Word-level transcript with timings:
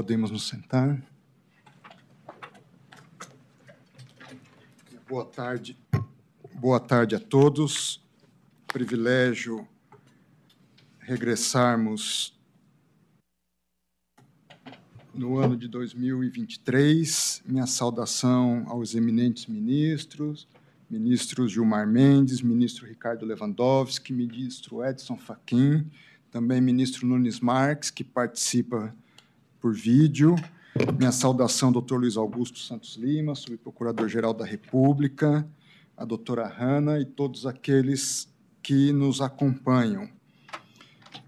Podemos 0.00 0.30
nos 0.30 0.48
sentar. 0.48 0.98
Boa 5.06 5.26
tarde. 5.26 5.76
Boa 6.54 6.80
tarde 6.80 7.14
a 7.16 7.20
todos. 7.20 8.02
Privilégio 8.66 9.68
regressarmos 11.00 12.34
no 15.12 15.36
ano 15.36 15.54
de 15.54 15.68
2023. 15.68 17.42
Minha 17.44 17.66
saudação 17.66 18.64
aos 18.68 18.94
eminentes 18.94 19.44
ministros, 19.44 20.48
ministros 20.88 21.52
Gilmar 21.52 21.86
Mendes, 21.86 22.40
ministro 22.40 22.86
Ricardo 22.86 23.26
Lewandowski, 23.26 24.14
ministro 24.14 24.82
Edson 24.82 25.18
Fachin, 25.18 25.86
também 26.30 26.58
ministro 26.58 27.06
Nunes 27.06 27.38
Marques, 27.38 27.90
que 27.90 28.02
participa 28.02 28.96
por 29.60 29.74
vídeo. 29.74 30.34
Minha 30.98 31.12
saudação, 31.12 31.70
doutor 31.70 32.00
Luiz 32.00 32.16
Augusto 32.16 32.58
Santos 32.58 32.96
Lima, 32.96 33.34
subprocurador-geral 33.34 34.32
da 34.32 34.44
República, 34.44 35.46
a 35.96 36.04
doutora 36.04 36.48
Hanna 36.48 36.98
e 36.98 37.04
todos 37.04 37.44
aqueles 37.44 38.32
que 38.62 38.92
nos 38.92 39.20
acompanham. 39.20 40.08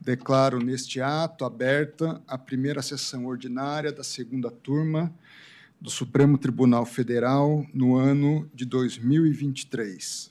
Declaro 0.01 0.59
neste 0.59 1.01
ato 1.01 1.45
aberta 1.45 2.23
a 2.27 2.39
primeira 2.39 2.81
sessão 2.83 3.27
ordinária 3.27 3.93
da 3.93 4.03
segunda 4.03 4.51
turma 4.51 5.13
do 5.81 5.91
Supremo 5.91 6.39
Tribunal 6.39 6.87
Federal 6.87 7.67
no 7.75 7.97
ano 7.97 8.49
de 8.55 8.65
2023. 8.65 10.31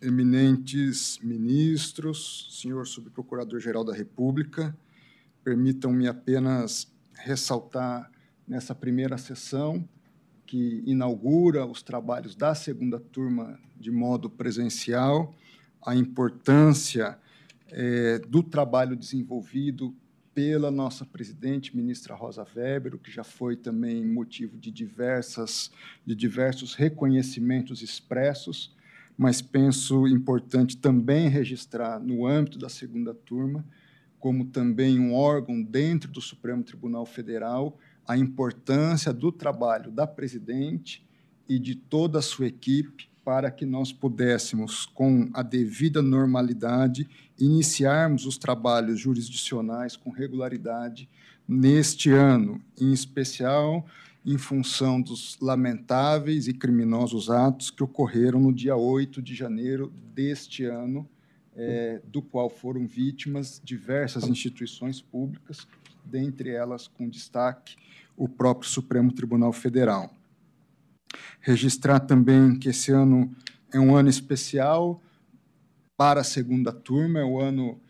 Eminentes 0.00 1.18
ministros, 1.22 2.48
senhor 2.50 2.86
subprocurador-geral 2.86 3.82
da 3.82 3.94
República, 3.94 4.76
permitam-me 5.46 6.08
apenas 6.08 6.92
ressaltar 7.14 8.10
nessa 8.48 8.74
primeira 8.74 9.16
sessão 9.16 9.88
que 10.44 10.82
inaugura 10.84 11.64
os 11.64 11.84
trabalhos 11.84 12.34
da 12.34 12.52
segunda 12.52 12.98
turma 12.98 13.56
de 13.76 13.92
modo 13.92 14.28
presencial, 14.28 15.32
a 15.86 15.94
importância 15.94 17.16
é, 17.68 18.18
do 18.18 18.42
trabalho 18.42 18.96
desenvolvido 18.96 19.94
pela 20.34 20.68
nossa 20.68 21.06
presidente, 21.06 21.76
ministra 21.76 22.16
Rosa 22.16 22.44
Weber, 22.56 22.96
o 22.96 22.98
que 22.98 23.12
já 23.12 23.22
foi 23.22 23.54
também 23.54 24.04
motivo 24.04 24.58
de, 24.58 24.72
diversas, 24.72 25.70
de 26.04 26.16
diversos 26.16 26.74
reconhecimentos 26.74 27.82
expressos, 27.82 28.74
mas 29.16 29.40
penso 29.40 30.08
importante 30.08 30.76
também 30.76 31.28
registrar, 31.28 32.00
no 32.00 32.26
âmbito 32.26 32.58
da 32.58 32.68
segunda 32.68 33.14
turma, 33.14 33.64
como 34.26 34.44
também 34.44 34.98
um 34.98 35.14
órgão 35.14 35.62
dentro 35.62 36.10
do 36.10 36.20
Supremo 36.20 36.64
Tribunal 36.64 37.06
Federal, 37.06 37.78
a 38.04 38.18
importância 38.18 39.12
do 39.12 39.30
trabalho 39.30 39.88
da 39.88 40.04
presidente 40.04 41.06
e 41.48 41.60
de 41.60 41.76
toda 41.76 42.18
a 42.18 42.22
sua 42.22 42.48
equipe 42.48 43.08
para 43.24 43.52
que 43.52 43.64
nós 43.64 43.92
pudéssemos, 43.92 44.84
com 44.84 45.30
a 45.32 45.44
devida 45.44 46.02
normalidade, 46.02 47.08
iniciarmos 47.38 48.26
os 48.26 48.36
trabalhos 48.36 48.98
jurisdicionais 48.98 49.94
com 49.94 50.10
regularidade 50.10 51.08
neste 51.46 52.10
ano, 52.10 52.60
em 52.80 52.92
especial 52.92 53.86
em 54.24 54.36
função 54.36 55.00
dos 55.00 55.38
lamentáveis 55.40 56.48
e 56.48 56.52
criminosos 56.52 57.30
atos 57.30 57.70
que 57.70 57.84
ocorreram 57.84 58.40
no 58.40 58.52
dia 58.52 58.74
8 58.74 59.22
de 59.22 59.36
janeiro 59.36 59.92
deste 60.12 60.64
ano, 60.64 61.08
é, 61.56 62.02
do 62.04 62.20
qual 62.20 62.50
foram 62.50 62.86
vítimas 62.86 63.60
diversas 63.64 64.28
instituições 64.28 65.00
públicas, 65.00 65.66
dentre 66.04 66.50
elas 66.50 66.86
com 66.86 67.08
destaque 67.08 67.76
o 68.16 68.28
próprio 68.28 68.68
Supremo 68.68 69.12
Tribunal 69.12 69.52
Federal. 69.52 70.14
Registrar 71.40 72.00
também 72.00 72.58
que 72.58 72.68
esse 72.68 72.92
ano 72.92 73.34
é 73.72 73.80
um 73.80 73.96
ano 73.96 74.08
especial 74.08 75.02
para 75.96 76.20
a 76.20 76.24
segunda 76.24 76.72
turma, 76.72 77.20
é 77.20 77.24
o 77.24 77.40
ano 77.40 77.80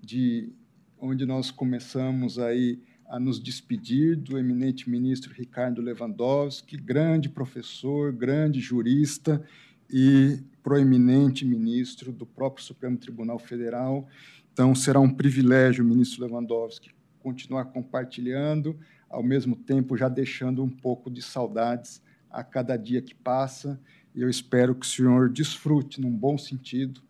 de 0.00 0.52
onde 1.00 1.26
nós 1.26 1.50
começamos 1.50 2.38
aí 2.38 2.80
a 3.08 3.18
nos 3.18 3.40
despedir 3.40 4.16
do 4.16 4.38
eminente 4.38 4.88
ministro 4.88 5.32
Ricardo 5.32 5.80
Lewandowski, 5.80 6.76
grande 6.76 7.28
professor, 7.28 8.12
grande 8.12 8.60
jurista 8.60 9.44
e 9.90 10.38
proeminente 10.62 11.44
ministro 11.44 12.12
do 12.12 12.26
próprio 12.26 12.64
Supremo 12.64 12.96
Tribunal 12.96 13.38
Federal. 13.38 14.06
Então, 14.52 14.74
será 14.74 15.00
um 15.00 15.10
privilégio, 15.10 15.84
ministro 15.84 16.24
Lewandowski, 16.24 16.90
continuar 17.20 17.66
compartilhando, 17.66 18.78
ao 19.08 19.22
mesmo 19.22 19.56
tempo 19.56 19.96
já 19.96 20.08
deixando 20.08 20.62
um 20.62 20.68
pouco 20.68 21.10
de 21.10 21.22
saudades 21.22 22.02
a 22.30 22.44
cada 22.44 22.76
dia 22.76 23.00
que 23.00 23.14
passa, 23.14 23.80
e 24.14 24.20
eu 24.20 24.28
espero 24.28 24.74
que 24.74 24.84
o 24.84 24.88
senhor 24.88 25.30
desfrute, 25.30 26.00
num 26.00 26.10
bom 26.10 26.36
sentido, 26.36 27.00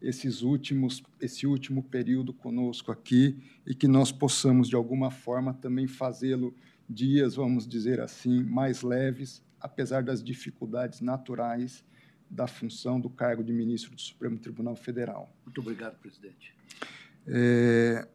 esses 0.00 0.42
últimos, 0.42 1.02
esse 1.20 1.46
último 1.46 1.82
período 1.82 2.32
conosco 2.32 2.92
aqui 2.92 3.36
e 3.66 3.74
que 3.74 3.88
nós 3.88 4.12
possamos, 4.12 4.68
de 4.68 4.76
alguma 4.76 5.10
forma, 5.10 5.52
também 5.52 5.88
fazê-lo 5.88 6.54
dias, 6.88 7.34
vamos 7.34 7.66
dizer 7.66 8.00
assim, 8.00 8.44
mais 8.44 8.82
leves, 8.82 9.42
apesar 9.60 10.02
das 10.02 10.22
dificuldades 10.22 11.00
naturais 11.00 11.84
da 12.30 12.46
função 12.46 13.00
do 13.00 13.08
cargo 13.08 13.42
de 13.42 13.52
ministro 13.52 13.94
do 13.94 14.00
Supremo 14.00 14.38
Tribunal 14.38 14.76
Federal. 14.76 15.32
Muito 15.44 15.60
obrigado, 15.60 15.98
presidente. 15.98 16.54
É, 17.26 18.06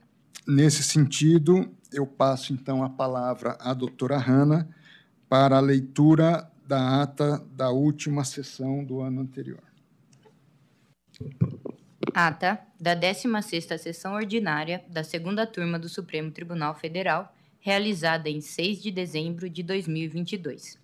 nesse 0.47 0.83
sentido, 0.83 1.71
eu 1.91 2.05
passo 2.05 2.53
então 2.53 2.83
a 2.83 2.89
palavra 2.89 3.57
à 3.59 3.73
doutora 3.73 4.17
Hanna 4.17 4.67
para 5.27 5.57
a 5.57 5.61
leitura 5.61 6.49
da 6.67 7.01
ata 7.01 7.39
da 7.51 7.69
última 7.69 8.23
sessão 8.23 8.83
do 8.83 9.01
ano 9.01 9.21
anterior. 9.21 9.63
Ata 12.13 12.59
da 12.79 12.95
16ª 12.95 13.77
Sessão 13.77 14.13
Ordinária 14.13 14.83
da 14.89 15.03
Segunda 15.03 15.47
Turma 15.47 15.79
do 15.79 15.89
Supremo 15.89 16.31
Tribunal 16.31 16.75
Federal, 16.75 17.33
realizada 17.59 18.29
em 18.29 18.41
6 18.41 18.81
de 18.81 18.91
dezembro 18.91 19.49
de 19.49 19.63
2022. 19.63 20.77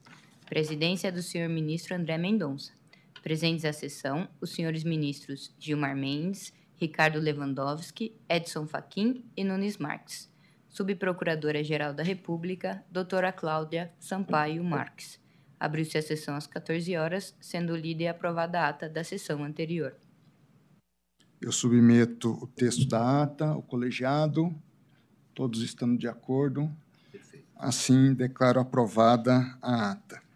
Presidência 0.47 1.11
do 1.11 1.21
senhor 1.21 1.49
ministro 1.49 1.95
André 1.95 2.17
Mendonça. 2.17 2.78
Presentes 3.21 3.65
à 3.65 3.73
sessão, 3.73 4.29
os 4.39 4.51
senhores 4.51 4.83
ministros 4.83 5.53
Gilmar 5.59 5.95
Mendes, 5.95 6.53
Ricardo 6.75 7.19
Lewandowski, 7.19 8.15
Edson 8.29 8.65
Fachin 8.65 9.25
e 9.35 9.43
Nunes 9.43 9.77
Marques. 9.77 10.29
Subprocuradora-Geral 10.69 11.93
da 11.93 12.03
República, 12.03 12.83
doutora 12.89 13.33
Cláudia 13.33 13.91
Sampaio 13.99 14.63
Marques. 14.63 15.19
Abriu-se 15.59 15.97
a 15.97 16.01
sessão 16.01 16.35
às 16.35 16.47
14 16.47 16.95
horas, 16.95 17.35
sendo 17.41 17.75
lida 17.75 18.03
e 18.03 18.07
aprovada 18.07 18.61
a 18.61 18.69
ata 18.69 18.87
da 18.87 19.03
sessão 19.03 19.43
anterior. 19.43 19.93
Eu 21.41 21.51
submeto 21.51 22.31
o 22.41 22.47
texto 22.47 22.87
da 22.87 23.23
ata 23.23 23.47
ao 23.47 23.61
colegiado, 23.61 24.53
todos 25.33 25.61
estando 25.61 25.97
de 25.97 26.07
acordo. 26.07 26.71
Assim, 27.57 28.13
declaro 28.13 28.61
aprovada 28.61 29.57
a 29.61 29.91
ata. 29.91 30.28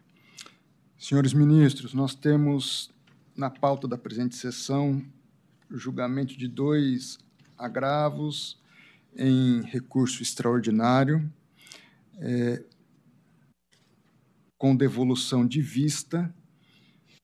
Senhores 1.03 1.33
ministros, 1.33 1.93
nós 1.93 2.15
temos 2.15 2.89
na 3.35 3.49
pauta 3.49 3.89
da 3.89 3.97
presente 3.97 4.37
sessão 4.37 5.03
o 5.69 5.77
julgamento 5.77 6.37
de 6.37 6.47
dois 6.47 7.17
agravos 7.57 8.57
em 9.13 9.61
recurso 9.63 10.23
extraordinário. 10.23 11.29
É, 12.19 12.63
com 14.57 14.73
devolução 14.73 15.45
de 15.45 15.61
vista. 15.61 16.33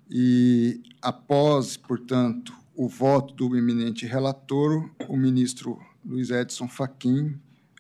E 0.09 0.81
após, 1.03 1.77
portanto, 1.77 2.55
o 2.73 2.89
voto 2.89 3.35
do 3.35 3.57
eminente 3.57 4.07
relator, 4.07 4.89
o 5.09 5.17
ministro 5.17 5.77
Luiz 6.05 6.31
Edson 6.31 6.69
Fachin 6.69 7.37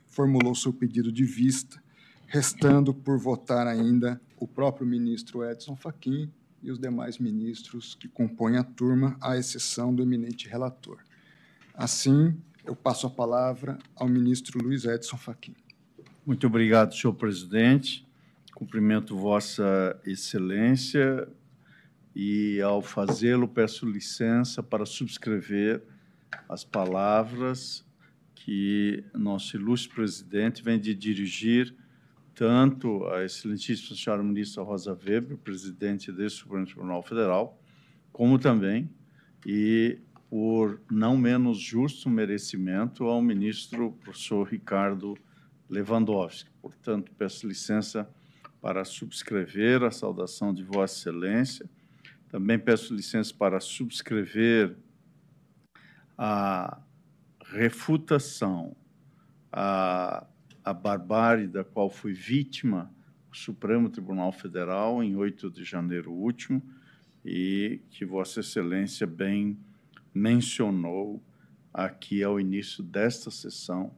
formulou 0.09 0.53
seu 0.53 0.73
pedido 0.73 1.13
de 1.13 1.25
vista, 1.25 1.81
restando 2.27 2.93
por 2.93 3.21
votar 3.21 3.69
ainda 3.69 4.21
o 4.37 4.49
próprio 4.49 4.85
ministro 4.85 5.49
Edson 5.49 5.77
Fachin 5.77 6.29
e 6.65 6.71
os 6.71 6.79
demais 6.79 7.19
ministros 7.19 7.95
que 7.95 8.09
compõem 8.09 8.57
a 8.57 8.65
turma, 8.65 9.17
à 9.21 9.37
exceção 9.37 9.95
do 9.95 10.03
eminente 10.03 10.49
relator. 10.49 10.99
Assim, 11.75 12.35
eu 12.65 12.75
passo 12.75 13.07
a 13.07 13.11
palavra 13.11 13.79
ao 13.95 14.09
ministro 14.09 14.59
Luiz 14.63 14.87
Edson 14.87 15.19
Fachin. 15.19 15.55
Muito 16.25 16.47
obrigado, 16.47 16.95
senhor 16.95 17.13
presidente. 17.13 18.07
Cumprimento 18.55 19.15
Vossa 19.17 20.01
Excelência 20.07 21.29
e, 22.17 22.61
ao 22.63 22.81
fazê-lo, 22.81 23.47
peço 23.47 23.85
licença 23.85 24.63
para 24.63 24.87
subscrever 24.87 25.83
as 26.49 26.65
palavras 26.65 27.85
que 28.35 29.05
nosso 29.13 29.57
ilustre 29.57 29.95
presidente 29.95 30.63
vem 30.63 30.79
de 30.79 30.95
dirigir 30.95 31.75
tanto 32.35 33.07
à 33.07 33.25
excelentíssima 33.25 33.97
senhora 33.97 34.23
ministra 34.23 34.63
Rosa 34.63 34.93
Weber, 34.93 35.37
presidente 35.39 36.11
desse 36.11 36.37
Supremo 36.37 36.67
Tribunal 36.67 37.03
Federal, 37.03 37.61
como 38.13 38.39
também, 38.39 38.91
e 39.47 39.99
por 40.29 40.81
não 40.91 41.17
menos 41.17 41.59
justo 41.59 42.11
merecimento, 42.11 43.05
ao 43.05 43.23
ministro 43.23 43.93
professor 43.93 44.49
Ricardo 44.49 45.17
Lewandowski. 45.71 46.51
Portanto, 46.61 47.13
peço 47.17 47.47
licença 47.47 48.09
para 48.61 48.85
subscrever 48.85 49.83
a 49.85 49.91
saudação 49.91 50.53
de 50.53 50.65
Vossa 50.65 50.99
Excelência. 50.99 51.71
Também 52.29 52.59
peço 52.59 52.95
licença 52.95 53.33
para 53.33 53.61
subscrever 53.61 54.77
a 56.19 56.81
refutação, 57.45 58.75
a, 59.53 60.27
a 60.65 60.73
barbárie 60.73 61.47
da 61.47 61.63
qual 61.63 61.91
foi 61.91 62.13
vítima 62.13 62.91
o 63.31 63.37
Supremo 63.37 63.91
Tribunal 63.91 64.33
Federal 64.33 65.03
em 65.03 65.15
8 65.15 65.51
de 65.51 65.65
janeiro 65.65 66.11
último 66.11 66.63
e 67.25 67.81
que 67.91 68.05
Vossa 68.05 68.41
Excelência 68.41 69.07
bem 69.07 69.59
mencionou 70.15 71.23
aqui 71.73 72.23
ao 72.23 72.41
início 72.41 72.83
desta 72.83 73.31
sessão 73.31 73.93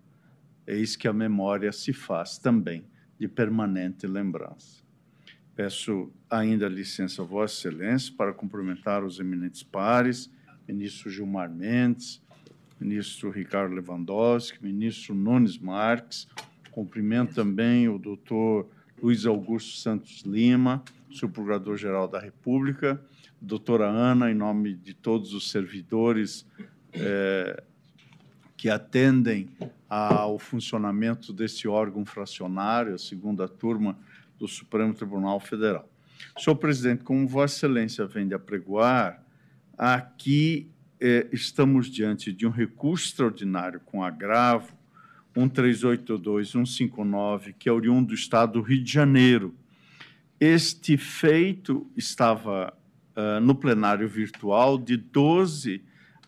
eis 0.66 0.96
que 0.96 1.06
a 1.06 1.12
memória 1.12 1.70
se 1.70 1.92
faz 1.92 2.38
também 2.38 2.84
de 3.18 3.28
permanente 3.28 4.06
lembrança. 4.06 4.82
Peço 5.54 6.12
ainda 6.28 6.68
licença 6.68 7.22
a 7.22 7.24
Vossa 7.24 7.68
Excelência 7.68 8.12
para 8.16 8.32
cumprimentar 8.32 9.04
os 9.04 9.20
eminentes 9.20 9.62
pares, 9.62 10.30
ministro 10.66 11.10
Gilmar 11.10 11.48
Mendes, 11.48 12.20
ministro 12.78 13.30
Ricardo 13.30 13.74
Lewandowski, 13.74 14.62
ministro 14.62 15.14
Nunes 15.14 15.56
Marques, 15.56 16.28
cumprimento 16.76 17.34
também 17.34 17.88
o 17.88 17.98
doutor 17.98 18.68
Luiz 19.02 19.24
Augusto 19.24 19.78
Santos 19.78 20.20
Lima, 20.26 20.84
subprocurador-geral 21.10 22.06
da 22.06 22.20
República, 22.20 23.00
doutora 23.40 23.86
Ana, 23.86 24.30
em 24.30 24.34
nome 24.34 24.74
de 24.74 24.92
todos 24.92 25.32
os 25.32 25.50
servidores 25.50 26.46
é, 26.92 27.62
que 28.58 28.68
atendem 28.68 29.48
ao 29.88 30.38
funcionamento 30.38 31.32
desse 31.32 31.66
órgão 31.66 32.04
fracionário, 32.04 32.94
a 32.94 32.98
segunda 32.98 33.48
turma 33.48 33.98
do 34.38 34.46
Supremo 34.46 34.92
Tribunal 34.92 35.40
Federal. 35.40 35.88
Senhor 36.38 36.56
presidente, 36.56 37.04
como 37.04 37.26
Vossa 37.26 37.56
Excelência 37.56 38.06
vem 38.06 38.28
de 38.28 38.34
apregoar, 38.34 39.24
aqui 39.78 40.70
eh, 41.00 41.26
estamos 41.32 41.86
diante 41.88 42.34
de 42.34 42.46
um 42.46 42.50
recurso 42.50 43.06
extraordinário 43.06 43.80
com 43.80 44.02
agravo 44.02 44.75
1382-159, 45.36 47.54
que 47.58 47.68
é 47.68 47.72
oriundo 47.72 48.08
do 48.08 48.14
Estado 48.14 48.54
do 48.54 48.62
Rio 48.62 48.82
de 48.82 48.92
Janeiro. 48.92 49.54
Este 50.40 50.96
feito 50.96 51.86
estava 51.96 52.72
uh, 53.16 53.40
no 53.40 53.54
plenário 53.54 54.08
virtual 54.08 54.78
de 54.78 54.96
12 54.96 55.82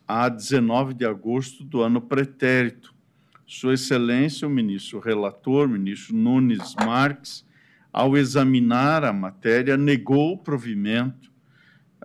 a 0.07 0.29
19 0.29 0.95
de 0.95 1.05
agosto 1.05 1.65
do 1.65 1.83
ano 1.83 2.01
pretérito. 2.01 2.95
Sua 3.47 3.75
Excelência, 3.75 4.47
o 4.47 4.51
ministro 4.51 4.99
relator, 4.99 5.69
ministro 5.69 6.15
Nunes 6.15 6.75
Marques, 6.77 7.47
ao 7.93 8.17
examinar 8.17 9.05
a 9.05 9.13
matéria, 9.13 9.77
negou 9.77 10.35
o 10.35 10.39
provimento 10.39 11.31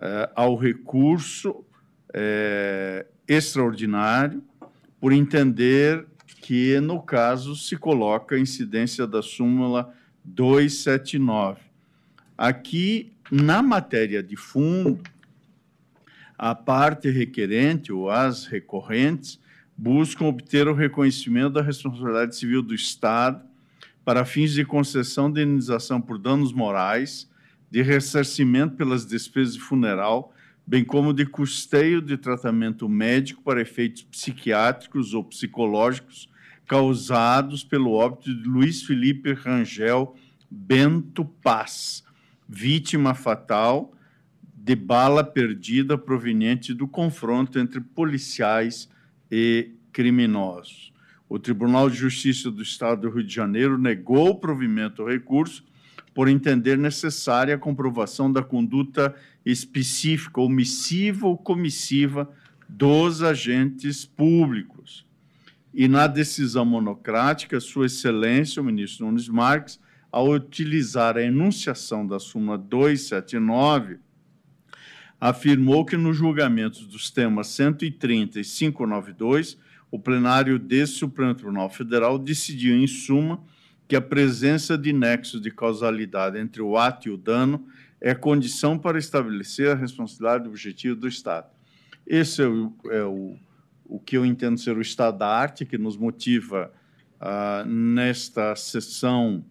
eh, 0.00 0.30
ao 0.34 0.56
recurso 0.56 1.64
eh, 2.12 3.06
extraordinário, 3.28 4.42
por 5.00 5.12
entender 5.12 6.06
que, 6.44 6.78
no 6.78 7.00
caso, 7.00 7.56
se 7.56 7.74
coloca 7.74 8.34
a 8.34 8.38
incidência 8.38 9.06
da 9.06 9.22
súmula 9.22 9.94
279. 10.22 11.58
Aqui, 12.36 13.10
na 13.30 13.62
matéria 13.62 14.22
de 14.22 14.36
fundo, 14.36 15.00
a 16.36 16.54
parte 16.54 17.08
requerente 17.08 17.90
ou 17.90 18.10
as 18.10 18.44
recorrentes 18.44 19.40
buscam 19.74 20.26
obter 20.26 20.68
o 20.68 20.74
reconhecimento 20.74 21.54
da 21.54 21.62
responsabilidade 21.62 22.36
civil 22.36 22.60
do 22.60 22.74
Estado 22.74 23.42
para 24.04 24.26
fins 24.26 24.52
de 24.52 24.66
concessão 24.66 25.32
de 25.32 25.40
indenização 25.40 25.98
por 25.98 26.18
danos 26.18 26.52
morais, 26.52 27.26
de 27.70 27.80
ressarcimento 27.80 28.76
pelas 28.76 29.06
despesas 29.06 29.54
de 29.54 29.60
funeral, 29.60 30.34
bem 30.66 30.84
como 30.84 31.14
de 31.14 31.24
custeio 31.24 32.02
de 32.02 32.18
tratamento 32.18 32.86
médico 32.86 33.42
para 33.42 33.62
efeitos 33.62 34.02
psiquiátricos 34.02 35.14
ou 35.14 35.24
psicológicos 35.24 36.33
causados 36.66 37.62
pelo 37.62 37.92
óbito 37.92 38.34
de 38.34 38.48
Luiz 38.48 38.82
Felipe 38.82 39.32
Rangel 39.32 40.16
Bento 40.50 41.24
Paz, 41.24 42.04
vítima 42.48 43.14
fatal 43.14 43.92
de 44.56 44.74
bala 44.74 45.22
perdida 45.22 45.98
proveniente 45.98 46.72
do 46.72 46.88
confronto 46.88 47.58
entre 47.58 47.80
policiais 47.80 48.88
e 49.30 49.72
criminosos. 49.92 50.92
O 51.28 51.38
Tribunal 51.38 51.90
de 51.90 51.96
Justiça 51.96 52.50
do 52.50 52.62
Estado 52.62 53.02
do 53.02 53.10
Rio 53.10 53.24
de 53.24 53.34
Janeiro 53.34 53.76
negou 53.76 54.30
o 54.30 54.34
provimento 54.36 55.02
ao 55.02 55.08
recurso 55.08 55.64
por 56.14 56.28
entender 56.28 56.78
necessária 56.78 57.56
a 57.56 57.58
comprovação 57.58 58.32
da 58.32 58.42
conduta 58.42 59.14
específica, 59.44 60.40
omissiva 60.40 61.26
ou 61.26 61.36
comissiva 61.36 62.30
dos 62.68 63.22
agentes 63.22 64.06
públicos. 64.06 65.04
E 65.76 65.88
na 65.88 66.06
decisão 66.06 66.64
monocrática, 66.64 67.58
Sua 67.58 67.86
Excelência, 67.86 68.62
o 68.62 68.64
ministro 68.64 69.06
Nunes 69.06 69.28
Marques, 69.28 69.80
ao 70.10 70.30
utilizar 70.30 71.16
a 71.16 71.22
enunciação 71.22 72.06
da 72.06 72.20
súmula 72.20 72.56
279, 72.56 73.98
afirmou 75.20 75.84
que 75.84 75.96
nos 75.96 76.16
julgamentos 76.16 76.86
dos 76.86 77.10
temas 77.10 77.48
130 77.48 78.38
e 78.38 78.44
592, 78.44 79.58
o 79.90 79.98
plenário 79.98 80.60
desse 80.60 80.92
Supremo 80.92 81.34
Tribunal 81.34 81.68
Federal 81.68 82.20
decidiu, 82.20 82.76
em 82.76 82.86
suma, 82.86 83.42
que 83.88 83.96
a 83.96 84.00
presença 84.00 84.78
de 84.78 84.92
nexos 84.92 85.40
de 85.40 85.50
causalidade 85.50 86.38
entre 86.38 86.62
o 86.62 86.76
ato 86.76 87.08
e 87.08 87.10
o 87.10 87.16
dano 87.16 87.66
é 88.00 88.14
condição 88.14 88.78
para 88.78 88.96
estabelecer 88.96 89.70
a 89.70 89.74
responsabilidade 89.74 90.46
objetiva 90.46 90.94
do 90.94 91.08
Estado. 91.08 91.48
Esse 92.06 92.42
é 92.42 92.46
o, 92.46 92.72
é 92.90 93.02
o, 93.02 93.36
o 93.84 93.98
que 93.98 94.16
eu 94.16 94.24
entendo 94.24 94.58
ser 94.58 94.76
o 94.76 94.80
estado 94.80 95.18
da 95.18 95.28
arte 95.28 95.64
que 95.64 95.78
nos 95.78 95.96
motiva 95.96 96.72
ah, 97.20 97.64
nesta 97.66 98.54
sessão, 98.56 99.44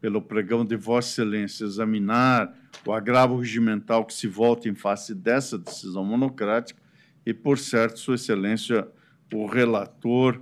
pelo 0.00 0.22
pregão 0.22 0.64
de 0.64 0.76
Vossa 0.76 1.22
Excelência, 1.22 1.64
examinar 1.64 2.54
o 2.86 2.92
agravo 2.92 3.36
regimental 3.36 4.04
que 4.04 4.14
se 4.14 4.26
volta 4.26 4.68
em 4.68 4.74
face 4.74 5.14
dessa 5.14 5.58
decisão 5.58 6.04
monocrática 6.04 6.80
e, 7.26 7.34
por 7.34 7.58
certo, 7.58 7.98
Sua 7.98 8.14
Excelência, 8.14 8.88
o 9.32 9.46
relator 9.46 10.40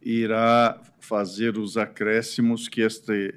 irá 0.00 0.80
fazer 1.00 1.58
os 1.58 1.76
acréscimos 1.76 2.68
que 2.68 2.80
este 2.80 3.34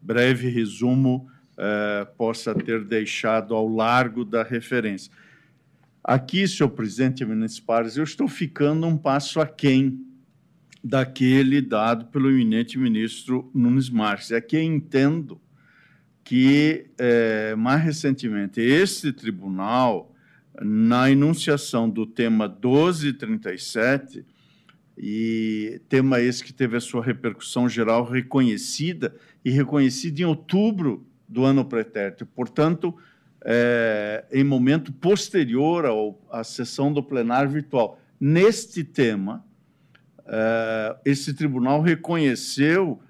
breve 0.00 0.48
resumo 0.48 1.28
eh, 1.56 2.06
possa 2.18 2.54
ter 2.54 2.84
deixado 2.84 3.54
ao 3.54 3.68
largo 3.68 4.24
da 4.24 4.42
referência. 4.42 5.10
Aqui, 6.06 6.46
senhor 6.46 6.68
presidente 6.68 7.24
pares, 7.64 7.96
eu 7.96 8.04
estou 8.04 8.28
ficando 8.28 8.86
um 8.86 8.94
passo 8.94 9.40
aquém 9.40 10.06
daquele 10.82 11.62
dado 11.62 12.04
pelo 12.08 12.28
eminente 12.28 12.78
ministro 12.78 13.50
Nunes 13.54 13.88
Marques. 13.88 14.30
Aqui 14.30 14.56
eu 14.56 14.62
entendo 14.62 15.40
que, 16.22 16.90
é, 16.98 17.54
mais 17.54 17.82
recentemente, 17.82 18.60
esse 18.60 19.14
tribunal, 19.14 20.14
na 20.60 21.10
enunciação 21.10 21.88
do 21.88 22.04
tema 22.04 22.48
1237, 22.48 24.26
e 24.98 25.80
tema 25.88 26.20
esse 26.20 26.44
que 26.44 26.52
teve 26.52 26.76
a 26.76 26.80
sua 26.80 27.02
repercussão 27.02 27.66
geral 27.66 28.04
reconhecida, 28.04 29.16
e 29.42 29.48
reconhecida 29.50 30.20
em 30.20 30.26
outubro 30.26 31.06
do 31.26 31.46
ano 31.46 31.64
pretérito. 31.64 32.26
Portanto, 32.26 32.94
é, 33.44 34.24
em 34.32 34.42
momento 34.42 34.90
posterior 34.92 35.84
ao, 35.84 36.18
à 36.30 36.42
sessão 36.42 36.92
do 36.92 37.02
plenário 37.02 37.50
virtual. 37.50 38.00
Neste 38.18 38.82
tema, 38.82 39.44
é, 40.26 40.96
esse 41.04 41.34
tribunal 41.34 41.82
reconheceu 41.82 43.00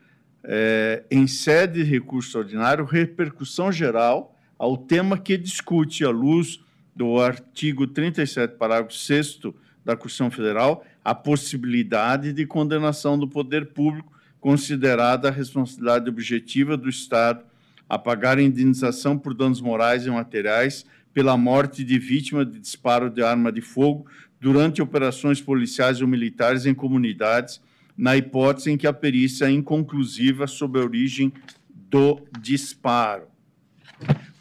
é, 0.42 1.04
em 1.10 1.26
sede 1.26 1.84
de 1.84 1.90
recurso 1.90 2.36
ordinário, 2.38 2.84
repercussão 2.84 3.70
geral 3.70 4.36
ao 4.58 4.76
tema 4.76 5.16
que 5.16 5.36
discute, 5.36 6.04
à 6.04 6.10
luz 6.10 6.60
do 6.94 7.20
artigo 7.20 7.86
37, 7.86 8.56
parágrafo 8.56 8.94
6 8.94 9.40
da 9.84 9.96
Constituição 9.96 10.30
Federal, 10.30 10.84
a 11.04 11.14
possibilidade 11.14 12.32
de 12.32 12.46
condenação 12.46 13.18
do 13.18 13.28
poder 13.28 13.66
público, 13.66 14.12
considerada 14.40 15.28
a 15.28 15.30
responsabilidade 15.30 16.08
objetiva 16.08 16.76
do 16.76 16.88
Estado 16.88 17.44
a 17.88 17.98
pagar 17.98 18.38
indenização 18.38 19.18
por 19.18 19.34
danos 19.34 19.60
morais 19.60 20.06
e 20.06 20.10
materiais 20.10 20.84
pela 21.12 21.36
morte 21.36 21.84
de 21.84 21.98
vítima 21.98 22.44
de 22.44 22.58
disparo 22.58 23.08
de 23.08 23.22
arma 23.22 23.52
de 23.52 23.60
fogo 23.60 24.06
durante 24.40 24.82
operações 24.82 25.40
policiais 25.40 26.00
ou 26.00 26.08
militares 26.08 26.66
em 26.66 26.74
comunidades, 26.74 27.60
na 27.96 28.16
hipótese 28.16 28.70
em 28.70 28.76
que 28.76 28.86
a 28.86 28.92
perícia 28.92 29.46
é 29.46 29.50
inconclusiva 29.50 30.46
sobre 30.46 30.80
a 30.80 30.84
origem 30.84 31.32
do 31.68 32.20
disparo. 32.40 33.28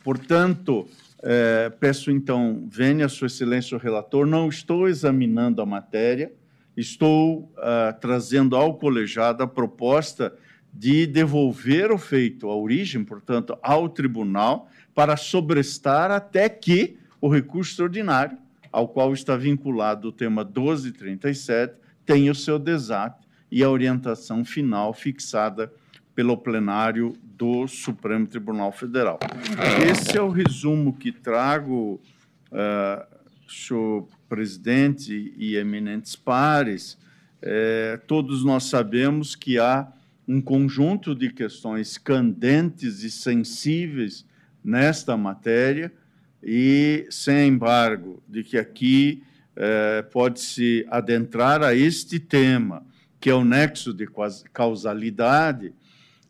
Portanto, 0.03 0.87
eh, 1.21 1.71
peço 1.79 2.11
então, 2.11 2.67
venha 2.69 3.07
Sua 3.07 3.27
Excelência 3.27 3.77
o 3.77 3.79
relator, 3.79 4.25
não 4.25 4.49
estou 4.49 4.89
examinando 4.89 5.61
a 5.61 5.65
matéria, 5.65 6.33
estou 6.75 7.53
uh, 7.57 7.97
trazendo 8.01 8.55
ao 8.55 8.73
colegiado 8.73 9.43
a 9.43 9.47
proposta 9.47 10.35
de 10.73 11.05
devolver 11.05 11.91
o 11.91 11.97
feito 11.97 12.49
à 12.49 12.55
origem, 12.55 13.03
portanto, 13.03 13.57
ao 13.61 13.87
tribunal, 13.87 14.67
para 14.95 15.15
sobrestar 15.15 16.09
até 16.09 16.49
que 16.49 16.97
o 17.21 17.29
recurso 17.29 17.71
extraordinário, 17.71 18.37
ao 18.71 18.87
qual 18.87 19.13
está 19.13 19.37
vinculado 19.37 20.07
o 20.07 20.11
tema 20.11 20.43
1237, 20.43 21.75
tenha 22.05 22.31
o 22.31 22.35
seu 22.35 22.57
desate 22.57 23.27
e 23.51 23.63
a 23.63 23.69
orientação 23.69 24.43
final 24.43 24.93
fixada 24.93 25.71
pelo 26.15 26.35
plenário 26.35 27.13
do 27.23 27.67
Supremo 27.67 28.25
Tribunal 28.25 28.71
Federal. 28.71 29.19
Esse 29.89 30.17
é 30.17 30.21
o 30.21 30.29
resumo 30.29 30.93
que 30.93 31.11
trago, 31.11 32.01
uh, 32.51 33.13
senhor 33.47 34.07
presidente 34.27 35.33
e 35.37 35.55
eminentes 35.55 36.15
pares. 36.15 36.97
É, 37.41 37.99
todos 38.07 38.43
nós 38.43 38.63
sabemos 38.63 39.35
que 39.35 39.59
há 39.59 39.87
um 40.27 40.41
conjunto 40.41 41.13
de 41.13 41.29
questões 41.29 41.97
candentes 41.97 43.03
e 43.03 43.11
sensíveis 43.11 44.25
nesta 44.63 45.17
matéria, 45.17 45.91
e 46.41 47.07
sem 47.09 47.47
embargo, 47.47 48.21
de 48.27 48.43
que 48.43 48.57
aqui 48.57 49.23
é, 49.55 50.01
pode-se 50.01 50.85
adentrar 50.89 51.61
a 51.61 51.75
este 51.75 52.19
tema, 52.19 52.85
que 53.19 53.29
é 53.29 53.33
o 53.33 53.45
nexo 53.45 53.93
de 53.93 54.07
causalidade, 54.51 55.73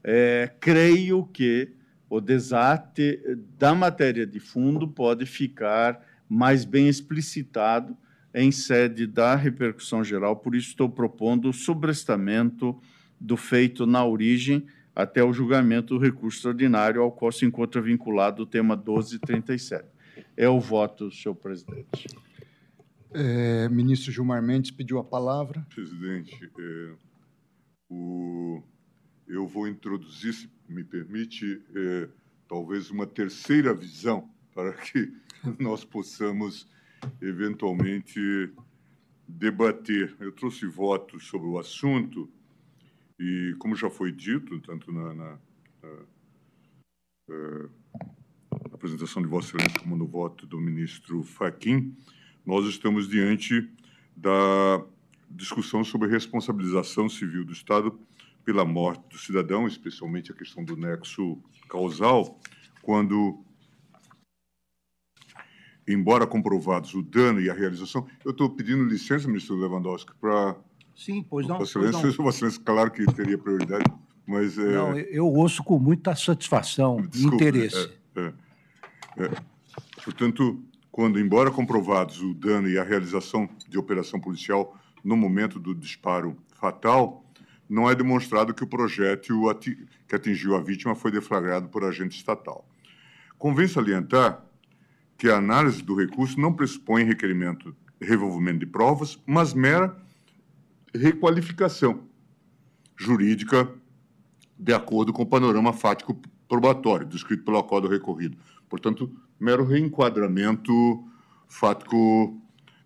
é, 0.04 0.52
creio 0.60 1.26
que 1.26 1.70
o 2.10 2.20
desate 2.20 3.20
da 3.58 3.74
matéria 3.74 4.28
de 4.28 4.40
fundo 4.40 4.88
pode 4.88 5.26
ficar 5.26 6.00
mais 6.30 6.66
bem 6.66 6.88
explicitado 6.88 7.98
em 8.34 8.52
sede 8.52 9.08
da 9.08 9.36
repercussão 9.36 10.04
geral, 10.04 10.36
por 10.36 10.56
isso 10.56 10.70
estou 10.70 10.90
propondo 10.90 11.50
o 11.50 11.54
sobrestamento 11.54 12.80
do 13.24 13.38
feito 13.38 13.86
na 13.86 14.06
origem 14.06 14.66
até 14.94 15.24
o 15.24 15.32
julgamento 15.32 15.98
do 15.98 16.04
recurso 16.04 16.38
extraordinário 16.40 17.02
ao 17.02 17.12
qual 17.12 17.32
se 17.32 17.46
encontra 17.46 17.82
vinculado 17.82 18.44
o 18.44 18.46
tema 18.46 18.76
1237. 18.76 19.88
É 20.36 20.50
o 20.50 20.60
voto, 20.60 21.10
senhor 21.10 21.34
presidente. 21.34 22.08
É, 23.14 23.70
ministro 23.70 24.12
Gilmar 24.12 24.44
Mendes 24.44 24.72
pediu 24.72 25.00
a 25.00 25.04
palavra. 25.04 25.66
Presidente, 25.74 26.52
é, 26.60 26.94
o, 27.90 28.62
eu 29.26 29.48
vou 29.48 29.70
introduzir, 29.70 30.34
se 30.34 30.50
me 30.68 30.84
permite, 30.84 31.62
é, 31.74 32.10
talvez 32.48 32.92
uma 32.92 33.08
terceira 33.08 33.74
visão 33.74 34.30
para 34.54 34.74
que 34.74 35.14
nós 35.58 35.86
possamos 35.86 36.68
eventualmente 37.22 38.52
debater. 39.28 40.14
Eu 40.20 40.34
trouxe 40.34 40.66
votos 40.66 41.26
sobre 41.26 41.48
o 41.48 41.58
assunto 41.58 42.30
e, 43.20 43.56
como 43.60 43.76
já 43.76 43.90
foi 43.90 44.12
dito, 44.12 44.60
tanto 44.62 44.92
na, 44.92 45.14
na, 45.14 45.38
na, 45.82 45.90
na 47.30 47.70
apresentação 48.74 49.22
de 49.22 49.28
Vossa 49.28 49.50
Excelência 49.50 49.80
como 49.80 49.96
no 49.96 50.08
voto 50.08 50.46
do 50.46 50.60
ministro 50.60 51.24
Faquim, 51.24 51.96
nós 52.46 52.66
estamos 52.66 53.08
diante 53.08 53.70
da 54.16 54.84
discussão 55.30 55.84
sobre 55.84 56.10
responsabilização 56.10 57.10
civil 57.10 57.46
do 57.46 57.54
Estado 57.54 57.98
pela 58.44 58.66
morte 58.66 59.08
do 59.10 59.18
cidadão, 59.18 59.68
especialmente 59.68 60.32
a 60.32 60.36
questão 60.36 60.64
do 60.64 60.76
nexo 60.76 61.42
causal, 61.70 62.40
quando, 62.82 63.42
embora 65.88 66.28
comprovados 66.28 66.94
o 66.94 67.02
dano 67.02 67.40
e 67.40 67.50
a 67.50 67.54
realização, 67.54 68.08
eu 68.26 68.32
estou 68.32 68.50
pedindo 68.50 68.84
licença, 68.84 69.28
ministro 69.28 69.56
Lewandowski, 69.56 70.14
para 70.20 70.58
Sim, 70.96 71.26
pois 71.28 71.48
não. 71.48 71.58
Vossa 71.58 71.80
Excelência, 71.80 72.14
pois 72.16 72.42
não. 72.42 72.64
Claro 72.64 72.92
que 72.92 73.06
teria 73.14 73.38
prioridade, 73.38 73.86
mas... 74.26 74.58
É... 74.58 74.72
Não, 74.72 74.98
eu 74.98 75.28
ouço 75.28 75.64
com 75.64 75.80
muita 75.80 76.16
satisfação 76.16 77.08
e 77.14 77.24
interesse. 77.24 77.92
É, 78.16 78.22
é, 79.18 79.26
é. 79.26 79.32
Portanto, 80.04 80.64
quando, 80.92 81.20
embora 81.20 81.50
comprovados 81.50 82.22
o 82.22 82.34
dano 82.34 82.70
e 82.70 82.78
a 82.78 82.84
realização 82.84 83.50
de 83.68 83.78
operação 83.78 84.20
policial 84.20 84.78
no 85.04 85.18
momento 85.18 85.60
do 85.60 85.74
disparo 85.74 86.38
fatal, 86.54 87.26
não 87.68 87.90
é 87.90 87.96
demonstrado 87.96 88.54
que 88.54 88.64
o 88.64 88.68
projétil 88.68 89.50
ati 89.50 89.76
que 90.08 90.16
atingiu 90.16 90.56
a 90.56 90.62
vítima 90.62 90.94
foi 90.94 91.12
deflagrado 91.12 91.70
por 91.70 91.84
agente 91.84 92.16
estatal. 92.16 92.68
Convém 93.38 93.68
salientar 93.68 94.46
que 95.18 95.30
a 95.30 95.38
análise 95.38 95.82
do 95.82 95.96
recurso 95.96 96.40
não 96.40 96.54
pressupõe 96.54 97.04
requerimento 97.04 97.76
revolvimento 98.00 98.60
de 98.60 98.66
provas, 98.66 99.18
mas 99.26 99.54
mera 99.54 99.98
requalificação 100.94 102.08
jurídica 102.96 103.70
de 104.58 104.74
acordo 104.74 105.12
com 105.12 105.24
o 105.24 105.28
panorama 105.28 105.74
fático 105.74 106.20
probatório 106.48 107.08
descrito 107.08 107.44
pelo 107.44 107.58
acordo 107.58 107.88
recorrido. 107.88 108.38
Portanto, 108.70 109.12
mero 109.40 109.66
reenquadramento 109.66 111.04
fático 111.48 112.40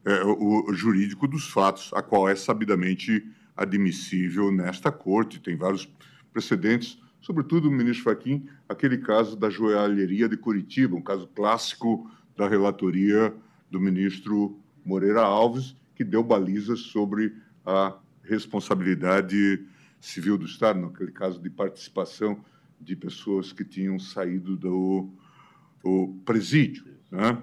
é, 0.05 0.23
o, 0.23 0.73
jurídico 0.73 1.27
dos 1.27 1.49
fatos, 1.49 1.91
a 1.93 2.01
qual 2.01 2.29
é 2.29 2.35
sabidamente 2.35 3.29
admissível 3.55 4.51
nesta 4.51 4.89
corte. 4.89 5.39
Tem 5.39 5.57
vários 5.57 5.89
precedentes, 6.31 6.97
sobretudo, 7.19 7.69
ministro 7.69 8.05
Fachin, 8.05 8.47
aquele 8.69 8.99
caso 8.99 9.35
da 9.35 9.49
joalheria 9.49 10.29
de 10.29 10.37
Curitiba, 10.37 10.95
um 10.95 11.01
caso 11.01 11.27
clássico 11.27 12.09
da 12.37 12.47
relatoria 12.47 13.35
do 13.69 13.81
ministro 13.81 14.57
Moreira 14.85 15.21
Alves, 15.21 15.75
que 15.93 16.05
deu 16.05 16.23
balizas 16.23 16.79
sobre 16.79 17.35
a 17.67 17.99
responsabilidade 18.23 19.63
civil 19.99 20.37
do 20.37 20.45
Estado, 20.45 20.79
naquele 20.79 21.11
caso 21.11 21.41
de 21.41 21.49
participação 21.49 22.39
de 22.79 22.95
pessoas 22.95 23.51
que 23.51 23.65
tinham 23.65 23.99
saído 23.99 24.55
do, 24.55 25.09
do 25.83 26.15
presídio. 26.23 26.85
Né? 27.11 27.37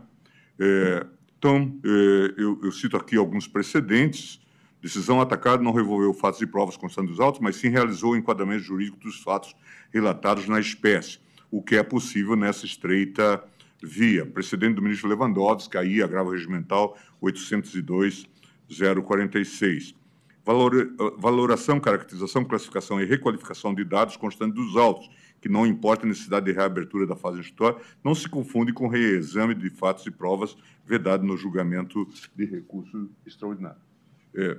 É, 0.59 1.07
então, 1.39 1.79
é, 1.85 2.35
eu, 2.39 2.59
eu, 2.63 2.73
cito 2.73 2.97
aqui 2.97 3.17
alguns 3.17 3.47
precedentes. 3.47 4.41
Decisão 4.81 5.21
atacada 5.21 5.63
não 5.63 5.73
revolveu 5.73 6.15
fatos 6.15 6.41
e 6.41 6.47
provas 6.47 6.77
constantes 6.77 7.11
dos 7.11 7.21
autos, 7.21 7.41
mas 7.41 7.57
sim 7.57 7.69
realizou 7.69 8.13
o 8.13 8.17
enquadramento 8.17 8.63
jurídico 8.63 8.97
dos 8.99 9.21
fatos 9.21 9.55
relatados 9.93 10.49
na 10.49 10.61
espécie, 10.61 11.19
o 11.51 11.61
que 11.63 11.77
é 11.77 11.83
possível 11.83 12.37
nessa 12.37 12.65
estreita 12.65 13.45
via. 13.83 14.25
Precedente 14.25 14.75
do 14.75 14.83
ministro 14.83 15.09
Lewandowski, 15.09 15.77
aí, 15.77 16.01
agravo 16.03 16.31
regimental 16.31 16.97
802-046. 17.23 19.95
Valor, 20.45 20.95
valoração, 21.17 21.81
caracterização, 21.81 22.45
classificação 22.45 23.01
e 23.01 23.05
requalificação 23.05 23.75
de 23.75 23.83
dados 23.83 24.17
constantes 24.17 24.55
dos 24.55 24.77
autos, 24.77 25.09
que 25.41 25.49
não 25.49 25.67
importa 25.67 26.05
a 26.05 26.09
necessidade 26.09 26.47
de 26.47 26.53
reabertura 26.53 27.07
da 27.07 27.17
fase 27.17 27.41
instrutória, 27.41 27.79
não 28.03 28.15
se 28.15 28.29
confunde 28.29 28.73
com 28.73 28.87
reexame 28.87 29.55
de 29.55 29.71
fatos 29.71 30.07
e 30.07 30.11
provas 30.11 30.57
vedado 30.85 31.25
no 31.25 31.37
julgamento 31.37 32.07
de 32.37 32.45
recurso 32.45 33.11
extraordinário. 33.27 33.81
É, 34.35 34.59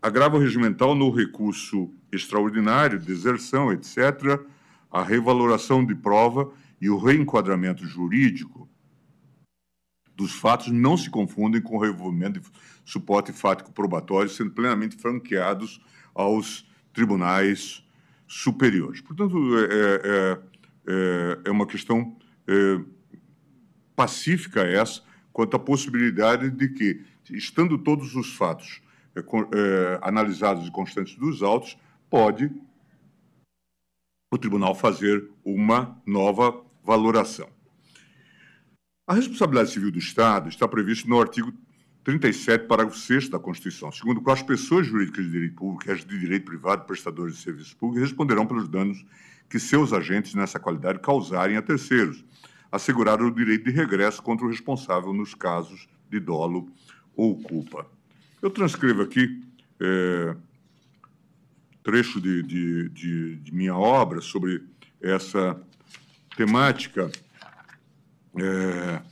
agravo 0.00 0.38
regimental 0.38 0.94
no 0.94 1.10
recurso 1.10 1.90
extraordinário, 2.10 2.98
deserção, 2.98 3.72
etc., 3.72 4.40
a 4.90 5.02
revaloração 5.02 5.84
de 5.84 5.94
prova 5.94 6.52
e 6.80 6.90
o 6.90 6.98
reenquadramento 6.98 7.86
jurídico 7.86 8.68
dos 10.22 10.32
fatos 10.32 10.68
não 10.68 10.96
se 10.96 11.10
confundem 11.10 11.60
com 11.60 11.76
o 11.76 11.80
revolvimento 11.80 12.40
de 12.40 12.46
suporte 12.84 13.32
fático 13.32 13.72
probatório, 13.72 14.30
sendo 14.30 14.52
plenamente 14.52 14.96
franqueados 14.96 15.80
aos 16.14 16.68
tribunais 16.92 17.84
superiores. 18.26 19.00
Portanto, 19.00 19.36
é, 19.58 19.64
é, 19.64 20.38
é, 20.86 21.38
é 21.46 21.50
uma 21.50 21.66
questão 21.66 22.16
é, 22.46 22.80
pacífica 23.96 24.62
essa 24.62 25.02
quanto 25.32 25.56
à 25.56 25.58
possibilidade 25.58 26.50
de 26.50 26.68
que, 26.68 27.04
estando 27.30 27.78
todos 27.78 28.14
os 28.14 28.34
fatos 28.34 28.82
é, 29.16 29.20
é, 29.20 29.98
analisados 30.02 30.66
e 30.66 30.70
constantes 30.70 31.16
dos 31.16 31.42
autos, 31.42 31.76
pode 32.08 32.50
o 34.30 34.38
tribunal 34.38 34.74
fazer 34.74 35.28
uma 35.44 36.00
nova 36.06 36.64
valoração. 36.82 37.48
A 39.12 39.14
responsabilidade 39.14 39.70
civil 39.70 39.90
do 39.92 39.98
Estado 39.98 40.48
está 40.48 40.66
prevista 40.66 41.06
no 41.06 41.20
artigo 41.20 41.52
37, 42.02 42.66
parágrafo 42.66 42.96
6 42.96 43.28
da 43.28 43.38
Constituição, 43.38 43.92
segundo 43.92 44.16
o 44.16 44.22
qual 44.22 44.32
as 44.32 44.42
pessoas 44.42 44.86
jurídicas 44.86 45.26
de 45.26 45.32
direito 45.32 45.54
público 45.54 45.86
e 45.86 45.92
as 45.92 46.02
de 46.02 46.18
direito 46.18 46.46
privado, 46.46 46.86
prestadores 46.86 47.36
de 47.36 47.42
serviços 47.42 47.74
públicos, 47.74 48.08
responderão 48.08 48.46
pelos 48.46 48.66
danos 48.66 49.04
que 49.50 49.60
seus 49.60 49.92
agentes 49.92 50.34
nessa 50.34 50.58
qualidade 50.58 50.98
causarem 51.00 51.58
a 51.58 51.62
terceiros, 51.62 52.24
assegurar 52.70 53.20
o 53.20 53.30
direito 53.30 53.66
de 53.66 53.70
regresso 53.70 54.22
contra 54.22 54.46
o 54.46 54.48
responsável 54.48 55.12
nos 55.12 55.34
casos 55.34 55.86
de 56.08 56.18
dolo 56.18 56.72
ou 57.14 57.36
culpa. 57.36 57.86
Eu 58.40 58.48
transcrevo 58.48 59.02
aqui 59.02 59.42
é, 59.78 60.34
trecho 61.82 62.18
de, 62.18 62.42
de, 62.42 62.88
de, 62.88 63.36
de, 63.36 63.54
minha 63.54 63.76
obra 63.76 64.22
sobre 64.22 64.62
essa 65.02 65.62
temática 66.34 67.12
é, 68.38 69.02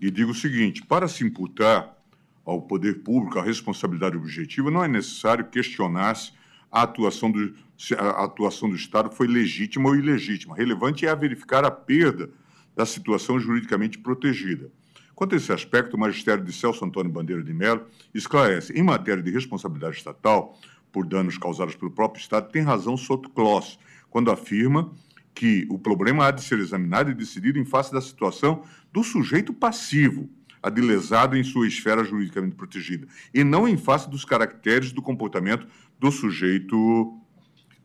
e 0.00 0.10
digo 0.10 0.32
o 0.32 0.34
seguinte: 0.34 0.82
para 0.82 1.06
se 1.06 1.24
imputar 1.24 1.96
ao 2.44 2.62
poder 2.62 3.02
público 3.02 3.38
a 3.38 3.42
responsabilidade 3.42 4.16
objetiva, 4.16 4.70
não 4.70 4.84
é 4.84 4.88
necessário 4.88 5.48
questionar-se 5.48 6.32
a 6.70 6.82
atuação 6.82 7.30
do, 7.30 7.54
se 7.78 7.94
a 7.94 8.24
atuação 8.24 8.68
do 8.68 8.74
Estado 8.74 9.10
foi 9.10 9.26
legítima 9.26 9.88
ou 9.88 9.96
ilegítima. 9.96 10.56
Relevante 10.56 11.06
é 11.06 11.14
verificar 11.14 11.64
a 11.64 11.70
perda 11.70 12.30
da 12.74 12.86
situação 12.86 13.38
juridicamente 13.38 13.98
protegida. 13.98 14.70
Quanto 15.14 15.34
a 15.34 15.38
esse 15.38 15.52
aspecto, 15.52 15.94
o 15.94 16.00
magistério 16.00 16.42
de 16.42 16.52
Celso 16.52 16.84
Antônio 16.84 17.12
Bandeira 17.12 17.42
de 17.42 17.52
Mello 17.52 17.86
esclarece, 18.14 18.72
em 18.72 18.82
matéria 18.82 19.22
de 19.22 19.30
responsabilidade 19.30 19.96
estatal 19.96 20.58
por 20.90 21.06
danos 21.06 21.38
causados 21.38 21.76
pelo 21.76 21.90
próprio 21.90 22.20
Estado, 22.20 22.50
tem 22.50 22.62
razão 22.62 22.96
Soto 22.96 23.28
Kloss, 23.30 23.78
quando 24.10 24.30
afirma 24.30 24.92
que 25.34 25.66
o 25.70 25.78
problema 25.78 26.26
há 26.26 26.30
de 26.30 26.42
ser 26.42 26.58
examinado 26.58 27.10
e 27.10 27.14
decidido 27.14 27.58
em 27.58 27.64
face 27.64 27.92
da 27.92 28.00
situação 28.00 28.64
do 28.92 29.02
sujeito 29.02 29.52
passivo, 29.52 30.28
adilesado 30.62 31.36
em 31.36 31.42
sua 31.42 31.66
esfera 31.66 32.04
juridicamente 32.04 32.54
protegida, 32.54 33.06
e 33.34 33.42
não 33.42 33.66
em 33.66 33.76
face 33.76 34.08
dos 34.08 34.24
caracteres 34.24 34.92
do 34.92 35.02
comportamento 35.02 35.66
do 35.98 36.10
sujeito 36.10 37.18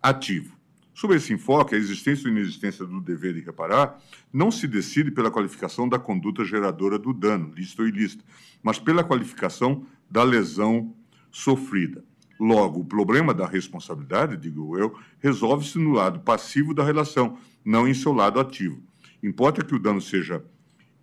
ativo. 0.02 0.58
Sob 0.94 1.16
esse 1.16 1.32
enfoque, 1.32 1.76
a 1.76 1.78
existência 1.78 2.28
ou 2.28 2.36
inexistência 2.36 2.84
do 2.84 3.00
dever 3.00 3.36
de 3.36 3.42
reparar 3.42 4.02
não 4.34 4.50
se 4.50 4.68
decide 4.68 5.12
pela 5.12 5.30
qualificação 5.30 5.88
da 5.88 6.00
conduta 6.00 6.44
geradora 6.44 6.98
do 6.98 7.14
dano, 7.14 7.54
lícito 7.56 7.84
ou 7.84 7.88
ilícito, 7.88 8.26
mas 8.64 8.80
pela 8.80 9.04
qualificação 9.04 9.86
da 10.10 10.24
lesão 10.24 10.96
sofrida. 11.30 12.04
Logo, 12.40 12.82
o 12.82 12.86
problema 12.86 13.34
da 13.34 13.48
responsabilidade, 13.48 14.38
digo 14.38 14.78
eu, 14.78 14.96
resolve-se 15.20 15.80
no 15.80 15.92
lado 15.92 16.20
passivo 16.20 16.74
da 16.74 16.84
relação, 16.84 17.38
não 17.66 17.88
em 17.88 17.94
seu 17.94 18.14
lado 18.14 18.40
ativo. 18.40 18.82
Importa 19.24 19.64
que 19.64 19.74
o 19.74 19.80
dano 19.80 20.02
seja 20.02 20.44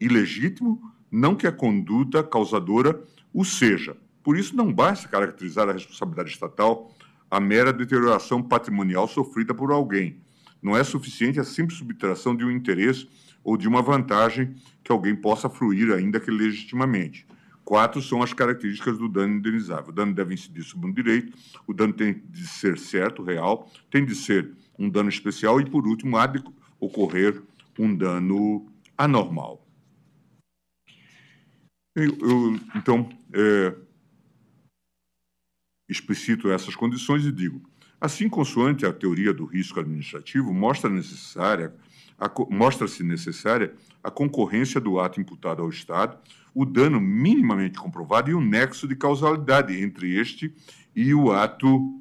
ilegítimo, 0.00 0.80
não 1.10 1.34
que 1.34 1.46
a 1.46 1.52
conduta 1.52 2.22
causadora 2.22 3.02
o 3.32 3.44
seja. 3.44 3.96
Por 4.22 4.36
isso, 4.36 4.56
não 4.56 4.72
basta 4.72 5.08
caracterizar 5.08 5.68
a 5.68 5.72
responsabilidade 5.72 6.30
estatal 6.30 6.94
a 7.30 7.40
mera 7.40 7.72
deterioração 7.72 8.40
patrimonial 8.40 9.08
sofrida 9.08 9.52
por 9.52 9.72
alguém. 9.72 10.20
Não 10.62 10.76
é 10.76 10.84
suficiente 10.84 11.40
a 11.40 11.44
simples 11.44 11.78
subtração 11.78 12.36
de 12.36 12.44
um 12.44 12.50
interesse 12.50 13.08
ou 13.42 13.56
de 13.56 13.66
uma 13.66 13.82
vantagem 13.82 14.54
que 14.82 14.92
alguém 14.92 15.16
possa 15.16 15.50
fruir, 15.50 15.92
ainda 15.92 16.20
que 16.20 16.30
legitimamente. 16.30 17.26
Quatro 17.64 18.02
são 18.02 18.22
as 18.22 18.32
características 18.32 18.98
do 18.98 19.08
dano 19.08 19.34
indenizável. 19.34 19.88
O 19.88 19.92
dano 19.92 20.12
deve 20.12 20.34
incidir 20.34 20.62
sobre 20.62 20.88
um 20.88 20.92
direito, 20.92 21.36
o 21.66 21.72
dano 21.72 21.92
tem 21.92 22.22
de 22.28 22.46
ser 22.46 22.78
certo, 22.78 23.22
real, 23.22 23.70
tem 23.90 24.04
de 24.04 24.14
ser 24.14 24.52
um 24.78 24.90
dano 24.90 25.08
especial 25.08 25.60
e, 25.60 25.68
por 25.68 25.86
último, 25.86 26.16
há 26.18 26.26
de 26.26 26.44
ocorrer 26.78 27.42
um 27.78 27.96
dano 27.96 28.66
anormal. 28.98 29.66
Eu, 31.96 32.04
eu, 32.20 32.60
então, 32.74 33.08
é, 33.32 33.74
explicito 35.88 36.50
essas 36.50 36.74
condições 36.74 37.24
e 37.24 37.32
digo: 37.32 37.62
assim, 38.00 38.28
consoante 38.28 38.84
a 38.84 38.92
teoria 38.92 39.32
do 39.32 39.46
risco 39.46 39.80
administrativo, 39.80 40.52
mostra 40.52 40.90
necessária 40.90 41.74
mostra-se 42.48 43.02
necessária 43.02 43.74
a 44.02 44.10
concorrência 44.10 44.80
do 44.80 45.00
ato 45.00 45.20
imputado 45.20 45.62
ao 45.62 45.68
Estado, 45.68 46.16
o 46.54 46.64
dano 46.64 47.00
minimamente 47.00 47.78
comprovado 47.78 48.30
e 48.30 48.34
o 48.34 48.40
nexo 48.40 48.86
de 48.86 48.94
causalidade 48.94 49.78
entre 49.82 50.14
este 50.18 50.54
e 50.94 51.12
o 51.12 51.32
ato 51.32 52.00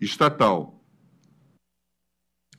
estatal. 0.00 0.82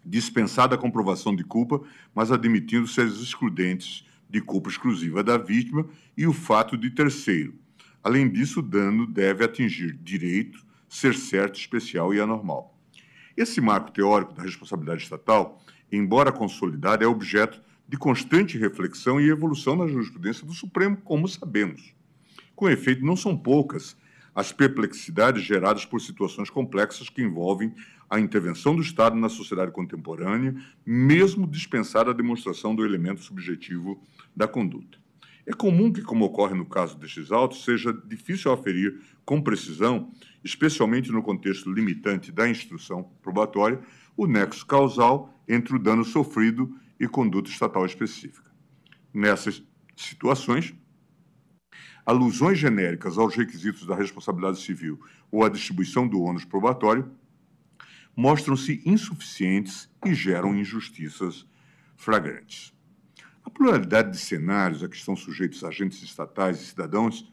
Dispensada 0.06 0.76
a 0.76 0.78
comprovação 0.78 1.36
de 1.36 1.44
culpa, 1.44 1.82
mas 2.14 2.32
admitindo-se 2.32 3.02
as 3.02 3.14
excludentes 3.20 4.06
de 4.30 4.40
culpa 4.40 4.70
exclusiva 4.70 5.24
da 5.24 5.38
vítima 5.38 5.88
e 6.16 6.28
o 6.28 6.34
fato 6.34 6.78
de 6.78 6.90
terceiro. 6.92 7.56
Além 8.04 8.30
disso, 8.30 8.60
o 8.60 8.64
dano 8.64 9.08
deve 9.08 9.44
atingir 9.44 9.94
direito, 9.98 10.66
ser 10.88 11.16
certo, 11.16 11.60
especial 11.60 12.14
e 12.14 12.22
anormal. 12.22 12.80
Esse 13.36 13.60
marco 13.60 13.92
teórico 13.92 14.34
da 14.34 14.44
responsabilidade 14.44 15.04
estatal 15.04 15.62
embora 15.92 16.32
consolidada, 16.32 17.04
é 17.04 17.08
objeto 17.08 17.62
de 17.88 17.98
constante 17.98 18.58
reflexão 18.58 19.20
e 19.20 19.30
evolução 19.30 19.76
na 19.76 19.88
jurisprudência 19.88 20.46
do 20.46 20.54
Supremo, 20.54 20.98
como 20.98 21.28
sabemos. 21.28 21.94
Com 22.56 22.70
efeito, 22.70 23.06
não 23.06 23.16
são 23.16 23.38
poucas 23.38 23.96
as 24.36 24.52
perplexidades 24.52 25.44
geradas 25.44 25.86
por 25.86 26.00
situações 26.00 26.50
complexas 26.50 27.10
que 27.10 27.24
envolvem 27.24 27.74
a 28.10 28.20
intervenção 28.20 28.76
do 28.76 28.82
Estado 28.82 29.16
na 29.16 29.30
sociedade 29.30 29.72
contemporânea, 29.72 30.56
mesmo 30.86 31.48
dispensada 31.48 32.12
a 32.12 32.14
demonstração 32.14 32.76
do 32.76 32.86
elemento 32.86 33.22
subjetivo 33.22 34.02
da 34.36 34.48
conduta. 34.48 35.00
É 35.46 35.54
comum 35.54 35.92
que, 35.92 36.02
como 36.02 36.26
ocorre 36.26 36.54
no 36.54 36.66
caso 36.66 36.98
destes 36.98 37.32
autos, 37.32 37.64
seja 37.64 37.94
difícil 38.06 38.52
aferir 38.52 39.00
com 39.26 39.42
precisão, 39.42 40.12
especialmente 40.44 41.12
no 41.12 41.24
contexto 41.24 41.72
limitante 41.72 42.32
da 42.32 42.50
instrução 42.50 43.10
probatória, 43.22 43.80
o 44.16 44.28
nexo 44.28 44.66
causal 44.66 45.34
entre 45.48 45.76
o 45.76 45.80
dano 45.80 46.04
sofrido 46.04 46.76
e 47.00 47.08
conduta 47.08 47.50
estatal 47.50 47.86
específica. 47.86 48.52
Nessas 49.14 49.64
situações, 49.96 50.74
alusões 52.06 52.58
genéricas 52.58 53.18
aos 53.18 53.36
requisitos 53.36 53.86
da 53.86 53.96
responsabilidade 53.96 54.62
civil 54.62 55.00
ou 55.32 55.44
à 55.44 55.50
distribuição 55.50 56.08
do 56.08 56.22
ônus 56.22 56.46
probatório 56.46 57.12
mostram-se 58.16 58.82
insuficientes 58.86 59.90
e 60.06 60.14
geram 60.14 60.56
injustiças 60.56 61.46
flagrantes. 61.96 62.74
A 63.44 63.50
pluralidade 63.50 64.12
de 64.12 64.18
cenários 64.18 64.84
a 64.84 64.90
que 64.90 64.96
estão 64.96 65.16
sujeitos 65.16 65.64
agentes 65.64 66.02
estatais 66.02 66.62
e 66.62 66.66
cidadãos 66.66 67.32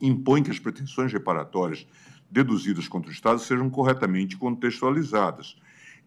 impõe 0.00 0.42
que 0.42 0.50
as 0.50 0.58
pretensões 0.58 1.12
reparatórias 1.12 1.86
deduzidas 2.30 2.88
contra 2.88 3.10
o 3.10 3.12
Estado 3.12 3.40
sejam 3.40 3.68
corretamente 3.70 4.36
contextualizadas, 4.36 5.56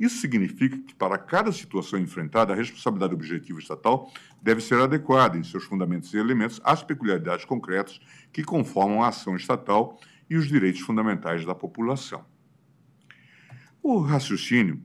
isso 0.02 0.18
significa 0.18 0.76
que, 0.80 0.96
para 0.96 1.16
cada 1.16 1.52
situação 1.52 2.00
enfrentada, 2.00 2.52
a 2.52 2.56
responsabilidade 2.56 3.14
objetiva 3.14 3.60
estatal 3.60 4.12
deve 4.42 4.60
ser 4.60 4.80
adequada, 4.82 5.38
em 5.38 5.44
seus 5.44 5.64
fundamentos 5.64 6.12
e 6.12 6.18
elementos, 6.18 6.60
às 6.64 6.82
peculiaridades 6.82 7.46
concretas 7.46 8.02
que 8.34 8.44
conformam 8.44 9.04
a 9.04 9.10
ação 9.10 9.36
estatal 9.36 10.00
e 10.28 10.36
os 10.36 10.48
direitos 10.48 10.82
fundamentais 10.82 11.46
da 11.46 11.54
população. 11.54 12.26
O 13.84 14.00
raciocínio 14.00 14.82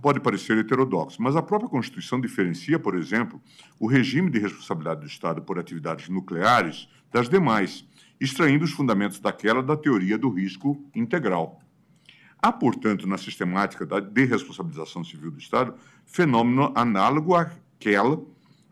pode 0.00 0.20
parecer 0.20 0.56
heterodoxo, 0.56 1.20
mas 1.20 1.34
a 1.34 1.42
própria 1.42 1.68
Constituição 1.68 2.20
diferencia, 2.20 2.78
por 2.78 2.94
exemplo, 2.94 3.42
o 3.80 3.88
regime 3.88 4.30
de 4.30 4.38
responsabilidade 4.38 5.00
do 5.00 5.06
Estado 5.08 5.42
por 5.42 5.58
atividades 5.58 6.08
nucleares 6.08 6.88
das 7.10 7.28
demais, 7.28 7.84
extraindo 8.20 8.64
os 8.64 8.70
fundamentos 8.70 9.18
daquela 9.18 9.64
da 9.64 9.76
teoria 9.76 10.16
do 10.16 10.28
risco 10.28 10.80
integral. 10.94 11.60
Há, 12.44 12.52
portanto, 12.52 13.06
na 13.06 13.16
sistemática 13.16 13.86
da 13.86 13.98
desresponsabilização 13.98 15.02
civil 15.02 15.30
do 15.30 15.38
Estado, 15.38 15.74
fenômeno 16.04 16.74
análogo 16.74 17.34
àquela, 17.34 18.22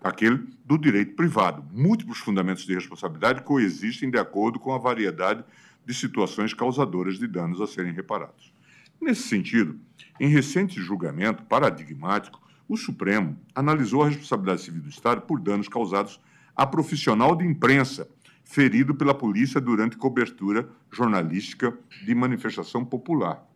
àquele 0.04 0.46
do 0.62 0.76
direito 0.76 1.16
privado. 1.16 1.64
Múltiplos 1.72 2.18
fundamentos 2.18 2.66
de 2.66 2.74
responsabilidade 2.74 3.40
coexistem 3.40 4.10
de 4.10 4.18
acordo 4.18 4.60
com 4.60 4.74
a 4.74 4.78
variedade 4.78 5.42
de 5.86 5.94
situações 5.94 6.52
causadoras 6.52 7.18
de 7.18 7.26
danos 7.26 7.62
a 7.62 7.66
serem 7.66 7.94
reparados. 7.94 8.52
Nesse 9.00 9.22
sentido, 9.22 9.80
em 10.20 10.28
recente 10.28 10.78
julgamento 10.78 11.42
paradigmático, 11.44 12.42
o 12.68 12.76
Supremo 12.76 13.38
analisou 13.54 14.02
a 14.02 14.08
responsabilidade 14.08 14.60
civil 14.60 14.82
do 14.82 14.90
Estado 14.90 15.22
por 15.22 15.40
danos 15.40 15.66
causados 15.66 16.20
a 16.54 16.66
profissional 16.66 17.34
de 17.34 17.46
imprensa 17.46 18.06
ferido 18.44 18.94
pela 18.94 19.14
polícia 19.14 19.58
durante 19.62 19.96
cobertura 19.96 20.68
jornalística 20.90 21.72
de 22.04 22.14
manifestação 22.14 22.84
popular. 22.84 23.50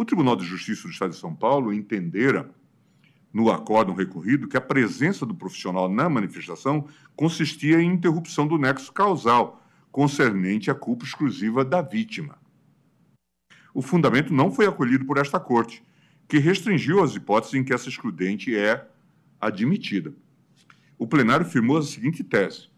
O 0.00 0.04
Tribunal 0.06 0.34
de 0.34 0.46
Justiça 0.46 0.84
do 0.84 0.92
Estado 0.92 1.10
de 1.10 1.18
São 1.18 1.36
Paulo 1.36 1.74
entendera, 1.74 2.50
no 3.30 3.50
acórdão 3.50 3.94
recorrido, 3.94 4.48
que 4.48 4.56
a 4.56 4.60
presença 4.60 5.26
do 5.26 5.34
profissional 5.34 5.90
na 5.90 6.08
manifestação 6.08 6.88
consistia 7.14 7.82
em 7.82 7.92
interrupção 7.92 8.46
do 8.46 8.56
nexo 8.56 8.90
causal, 8.94 9.62
concernente 9.92 10.70
à 10.70 10.74
culpa 10.74 11.04
exclusiva 11.04 11.66
da 11.66 11.82
vítima. 11.82 12.38
O 13.74 13.82
fundamento 13.82 14.32
não 14.32 14.50
foi 14.50 14.66
acolhido 14.66 15.04
por 15.04 15.18
esta 15.18 15.38
Corte, 15.38 15.84
que 16.26 16.38
restringiu 16.38 17.02
as 17.02 17.14
hipóteses 17.14 17.56
em 17.56 17.62
que 17.62 17.74
essa 17.74 17.90
excludente 17.90 18.56
é 18.56 18.88
admitida. 19.38 20.14
O 20.96 21.06
plenário 21.06 21.44
firmou 21.44 21.76
a 21.76 21.82
seguinte 21.82 22.24
tese: 22.24 22.70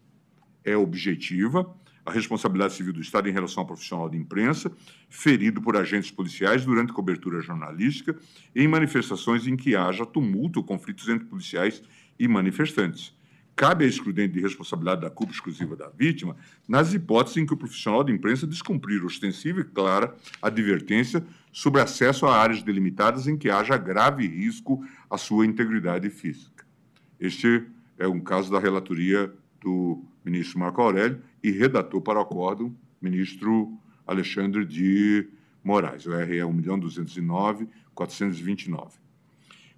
é 0.61 0.75
objetiva, 0.75 1.73
a 2.05 2.11
responsabilidade 2.11 2.73
civil 2.73 2.93
do 2.93 3.01
Estado 3.01 3.29
em 3.29 3.31
relação 3.31 3.61
ao 3.61 3.67
profissional 3.67 4.09
de 4.09 4.17
imprensa, 4.17 4.71
ferido 5.09 5.61
por 5.61 5.77
agentes 5.77 6.11
policiais 6.11 6.65
durante 6.65 6.91
cobertura 6.91 7.41
jornalística 7.41 8.15
em 8.55 8.67
manifestações 8.67 9.47
em 9.47 9.55
que 9.55 9.75
haja 9.75 10.05
tumulto 10.05 10.59
ou 10.59 10.65
conflitos 10.65 11.07
entre 11.07 11.25
policiais 11.25 11.81
e 12.19 12.27
manifestantes. 12.27 13.15
Cabe 13.55 13.85
a 13.85 13.87
excludente 13.87 14.33
de 14.33 14.39
responsabilidade 14.39 15.01
da 15.01 15.11
culpa 15.11 15.31
exclusiva 15.31 15.75
da 15.75 15.87
vítima 15.87 16.35
nas 16.67 16.91
hipóteses 16.93 17.37
em 17.37 17.45
que 17.45 17.53
o 17.53 17.57
profissional 17.57 18.03
de 18.03 18.11
imprensa 18.11 18.47
descumprir 18.47 19.05
ostensiva 19.05 19.61
e 19.61 19.63
clara 19.63 20.15
advertência 20.41 21.23
sobre 21.51 21.79
acesso 21.79 22.25
a 22.25 22.35
áreas 22.35 22.63
delimitadas 22.63 23.27
em 23.27 23.37
que 23.37 23.51
haja 23.51 23.77
grave 23.77 24.27
risco 24.27 24.83
à 25.07 25.19
sua 25.19 25.45
integridade 25.45 26.09
física. 26.09 26.65
Este 27.19 27.63
é 27.97 28.07
um 28.07 28.19
caso 28.19 28.51
da 28.51 28.59
relatoria 28.59 29.31
do 29.63 30.03
ministro 30.23 30.59
Marco 30.59 30.79
Aurélio 30.81 31.19
e 31.41 31.49
redator 31.49 31.99
para 32.01 32.19
o 32.19 32.21
acórdão 32.21 32.75
ministro 33.01 33.75
Alexandre 34.05 34.63
de 34.65 35.27
Moraes, 35.63 36.05
o 36.05 36.15
RE 36.15 36.37
1.209.429. 36.39 38.91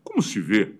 Como 0.03 0.21
se 0.21 0.39
vê, 0.39 0.75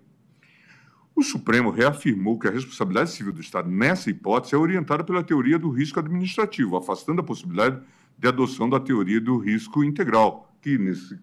o 1.16 1.24
Supremo 1.24 1.72
reafirmou 1.72 2.38
que 2.38 2.48
a 2.48 2.52
responsabilidade 2.52 3.10
civil 3.12 3.34
do 3.34 3.42
Estado 3.42 3.68
nessa 3.70 4.10
hipótese 4.10 4.54
é 4.54 4.58
orientada 4.58 5.04
pela 5.04 5.24
teoria 5.24 5.58
do 5.58 5.70
risco 5.70 6.00
administrativo, 6.00 6.76
afastando 6.76 7.22
a 7.22 7.24
possibilidade 7.24 7.82
de 8.18 8.28
adoção 8.28 8.70
da 8.70 8.80
teoria 8.80 9.22
do 9.22 9.38
risco 9.38 9.84
integral, 9.84 10.54
que 10.62 10.78
nesse 10.78 11.20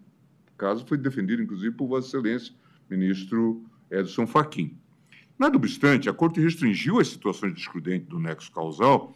caso 0.57 0.87
foi 0.87 0.99
defendida 0.99 1.43
inclusive 1.43 1.73
por 1.73 1.89
Vossa 1.89 2.09
Excelência, 2.09 2.55
ministro 2.89 3.65
Edson 3.91 4.27
Fachin. 4.27 4.79
Nada 5.43 5.57
obstante, 5.57 6.09
a 6.09 6.15
Corte 6.15 6.41
restringiu 6.41 7.01
as 7.01 7.09
situações 7.09 7.53
de 7.53 7.59
excludente 7.59 8.05
do 8.05 8.21
nexo 8.21 8.53
causal 8.53 9.13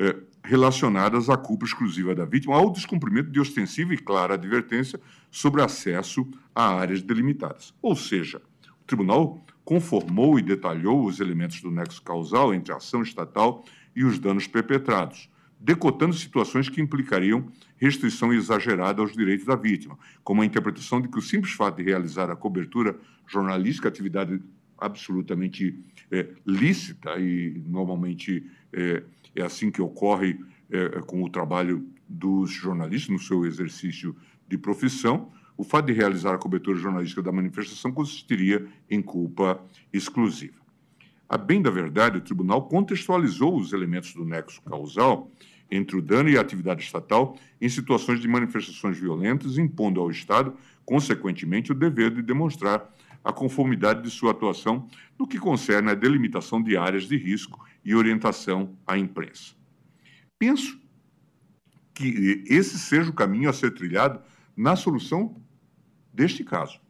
eh, 0.00 0.16
relacionadas 0.42 1.30
à 1.30 1.36
culpa 1.36 1.64
exclusiva 1.64 2.12
da 2.12 2.24
vítima 2.24 2.56
ao 2.56 2.72
descumprimento 2.72 3.30
de 3.30 3.38
ostensiva 3.38 3.94
e 3.94 3.96
clara 3.96 4.34
advertência 4.34 5.00
sobre 5.30 5.62
acesso 5.62 6.28
a 6.52 6.74
áreas 6.74 7.02
delimitadas. 7.02 7.72
Ou 7.80 7.94
seja, 7.94 8.42
o 8.82 8.84
tribunal 8.84 9.40
conformou 9.64 10.40
e 10.40 10.42
detalhou 10.42 11.06
os 11.06 11.20
elementos 11.20 11.60
do 11.60 11.70
nexo 11.70 12.02
causal 12.02 12.52
entre 12.52 12.72
a 12.72 12.78
ação 12.78 13.02
estatal 13.02 13.64
e 13.94 14.02
os 14.02 14.18
danos 14.18 14.48
perpetrados, 14.48 15.30
decotando 15.60 16.16
situações 16.16 16.68
que 16.68 16.80
implicariam 16.80 17.46
restrição 17.76 18.32
exagerada 18.32 19.02
aos 19.02 19.12
direitos 19.12 19.46
da 19.46 19.54
vítima, 19.54 19.96
como 20.24 20.42
a 20.42 20.44
interpretação 20.44 21.00
de 21.00 21.06
que 21.06 21.18
o 21.20 21.22
simples 21.22 21.52
fato 21.52 21.76
de 21.76 21.84
realizar 21.84 22.28
a 22.28 22.34
cobertura 22.34 22.98
jornalística, 23.24 23.86
atividade 23.86 24.42
absolutamente 24.80 25.78
é, 26.10 26.28
lícita 26.46 27.18
e 27.18 27.62
normalmente 27.66 28.44
é, 28.72 29.02
é, 29.36 29.42
assim 29.42 29.70
que 29.70 29.82
ocorre 29.82 30.40
é, 30.70 31.00
com 31.02 31.22
o 31.22 31.28
trabalho 31.28 31.86
dos 32.08 32.50
jornalistas 32.50 33.10
no 33.10 33.18
seu 33.18 33.44
exercício 33.44 34.16
de 34.48 34.58
profissão, 34.58 35.30
o 35.56 35.62
fato 35.62 35.86
de 35.86 35.92
realizar 35.92 36.34
a 36.34 36.38
cobertura 36.38 36.78
jornalística 36.78 37.22
da 37.22 37.30
manifestação 37.30 37.92
consistiria 37.92 38.66
em 38.88 39.02
culpa 39.02 39.62
exclusiva. 39.92 40.58
A 41.28 41.36
bem 41.36 41.62
da 41.62 41.70
verdade, 41.70 42.18
o 42.18 42.20
tribunal 42.20 42.66
contextualizou 42.66 43.56
os 43.56 43.72
elementos 43.72 44.14
do 44.14 44.24
nexo 44.24 44.60
causal 44.62 45.30
entre 45.70 45.96
o 45.96 46.02
dano 46.02 46.28
e 46.28 46.36
a 46.36 46.40
atividade 46.40 46.82
estatal 46.82 47.36
em 47.60 47.68
situações 47.68 48.20
de 48.20 48.26
manifestações 48.26 48.98
violentas, 48.98 49.56
impondo 49.56 50.00
ao 50.00 50.10
Estado, 50.10 50.54
consequentemente, 50.84 51.70
o 51.70 51.74
dever 51.74 52.10
de 52.10 52.22
demonstrar 52.22 52.92
a 53.22 53.32
conformidade 53.32 54.02
de 54.02 54.10
sua 54.10 54.30
atuação 54.30 54.88
no 55.18 55.26
que 55.26 55.38
concerne 55.38 55.90
à 55.90 55.94
delimitação 55.94 56.62
de 56.62 56.76
áreas 56.76 57.04
de 57.04 57.16
risco 57.16 57.64
e 57.84 57.94
orientação 57.94 58.76
à 58.86 58.96
imprensa. 58.96 59.54
Penso 60.38 60.80
que 61.94 62.44
esse 62.46 62.78
seja 62.78 63.10
o 63.10 63.14
caminho 63.14 63.50
a 63.50 63.52
ser 63.52 63.72
trilhado 63.72 64.20
na 64.56 64.74
solução 64.74 65.36
deste 66.12 66.42
caso. 66.44 66.80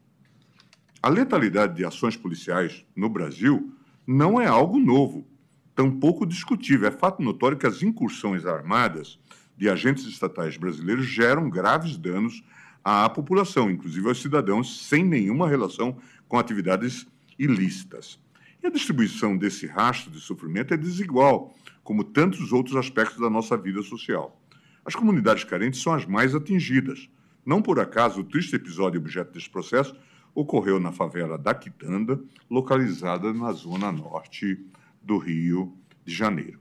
A 1.02 1.08
letalidade 1.08 1.74
de 1.74 1.84
ações 1.84 2.16
policiais 2.16 2.84
no 2.94 3.08
Brasil 3.08 3.74
não 4.06 4.40
é 4.40 4.46
algo 4.46 4.78
novo, 4.78 5.26
tampouco 5.74 6.26
discutível. 6.26 6.88
É 6.88 6.90
fato 6.90 7.22
notório 7.22 7.56
que 7.56 7.66
as 7.66 7.82
incursões 7.82 8.44
armadas 8.44 9.18
de 9.56 9.68
agentes 9.68 10.04
estatais 10.04 10.56
brasileiros 10.56 11.06
geram 11.06 11.50
graves 11.50 11.96
danos 11.96 12.42
à 12.84 13.08
população, 13.08 13.70
inclusive 13.70 14.08
aos 14.08 14.20
cidadãos, 14.20 14.86
sem 14.86 15.04
nenhuma 15.04 15.48
relação 15.48 15.96
com 16.30 16.38
atividades 16.38 17.08
ilícitas. 17.36 18.16
E 18.62 18.66
a 18.68 18.70
distribuição 18.70 19.36
desse 19.36 19.66
rastro 19.66 20.12
de 20.12 20.20
sofrimento 20.20 20.72
é 20.72 20.76
desigual, 20.76 21.52
como 21.82 22.04
tantos 22.04 22.52
outros 22.52 22.76
aspectos 22.76 23.18
da 23.18 23.28
nossa 23.28 23.56
vida 23.56 23.82
social. 23.82 24.40
As 24.84 24.94
comunidades 24.94 25.42
carentes 25.42 25.82
são 25.82 25.92
as 25.92 26.06
mais 26.06 26.32
atingidas. 26.32 27.10
Não 27.44 27.60
por 27.60 27.80
acaso, 27.80 28.20
o 28.20 28.24
triste 28.24 28.54
episódio 28.54 29.00
objeto 29.00 29.32
deste 29.32 29.50
processo 29.50 29.96
ocorreu 30.32 30.78
na 30.78 30.92
favela 30.92 31.36
da 31.36 31.52
Quitanda, 31.52 32.22
localizada 32.48 33.34
na 33.34 33.50
zona 33.50 33.90
norte 33.90 34.64
do 35.02 35.18
Rio 35.18 35.76
de 36.04 36.14
Janeiro. 36.14 36.60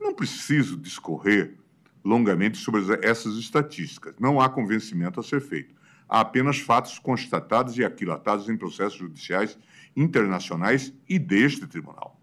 Não 0.00 0.14
preciso 0.14 0.76
discorrer 0.76 1.56
longamente 2.04 2.56
sobre 2.56 2.82
essas 3.02 3.34
estatísticas, 3.34 4.14
não 4.20 4.40
há 4.40 4.48
convencimento 4.48 5.18
a 5.18 5.24
ser 5.24 5.40
feito. 5.40 5.74
Há 6.12 6.20
apenas 6.20 6.58
fatos 6.58 6.98
constatados 6.98 7.78
e 7.78 7.84
aquilatados 7.86 8.46
em 8.50 8.54
processos 8.54 8.98
judiciais 8.98 9.58
internacionais 9.96 10.92
e 11.08 11.18
deste 11.18 11.66
tribunal. 11.66 12.20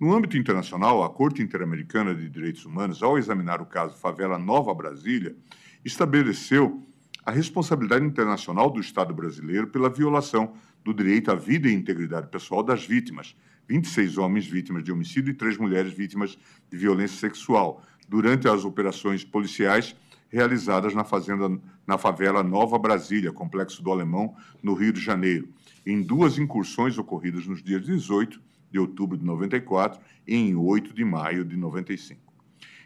No 0.00 0.14
âmbito 0.14 0.38
internacional, 0.38 1.04
a 1.04 1.10
Corte 1.10 1.42
Interamericana 1.42 2.14
de 2.14 2.26
Direitos 2.26 2.64
Humanos, 2.64 3.02
ao 3.02 3.18
examinar 3.18 3.60
o 3.60 3.66
caso 3.66 3.98
Favela 3.98 4.38
Nova 4.38 4.72
Brasília, 4.72 5.36
estabeleceu 5.84 6.82
a 7.22 7.30
responsabilidade 7.30 8.06
internacional 8.06 8.70
do 8.70 8.80
Estado 8.80 9.12
brasileiro 9.12 9.66
pela 9.66 9.90
violação 9.90 10.54
do 10.82 10.94
direito 10.94 11.30
à 11.30 11.34
vida 11.34 11.68
e 11.68 11.74
integridade 11.74 12.28
pessoal 12.28 12.62
das 12.62 12.86
vítimas, 12.86 13.36
26 13.68 14.16
homens 14.16 14.46
vítimas 14.46 14.82
de 14.82 14.90
homicídio 14.90 15.32
e 15.32 15.34
3 15.34 15.58
mulheres 15.58 15.92
vítimas 15.92 16.38
de 16.70 16.78
violência 16.78 17.18
sexual, 17.18 17.82
durante 18.08 18.48
as 18.48 18.64
operações 18.64 19.22
policiais 19.22 19.94
realizadas 20.28 20.94
na 20.94 21.04
fazenda 21.04 21.60
na 21.86 21.96
favela 21.96 22.42
Nova 22.42 22.78
Brasília, 22.78 23.32
complexo 23.32 23.82
do 23.82 23.90
Alemão, 23.90 24.34
no 24.62 24.74
Rio 24.74 24.92
de 24.92 25.00
Janeiro, 25.00 25.48
em 25.86 26.02
duas 26.02 26.38
incursões 26.38 26.98
ocorridas 26.98 27.46
nos 27.46 27.62
dias 27.62 27.82
18 27.84 28.40
de 28.70 28.78
outubro 28.78 29.16
de 29.16 29.24
94 29.24 30.00
e 30.26 30.36
em 30.36 30.54
8 30.54 30.92
de 30.92 31.04
maio 31.04 31.44
de 31.44 31.56
95. 31.56 32.20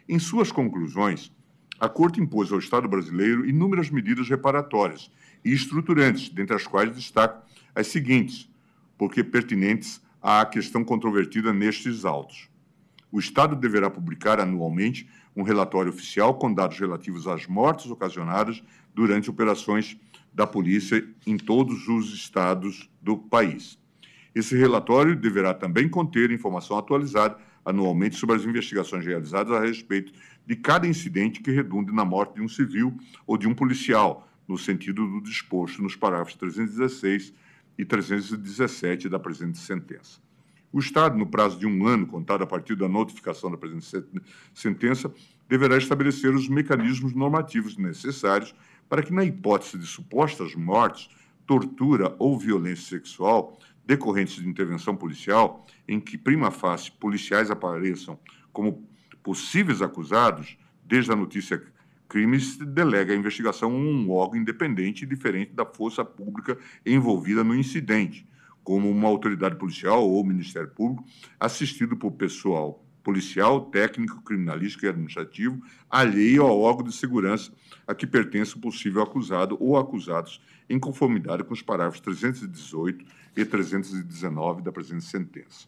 Em 0.07 0.17
suas 0.19 0.51
conclusões, 0.51 1.31
a 1.79 1.89
Corte 1.89 2.21
impôs 2.21 2.51
ao 2.51 2.59
Estado 2.59 2.87
brasileiro 2.87 3.45
inúmeras 3.45 3.89
medidas 3.89 4.29
reparatórias 4.29 5.11
e 5.43 5.51
estruturantes, 5.51 6.29
dentre 6.29 6.55
as 6.55 6.65
quais 6.65 6.95
destaco 6.95 7.45
as 7.75 7.87
seguintes, 7.87 8.49
porque 8.97 9.23
pertinentes 9.23 10.01
à 10.21 10.45
questão 10.45 10.83
controvertida 10.83 11.51
nestes 11.51 12.05
autos. 12.05 12.49
O 13.11 13.19
Estado 13.19 13.55
deverá 13.55 13.89
publicar 13.89 14.39
anualmente 14.39 15.09
um 15.35 15.43
relatório 15.43 15.91
oficial 15.91 16.35
com 16.35 16.53
dados 16.53 16.79
relativos 16.79 17.27
às 17.27 17.47
mortes 17.47 17.89
ocasionadas 17.89 18.63
durante 18.93 19.29
operações 19.29 19.97
da 20.33 20.47
polícia 20.47 21.07
em 21.25 21.37
todos 21.37 21.87
os 21.87 22.13
estados 22.13 22.89
do 23.01 23.17
país. 23.17 23.77
Esse 24.33 24.57
relatório 24.57 25.15
deverá 25.15 25.53
também 25.53 25.87
conter 25.87 26.31
informação 26.31 26.77
atualizada 26.77 27.37
anualmente 27.65 28.15
sobre 28.15 28.35
as 28.35 28.43
investigações 28.43 29.05
realizadas 29.05 29.53
a 29.53 29.61
respeito 29.61 30.11
de 30.45 30.55
cada 30.55 30.87
incidente 30.87 31.41
que 31.41 31.51
redunde 31.51 31.93
na 31.93 32.03
morte 32.03 32.35
de 32.35 32.41
um 32.41 32.47
civil 32.47 32.97
ou 33.25 33.37
de 33.37 33.47
um 33.47 33.53
policial, 33.53 34.27
no 34.47 34.57
sentido 34.57 35.07
do 35.07 35.21
disposto 35.21 35.81
nos 35.81 35.95
parágrafos 35.95 36.35
316 36.35 37.33
e 37.77 37.85
317 37.85 39.07
da 39.07 39.19
presente 39.19 39.57
sentença. 39.57 40.19
O 40.73 40.79
Estado, 40.79 41.15
no 41.15 41.27
prazo 41.27 41.59
de 41.59 41.67
um 41.67 41.85
ano, 41.85 42.07
contado 42.07 42.43
a 42.43 42.47
partir 42.47 42.75
da 42.75 42.89
notificação 42.89 43.51
da 43.51 43.57
presente 43.57 44.03
sentença, 44.55 45.13
deverá 45.47 45.77
estabelecer 45.77 46.33
os 46.33 46.49
mecanismos 46.49 47.13
normativos 47.13 47.77
necessários 47.77 48.55
para 48.89 49.03
que, 49.03 49.13
na 49.13 49.23
hipótese 49.23 49.77
de 49.77 49.85
supostas 49.85 50.55
mortes, 50.55 51.11
tortura 51.45 52.15
ou 52.17 52.39
violência 52.39 52.97
sexual 52.97 53.59
decorrentes 53.85 54.41
de 54.41 54.47
intervenção 54.47 54.95
policial, 54.95 55.63
em 55.87 55.99
que 55.99 56.17
prima 56.17 56.49
facie 56.49 56.91
policiais 56.91 57.51
apareçam 57.51 58.17
como 58.51 58.83
possíveis 59.21 59.79
acusados, 59.79 60.57
desde 60.83 61.11
a 61.11 61.15
notícia 61.15 61.61
crime 62.07 62.39
se 62.39 62.65
delega 62.65 63.13
a 63.13 63.15
investigação 63.15 63.71
a 63.71 63.75
um 63.75 64.11
órgão 64.11 64.39
independente 64.39 65.03
e 65.03 65.07
diferente 65.07 65.53
da 65.53 65.65
força 65.65 66.03
pública 66.03 66.57
envolvida 66.85 67.43
no 67.43 67.55
incidente, 67.55 68.27
como 68.63 68.89
uma 68.89 69.07
autoridade 69.07 69.55
policial 69.55 70.09
ou 70.09 70.23
Ministério 70.23 70.69
Público, 70.69 71.05
assistido 71.39 71.97
por 71.97 72.11
pessoal 72.11 72.83
policial, 73.03 73.65
técnico, 73.65 74.21
criminalístico 74.21 74.85
e 74.85 74.89
administrativo, 74.89 75.61
alheio 75.89 76.43
ao 76.43 76.59
órgão 76.59 76.85
de 76.85 76.95
segurança 76.95 77.51
a 77.85 77.93
que 77.93 78.07
pertence 78.07 78.55
o 78.55 78.59
possível 78.59 79.01
acusado 79.01 79.57
ou 79.59 79.77
acusados, 79.77 80.41
em 80.69 80.79
conformidade 80.79 81.43
com 81.43 81.53
os 81.53 81.61
parágrafos 81.61 81.99
318 81.99 83.05
e 83.35 83.43
319 83.43 84.61
da 84.61 84.71
presente 84.71 85.03
sentença. 85.03 85.67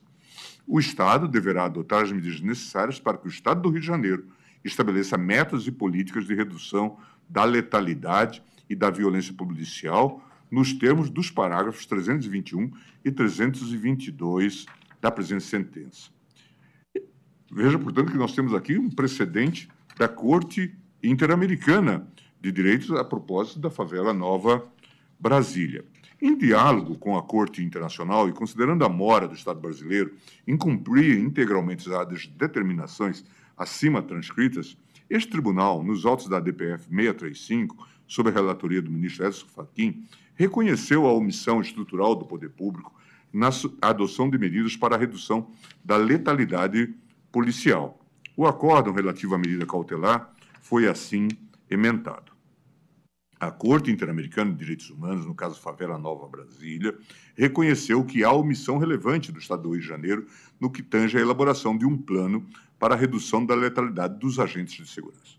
O 0.66 0.80
Estado 0.80 1.28
deverá 1.28 1.66
adotar 1.66 2.04
as 2.04 2.12
medidas 2.12 2.40
necessárias 2.40 3.00
para 3.00 3.18
que 3.18 3.28
o 3.28 3.30
Estado 3.30 3.62
do 3.62 3.70
Rio 3.70 3.82
de 3.82 3.88
Janeiro 3.88 4.26
estabeleça 4.64 5.18
metas 5.18 5.68
e 5.68 5.72
políticas 5.72 6.26
de 6.26 6.34
redução 6.34 6.98
da 7.30 7.44
letalidade 7.44 8.42
e 8.70 8.76
da 8.76 8.90
violência 8.90 9.34
policial 9.34 10.24
nos 10.50 10.74
termos 10.74 11.10
dos 11.10 11.30
parágrafos 11.32 11.86
321 11.86 12.72
e 13.04 13.12
322 13.12 14.66
da 15.02 15.12
presente 15.12 15.44
sentença. 15.44 16.10
Veja, 17.52 17.78
portanto, 17.78 18.12
que 18.12 18.18
nós 18.18 18.34
temos 18.34 18.54
aqui 18.54 18.78
um 18.78 18.90
precedente 18.90 19.70
da 19.98 20.08
Corte 20.08 20.76
Interamericana 21.02 22.08
de 22.42 22.52
Direitos 22.52 22.92
a 22.92 23.04
propósito 23.04 23.60
da 23.60 23.70
favela 23.70 24.14
Nova 24.14 24.68
Brasília. 25.20 25.86
Em 26.22 26.38
diálogo 26.38 26.98
com 26.98 27.18
a 27.18 27.24
Corte 27.24 27.64
Internacional 27.64 28.28
e 28.28 28.34
considerando 28.34 28.84
a 28.84 28.90
mora 28.90 29.28
do 29.28 29.36
Estado 29.36 29.60
brasileiro 29.60 30.16
em 30.48 30.58
cumprir 30.58 31.20
integralmente 31.20 31.92
as 31.94 32.28
determinações 32.28 33.24
acima 33.58 34.02
transcritas, 34.02 34.78
este 35.10 35.30
tribunal, 35.30 35.84
nos 35.84 36.06
autos 36.06 36.28
da 36.28 36.40
DPF 36.40 36.90
635, 36.90 37.88
sob 38.08 38.30
a 38.30 38.34
relatoria 38.34 38.82
do 38.82 38.92
ministro 38.92 39.26
Edson 39.26 39.46
Fachin, 39.48 40.04
reconheceu 40.36 41.06
a 41.06 41.14
omissão 41.14 41.62
estrutural 41.62 42.16
do 42.16 42.26
poder 42.26 42.50
público 42.50 42.94
na 43.34 43.50
adoção 43.82 44.30
de 44.30 44.38
medidas 44.38 44.78
para 44.78 44.96
a 44.96 45.00
redução 45.00 45.52
da 45.84 45.98
letalidade 45.98 46.94
policial. 47.32 48.00
O 48.38 48.46
acórdão 48.46 48.94
relativo 48.94 49.36
à 49.36 49.38
medida 49.38 49.66
cautelar 49.66 50.34
foi 50.62 50.88
assim 50.88 51.28
emendado. 51.70 52.34
A 53.38 53.52
Corte 53.52 53.92
Interamericana 53.92 54.52
de 54.52 54.58
Direitos 54.58 54.90
Humanos, 54.90 55.26
no 55.26 55.36
caso 55.36 55.60
Favela 55.60 55.98
Nova 55.98 56.28
Brasília, 56.28 56.98
reconheceu 57.36 58.04
que 58.06 58.24
há 58.24 58.32
omissão 58.32 58.78
relevante 58.78 59.32
do 59.32 59.40
Estado 59.40 59.64
do 59.64 59.72
Rio 59.72 59.82
de 59.82 59.88
Janeiro 59.88 60.28
no 60.60 60.70
que 60.70 60.82
tange 60.82 61.18
à 61.18 61.22
elaboração 61.22 61.78
de 61.78 61.86
um 61.86 61.98
plano 61.98 62.46
para 62.80 62.96
a 62.96 62.98
redução 62.98 63.46
da 63.46 63.54
letalidade 63.54 64.18
dos 64.18 64.40
agentes 64.40 64.76
de 64.76 64.90
segurança. 64.90 65.36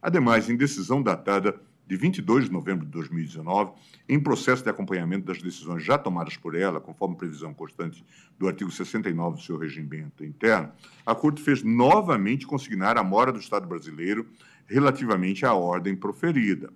Ademais, 0.00 0.50
em 0.50 0.56
decisão 0.56 1.02
datada 1.02 1.58
de 1.88 1.96
22 1.96 2.44
de 2.44 2.52
novembro 2.52 2.84
de 2.84 2.92
2019, 2.92 3.72
em 4.06 4.20
processo 4.20 4.62
de 4.62 4.68
acompanhamento 4.68 5.24
das 5.24 5.40
decisões 5.40 5.82
já 5.82 5.96
tomadas 5.96 6.36
por 6.36 6.54
ela, 6.54 6.82
conforme 6.82 7.16
previsão 7.16 7.54
constante 7.54 8.04
do 8.38 8.46
artigo 8.46 8.70
69 8.70 9.36
do 9.36 9.42
seu 9.42 9.56
regimento 9.56 10.22
interno, 10.22 10.70
a 11.06 11.14
Corte 11.14 11.40
fez 11.40 11.62
novamente 11.62 12.46
consignar 12.46 12.98
a 12.98 13.02
mora 13.02 13.32
do 13.32 13.38
Estado 13.38 13.66
brasileiro 13.66 14.28
relativamente 14.66 15.46
à 15.46 15.54
ordem 15.54 15.96
proferida. 15.96 16.70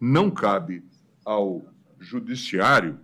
Não 0.00 0.30
cabe 0.30 0.84
ao 1.24 1.66
Judiciário 1.98 3.00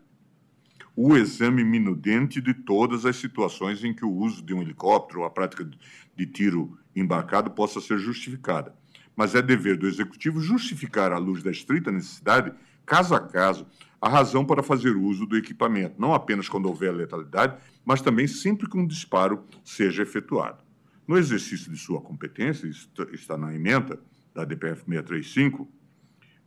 o 0.95 1.17
exame 1.17 1.65
minudente 1.65 2.41
de 2.41 2.55
todas 2.55 3.05
as 3.05 3.17
situações 3.17 3.83
em 3.83 3.93
que 3.93 4.05
o 4.05 4.13
uso 4.13 4.41
de 4.45 4.55
um 4.55 4.63
helicóptero 4.63 5.23
ou 5.23 5.27
a 5.27 5.31
prática 5.31 5.69
de 6.15 6.25
tiro 6.25 6.79
embarcado 6.95 7.51
possa 7.51 7.81
ser 7.81 7.99
justificada 7.99 8.73
mas 9.17 9.35
é 9.35 9.43
dever 9.43 9.77
do 9.77 9.87
Executivo 9.87 10.41
justificar, 10.41 11.13
à 11.13 11.19
luz 11.19 11.43
da 11.43 11.51
estrita 11.51 11.91
necessidade, 11.91 12.53
caso 12.85 13.15
a 13.15 13.21
caso, 13.21 13.67
a 14.01 14.09
razão 14.09 14.45
para 14.45 14.63
fazer 14.63 14.97
uso 14.97 15.27
do 15.27 15.37
equipamento, 15.37 15.95
não 15.99 16.13
apenas 16.13 16.49
quando 16.49 16.67
houver 16.67 16.93
letalidade, 16.93 17.57
mas 17.85 18.03
também 18.03 18.27
sempre 18.27 18.69
que 18.69 18.77
um 18.77 18.87
disparo 18.87 19.45
seja 19.65 20.03
efetuado. 20.03 20.63
No 21.07 21.17
exercício 21.17 21.71
de 21.71 21.79
sua 21.79 22.01
competência, 22.01 22.69
está 23.13 23.37
na 23.37 23.55
emenda 23.55 23.99
da 24.35 24.45
DPF 24.45 24.85
635, 24.85 25.69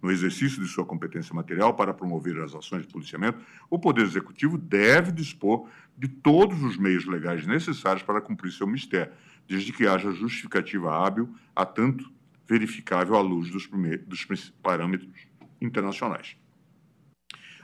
no 0.02 0.12
exercício 0.12 0.62
de 0.62 0.68
sua 0.68 0.86
competência 0.86 1.34
material 1.34 1.74
para 1.74 1.94
promover 1.94 2.40
as 2.40 2.54
ações 2.54 2.84
de 2.86 2.94
policiamento, 2.94 3.40
o 3.70 3.80
Poder 3.80 4.04
Executivo 4.04 4.58
deve 4.58 5.12
dispor 5.12 5.68
de 5.98 6.08
todos 6.08 6.62
os 6.62 6.78
meios 6.78 7.06
legais 7.06 7.46
necessários 7.48 8.04
para 8.04 8.22
cumprir 8.22 8.52
seu 8.52 8.68
mistério, 8.68 9.12
desde 9.48 9.74
que 9.74 9.88
haja 9.88 10.12
justificativa 10.12 10.94
hábil 10.94 11.34
a 11.56 11.66
tanto 11.66 12.12
verificável 12.48 13.16
à 13.16 13.22
luz 13.22 13.50
dos, 13.50 13.70
dos 14.06 14.54
parâmetros 14.62 15.28
internacionais. 15.62 16.38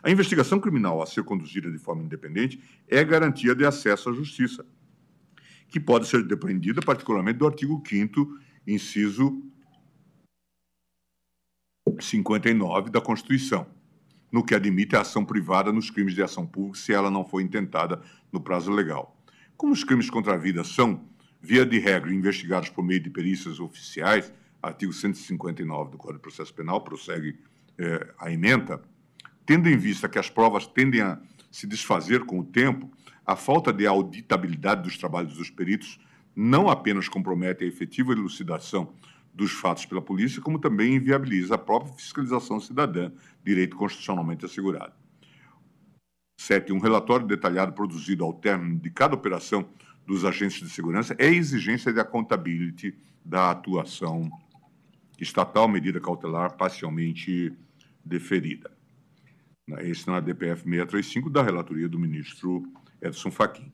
A 0.04 0.12
investigação 0.12 0.60
criminal 0.60 1.02
a 1.02 1.06
ser 1.06 1.24
conduzida 1.24 1.72
de 1.72 1.78
forma 1.78 2.04
independente 2.04 2.62
é 2.88 3.04
garantia 3.04 3.56
de 3.56 3.66
acesso 3.66 4.10
à 4.10 4.14
justiça, 4.14 4.66
que 5.70 5.80
pode 5.80 6.08
ser 6.08 6.24
depreendida 6.24 6.82
particularmente 6.82 7.40
do 7.40 7.48
artigo 7.48 7.82
5 7.88 8.38
inciso 8.68 9.42
59 12.00 12.90
da 12.90 13.00
Constituição, 13.00 13.66
no 14.32 14.44
que 14.44 14.56
admite 14.56 14.96
a 14.96 15.02
ação 15.02 15.24
privada 15.24 15.72
nos 15.72 15.90
crimes 15.90 16.14
de 16.14 16.22
ação 16.22 16.46
pública 16.46 16.80
se 16.80 16.92
ela 16.92 17.10
não 17.10 17.24
for 17.24 17.40
intentada 17.40 18.02
no 18.32 18.42
prazo 18.42 18.72
legal. 18.72 19.18
Como 19.56 19.72
os 19.72 19.84
crimes 19.84 20.10
contra 20.10 20.34
a 20.34 20.38
vida 20.38 20.64
são, 20.64 21.08
via 21.40 21.66
de 21.66 21.80
regra, 21.80 22.14
investigados 22.14 22.70
por 22.70 22.84
meio 22.84 23.00
de 23.00 23.10
perícias 23.10 23.60
oficiais, 23.60 24.34
artigo 24.64 24.94
159 24.94 25.92
do 25.92 25.98
Código 25.98 26.20
de 26.20 26.22
Processo 26.22 26.54
Penal, 26.54 26.82
prossegue 26.82 27.38
é, 27.78 28.14
a 28.18 28.32
emenda, 28.32 28.82
tendo 29.46 29.68
em 29.68 29.78
vista 29.78 30.08
que 30.08 30.18
as 30.18 30.30
provas 30.30 30.66
tendem 30.66 31.02
a 31.02 31.20
se 31.52 31.68
desfazer 31.68 32.22
com 32.26 32.40
o 32.40 32.46
tempo, 32.46 32.90
a 33.26 33.36
falta 33.36 33.74
de 33.74 33.86
auditabilidade 33.86 34.84
dos 34.84 34.98
trabalhos 34.98 35.36
dos 35.36 35.50
peritos 35.50 36.00
não 36.36 36.70
apenas 36.70 37.10
compromete 37.10 37.64
a 37.64 37.68
efetiva 37.68 38.14
elucidação 38.14 38.94
dos 39.34 39.52
fatos 39.52 39.86
pela 39.86 40.02
polícia, 40.02 40.42
como 40.42 40.58
também 40.58 40.96
inviabiliza 40.96 41.56
a 41.56 41.58
própria 41.58 41.94
fiscalização 41.94 42.60
cidadã, 42.60 43.12
direito 43.44 43.76
constitucionalmente 43.76 44.46
assegurado. 44.46 44.94
7. 46.40 46.72
Um 46.72 46.80
relatório 46.80 47.26
detalhado 47.26 47.74
produzido 47.74 48.24
ao 48.24 48.34
término 48.34 48.80
de 48.80 48.90
cada 48.90 49.16
operação 49.16 49.68
dos 50.06 50.26
agentes 50.26 50.60
de 50.60 50.70
segurança 50.70 51.16
é 51.18 51.28
exigência 51.28 51.92
de 51.92 52.00
accountability 52.00 52.96
da 53.24 53.52
atuação 53.52 54.30
estatal 55.20 55.68
medida 55.68 56.00
cautelar 56.00 56.56
parcialmente 56.56 57.54
deferida. 58.04 58.72
Esse 59.80 60.08
na 60.08 60.20
DPF 60.20 60.64
635 60.64 61.30
da 61.30 61.42
relatoria 61.42 61.88
do 61.88 61.98
ministro 61.98 62.64
Edson 63.02 63.32
Fachin. 63.32 63.72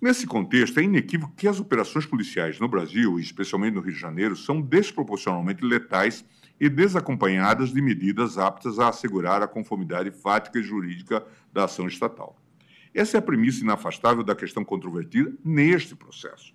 Nesse 0.00 0.26
contexto, 0.26 0.78
é 0.78 0.84
inequívoco 0.84 1.34
que 1.34 1.48
as 1.48 1.58
operações 1.58 2.06
policiais 2.06 2.60
no 2.60 2.68
Brasil, 2.68 3.18
especialmente 3.18 3.74
no 3.74 3.80
Rio 3.80 3.92
de 3.92 3.98
Janeiro, 3.98 4.36
são 4.36 4.60
desproporcionalmente 4.60 5.64
letais 5.64 6.24
e 6.60 6.68
desacompanhadas 6.68 7.72
de 7.72 7.82
medidas 7.82 8.38
aptas 8.38 8.78
a 8.78 8.88
assegurar 8.88 9.42
a 9.42 9.48
conformidade 9.48 10.10
fática 10.12 10.58
e 10.58 10.62
jurídica 10.62 11.26
da 11.52 11.64
ação 11.64 11.88
estatal. 11.88 12.40
Essa 12.94 13.16
é 13.16 13.18
a 13.18 13.22
premissa 13.22 13.62
inafastável 13.62 14.22
da 14.22 14.34
questão 14.34 14.64
controvertida 14.64 15.32
neste 15.44 15.96
processo. 15.96 16.54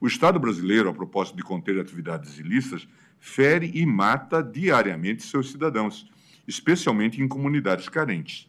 O 0.00 0.06
Estado 0.06 0.40
brasileiro, 0.40 0.88
a 0.88 0.94
propósito 0.94 1.36
de 1.36 1.42
conter 1.42 1.78
atividades 1.78 2.38
ilícitas, 2.38 2.88
fere 3.20 3.70
e 3.74 3.84
mata 3.84 4.42
diariamente 4.42 5.22
seus 5.22 5.52
cidadãos, 5.52 6.10
especialmente 6.48 7.22
em 7.22 7.28
comunidades 7.28 7.88
carentes. 7.88 8.48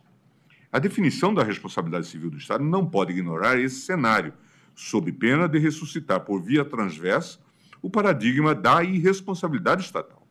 A 0.72 0.80
definição 0.80 1.34
da 1.34 1.44
responsabilidade 1.44 2.08
civil 2.08 2.32
do 2.32 2.38
Estado 2.38 2.64
não 2.64 2.86
pode 2.86 3.12
ignorar 3.12 3.60
esse 3.60 3.82
cenário, 3.82 4.34
sob 4.74 5.12
pena 5.12 5.48
de 5.48 5.60
ressuscitar 5.60 6.22
por 6.22 6.42
via 6.42 6.64
transversa 6.64 7.38
o 7.82 7.90
paradigma 7.90 8.56
da 8.56 8.82
irresponsabilidade 8.82 9.84
estatal. 9.84 10.26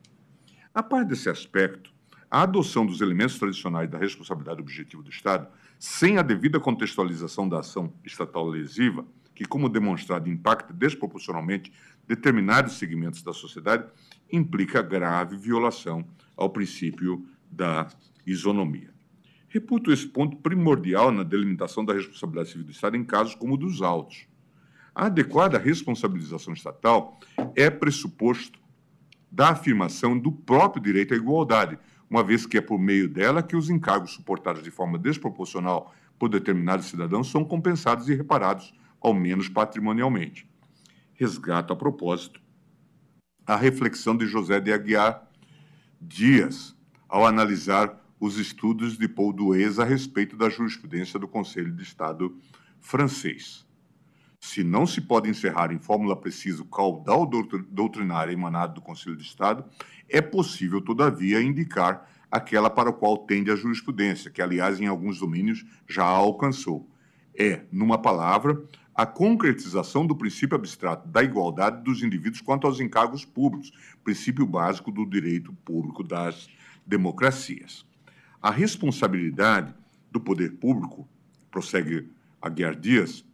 A 0.73 0.81
par 0.81 1.05
desse 1.05 1.29
aspecto, 1.29 1.91
a 2.29 2.41
adoção 2.43 2.85
dos 2.85 3.01
elementos 3.01 3.37
tradicionais 3.37 3.89
da 3.89 3.97
responsabilidade 3.97 4.61
objetiva 4.61 5.03
do 5.03 5.09
Estado, 5.09 5.47
sem 5.77 6.17
a 6.17 6.21
devida 6.21 6.59
contextualização 6.59 7.47
da 7.47 7.59
ação 7.59 7.93
estatal 8.03 8.47
lesiva, 8.47 9.05
que, 9.35 9.45
como 9.45 9.67
demonstrado, 9.67 10.29
impacta 10.29 10.73
desproporcionalmente 10.73 11.71
determinados 12.07 12.77
segmentos 12.77 13.21
da 13.21 13.33
sociedade, 13.33 13.85
implica 14.31 14.81
grave 14.81 15.35
violação 15.35 16.05
ao 16.35 16.49
princípio 16.49 17.25
da 17.51 17.87
isonomia. 18.25 18.91
Reputo 19.49 19.91
esse 19.91 20.07
ponto 20.07 20.37
primordial 20.37 21.11
na 21.11 21.23
delimitação 21.23 21.83
da 21.83 21.93
responsabilidade 21.93 22.49
civil 22.49 22.65
do 22.65 22.71
Estado 22.71 22.95
em 22.95 23.03
casos 23.03 23.35
como 23.35 23.55
o 23.55 23.57
dos 23.57 23.81
autos. 23.81 24.25
A 24.95 25.07
adequada 25.07 25.57
responsabilização 25.57 26.53
estatal 26.53 27.19
é 27.55 27.69
pressuposto 27.69 28.59
da 29.29 29.49
afirmação 29.49 30.17
do 30.17 30.31
próprio 30.31 30.81
direito 30.81 31.13
à 31.13 31.17
igualdade, 31.17 31.77
uma 32.09 32.23
vez 32.23 32.45
que 32.45 32.57
é 32.57 32.61
por 32.61 32.77
meio 32.77 33.07
dela 33.07 33.41
que 33.41 33.55
os 33.55 33.69
encargos 33.69 34.13
suportados 34.13 34.63
de 34.63 34.71
forma 34.71 34.97
desproporcional 34.97 35.93
por 36.19 36.29
determinados 36.29 36.87
cidadãos 36.87 37.31
são 37.31 37.43
compensados 37.43 38.09
e 38.09 38.13
reparados, 38.13 38.73
ao 38.99 39.13
menos 39.13 39.49
patrimonialmente. 39.49 40.47
Resgato 41.13 41.73
a 41.73 41.75
propósito 41.75 42.41
a 43.45 43.55
reflexão 43.55 44.15
de 44.15 44.25
José 44.25 44.59
de 44.59 44.71
Aguiar 44.71 45.27
Dias 45.99 46.75
ao 47.07 47.25
analisar 47.25 47.99
os 48.19 48.37
estudos 48.37 48.97
de 48.97 49.07
Paul 49.07 49.33
Duez 49.33 49.79
a 49.79 49.83
respeito 49.83 50.37
da 50.37 50.49
jurisprudência 50.49 51.19
do 51.19 51.27
Conselho 51.27 51.71
de 51.71 51.83
Estado 51.83 52.37
francês. 52.79 53.65
Se 54.39 54.63
não 54.63 54.87
se 54.87 55.01
pode 55.01 55.29
encerrar 55.29 55.71
em 55.71 55.77
fórmula 55.77 56.15
precisa 56.15 56.63
o 56.63 56.65
caudal 56.65 57.29
doutrinário 57.69 58.33
emanado 58.33 58.75
do 58.75 58.81
Conselho 58.81 59.15
de 59.15 59.23
Estado, 59.23 59.63
é 60.09 60.21
possível, 60.21 60.81
todavia, 60.81 61.41
indicar 61.41 62.09
aquela 62.29 62.69
para 62.69 62.89
a 62.89 62.93
qual 62.93 63.19
tende 63.19 63.51
a 63.51 63.55
jurisprudência, 63.55 64.31
que, 64.31 64.41
aliás, 64.41 64.79
em 64.79 64.87
alguns 64.87 65.19
domínios 65.19 65.65
já 65.87 66.03
a 66.03 66.07
alcançou. 66.07 66.89
É, 67.37 67.65
numa 67.71 67.97
palavra, 67.97 68.61
a 69.01 69.05
concretização 69.07 70.05
do 70.05 70.15
princípio 70.15 70.55
abstrato 70.55 71.07
da 71.07 71.23
igualdade 71.23 71.83
dos 71.83 72.03
indivíduos 72.03 72.39
quanto 72.39 72.67
aos 72.67 72.79
encargos 72.79 73.25
públicos, 73.25 73.71
princípio 74.03 74.45
básico 74.45 74.91
do 74.91 75.07
direito 75.07 75.51
público 75.65 76.03
das 76.03 76.47
democracias. 76.85 77.83
A 78.39 78.51
responsabilidade 78.51 79.73
do 80.11 80.21
poder 80.21 80.51
público, 80.51 81.09
prossegue 81.49 82.09
Aguiar 82.39 82.75
Dias, 82.75 83.25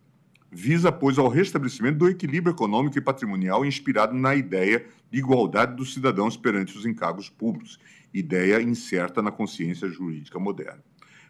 visa, 0.50 0.90
pois, 0.90 1.18
ao 1.18 1.28
restabelecimento 1.28 1.98
do 1.98 2.08
equilíbrio 2.08 2.54
econômico 2.54 2.98
e 2.98 3.02
patrimonial 3.02 3.66
inspirado 3.66 4.14
na 4.14 4.34
ideia 4.36 4.86
de 5.12 5.20
igualdade 5.20 5.76
dos 5.76 5.94
cidadãos 5.94 6.38
perante 6.38 6.78
os 6.78 6.86
encargos 6.86 7.30
públicos, 7.30 7.78
ideia 8.14 8.62
incerta 8.62 9.22
na 9.22 9.34
consciência 9.34 9.90
jurídica 9.90 10.40
moderna. 10.40 10.82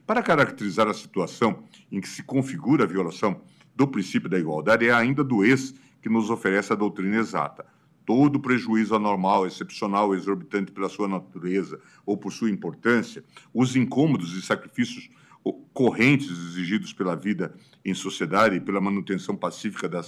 Para 0.06 0.22
caracterizar 0.22 0.88
a 0.88 0.94
situação 0.94 1.64
em 1.92 2.00
que 2.00 2.08
se 2.08 2.22
configura 2.22 2.84
a 2.84 2.88
violação 2.88 3.42
do 3.78 3.88
princípio 3.88 4.28
da 4.28 4.40
igualdade, 4.40 4.88
é 4.88 4.92
ainda 4.92 5.24
do 5.24 5.46
ex 5.46 5.76
que 6.02 6.10
nos 6.10 6.32
oferece 6.32 6.74
a 6.74 6.76
doutrina 6.76 7.18
exata. 7.18 7.64
Todo 8.06 8.40
prejuízo 8.40 8.96
anormal, 8.96 9.46
excepcional, 9.46 10.16
exorbitante 10.16 10.72
pela 10.72 10.90
sua 10.90 11.08
natureza 11.08 11.80
ou 12.04 12.18
por 12.18 12.32
sua 12.32 12.50
importância, 12.50 13.24
os 13.54 13.76
incômodos 13.76 14.34
e 14.34 14.42
sacrifícios 14.42 15.10
correntes 15.74 16.30
exigidos 16.30 16.92
pela 16.92 17.16
vida 17.16 17.54
em 17.86 17.94
sociedade 17.94 18.56
e 18.56 18.60
pela 18.60 18.82
manutenção 18.82 19.36
pacífica 19.36 19.88
da 19.88 20.02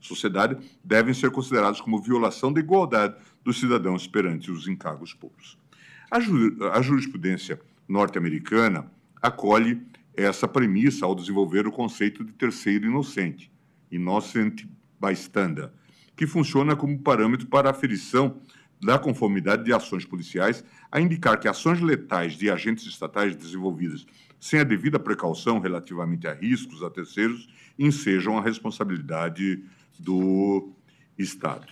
sociedade 0.00 0.58
devem 0.84 1.14
ser 1.14 1.30
considerados 1.30 1.80
como 1.80 2.02
violação 2.02 2.52
da 2.52 2.60
igualdade 2.60 3.14
dos 3.44 3.58
cidadãos 3.58 4.06
perante 4.06 4.50
os 4.50 4.66
encargos 4.66 5.14
públicos. 5.14 5.56
A, 6.10 6.18
ju 6.18 6.56
a 6.72 6.82
jurisprudência 6.82 7.60
norte-americana 7.88 8.90
acolhe 9.22 9.80
essa 10.22 10.46
premissa 10.46 11.06
ao 11.06 11.14
desenvolver 11.14 11.66
o 11.66 11.72
conceito 11.72 12.24
de 12.24 12.32
terceiro 12.32 12.86
inocente, 12.86 13.50
innocent 13.90 14.66
bystander, 15.00 15.70
que 16.16 16.26
funciona 16.26 16.76
como 16.76 16.98
parâmetro 16.98 17.46
para 17.46 17.68
a 17.68 17.72
aferição 17.72 18.40
da 18.82 18.98
conformidade 18.98 19.64
de 19.64 19.72
ações 19.72 20.04
policiais 20.04 20.64
a 20.90 21.00
indicar 21.00 21.38
que 21.38 21.48
ações 21.48 21.80
letais 21.80 22.34
de 22.34 22.50
agentes 22.50 22.86
estatais 22.86 23.36
desenvolvidas 23.36 24.06
sem 24.38 24.60
a 24.60 24.64
devida 24.64 24.98
precaução 24.98 25.58
relativamente 25.58 26.26
a 26.26 26.32
riscos 26.32 26.82
a 26.82 26.90
terceiros 26.90 27.48
ensejam 27.78 28.38
a 28.38 28.42
responsabilidade 28.42 29.62
do 29.98 30.72
Estado. 31.18 31.66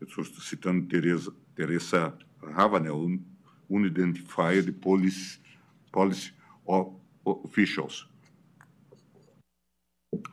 Eu 0.00 0.06
estou 0.06 0.24
citando 0.40 0.86
Teresa, 0.86 2.18
Ravanel, 2.42 3.20
Unidentified 3.68 4.72
Police, 4.72 5.38
Policy 5.92 6.32
Officials. 7.24 8.08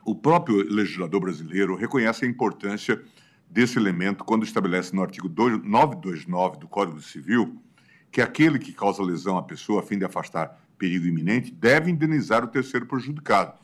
O 0.04 0.14
próprio 0.14 0.56
legislador 0.56 1.20
brasileiro 1.20 1.76
reconhece 1.76 2.24
a 2.24 2.28
importância 2.28 3.02
desse 3.48 3.78
elemento 3.78 4.24
quando 4.24 4.44
estabelece 4.44 4.94
no 4.94 5.02
artigo 5.02 5.28
929 5.28 6.58
do 6.58 6.68
Código 6.68 7.00
Civil 7.00 7.60
que 8.10 8.20
aquele 8.20 8.58
que 8.58 8.72
causa 8.72 9.02
lesão 9.02 9.38
à 9.38 9.42
pessoa 9.42 9.80
a 9.80 9.82
fim 9.84 9.98
de 9.98 10.04
afastar 10.04 10.60
perigo 10.76 11.06
iminente 11.06 11.50
deve 11.50 11.90
indenizar 11.90 12.44
o 12.44 12.48
terceiro 12.48 12.86
prejudicado, 12.86 13.58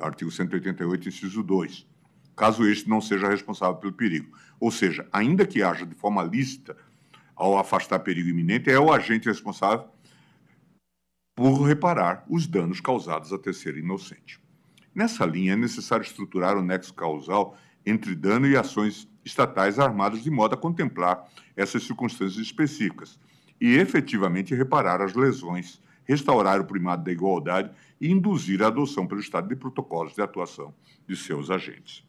artigo 0.00 0.30
188, 0.30 1.08
inciso 1.08 1.42
2, 1.42 1.86
caso 2.34 2.66
este 2.66 2.88
não 2.88 3.00
seja 3.00 3.28
responsável 3.28 3.76
pelo 3.76 3.92
perigo. 3.92 4.36
Ou 4.58 4.70
seja, 4.70 5.06
ainda 5.12 5.46
que 5.46 5.62
haja 5.62 5.86
de 5.86 5.94
forma 5.94 6.22
lícita 6.22 6.76
ao 7.36 7.58
afastar 7.58 8.00
perigo 8.00 8.28
iminente, 8.28 8.70
é 8.70 8.78
o 8.78 8.92
agente 8.92 9.28
responsável 9.28 9.86
por 11.34 11.62
reparar 11.62 12.24
os 12.28 12.46
danos 12.46 12.80
causados 12.80 13.32
a 13.32 13.38
terceiro 13.38 13.78
inocente. 13.78 14.40
Nessa 14.94 15.24
linha, 15.24 15.54
é 15.54 15.56
necessário 15.56 16.04
estruturar 16.04 16.56
o 16.56 16.62
nexo 16.62 16.92
causal 16.92 17.56
entre 17.84 18.14
dano 18.14 18.46
e 18.46 18.56
ações 18.56 19.08
estatais 19.24 19.78
armadas 19.78 20.22
de 20.22 20.30
modo 20.30 20.54
a 20.54 20.58
contemplar 20.58 21.28
essas 21.56 21.84
circunstâncias 21.84 22.44
específicas 22.44 23.18
e 23.60 23.76
efetivamente 23.76 24.54
reparar 24.54 25.00
as 25.00 25.14
lesões, 25.14 25.80
restaurar 26.04 26.60
o 26.60 26.64
primado 26.64 27.04
da 27.04 27.12
igualdade 27.12 27.70
e 28.00 28.10
induzir 28.10 28.62
a 28.62 28.66
adoção 28.66 29.06
pelo 29.06 29.20
Estado 29.20 29.48
de 29.48 29.56
protocolos 29.56 30.14
de 30.14 30.20
atuação 30.20 30.74
de 31.06 31.16
seus 31.16 31.50
agentes. 31.50 32.04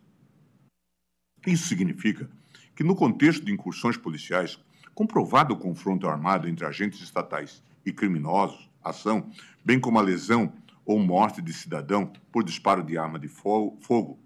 Isso 1.46 1.68
significa 1.68 2.30
que, 2.76 2.84
no 2.84 2.96
contexto 2.96 3.46
de 3.46 3.54
incursões 3.54 3.98
policiais, 3.98 4.60
comprovado 4.94 5.54
o 5.54 5.58
confronto 5.58 6.08
armado 6.08 6.48
entre 6.48 6.66
agentes 6.66 7.02
estatais 7.02 7.62
e 7.86 7.92
criminosos, 7.92 8.70
ação, 8.84 9.30
bem 9.64 9.80
como 9.80 10.00
a 10.00 10.02
lesão 10.02 10.52
ou 10.86 11.00
morte 11.00 11.42
de 11.42 11.54
cidadão 11.54 12.12
por 12.32 12.44
disparo 12.44 12.84
de 12.84 12.98
arma 12.98 13.18
de 13.18 13.28
fogo, 13.28 14.20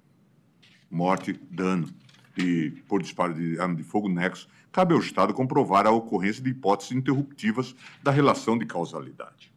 morte, 0.90 1.34
dano 1.52 1.88
e 2.38 2.72
por 2.88 3.02
disparo 3.02 3.34
de 3.34 3.60
arma 3.60 3.76
de 3.76 3.84
fogo 3.84 4.10
nexo, 4.10 4.48
cabe 4.72 4.94
ao 4.94 5.00
Estado 5.00 5.34
comprovar 5.34 5.86
a 5.86 5.92
ocorrência 5.92 6.44
de 6.44 6.50
hipóteses 6.50 6.92
interruptivas 6.94 7.76
da 8.02 8.12
relação 8.12 8.58
de 8.58 8.66
causalidade. 8.66 9.52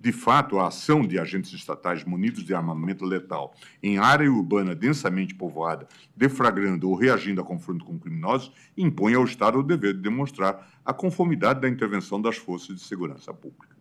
De 0.00 0.12
fato, 0.12 0.58
a 0.58 0.68
ação 0.68 1.02
de 1.02 1.18
agentes 1.18 1.52
estatais 1.52 2.04
munidos 2.04 2.44
de 2.44 2.54
armamento 2.54 3.04
letal 3.04 3.52
em 3.82 3.98
área 3.98 4.30
urbana 4.30 4.74
densamente 4.74 5.34
povoada, 5.34 5.88
deflagrando 6.16 6.88
ou 6.88 6.94
reagindo 6.94 7.40
a 7.40 7.44
confronto 7.44 7.84
com 7.84 7.98
criminosos, 7.98 8.52
impõe 8.76 9.14
ao 9.14 9.24
Estado 9.24 9.58
o 9.58 9.62
dever 9.62 9.94
de 9.94 10.00
demonstrar 10.00 10.70
a 10.84 10.92
conformidade 10.92 11.60
da 11.60 11.68
intervenção 11.68 12.22
das 12.22 12.36
forças 12.36 12.76
de 12.76 12.82
segurança 12.82 13.34
pública. 13.34 13.76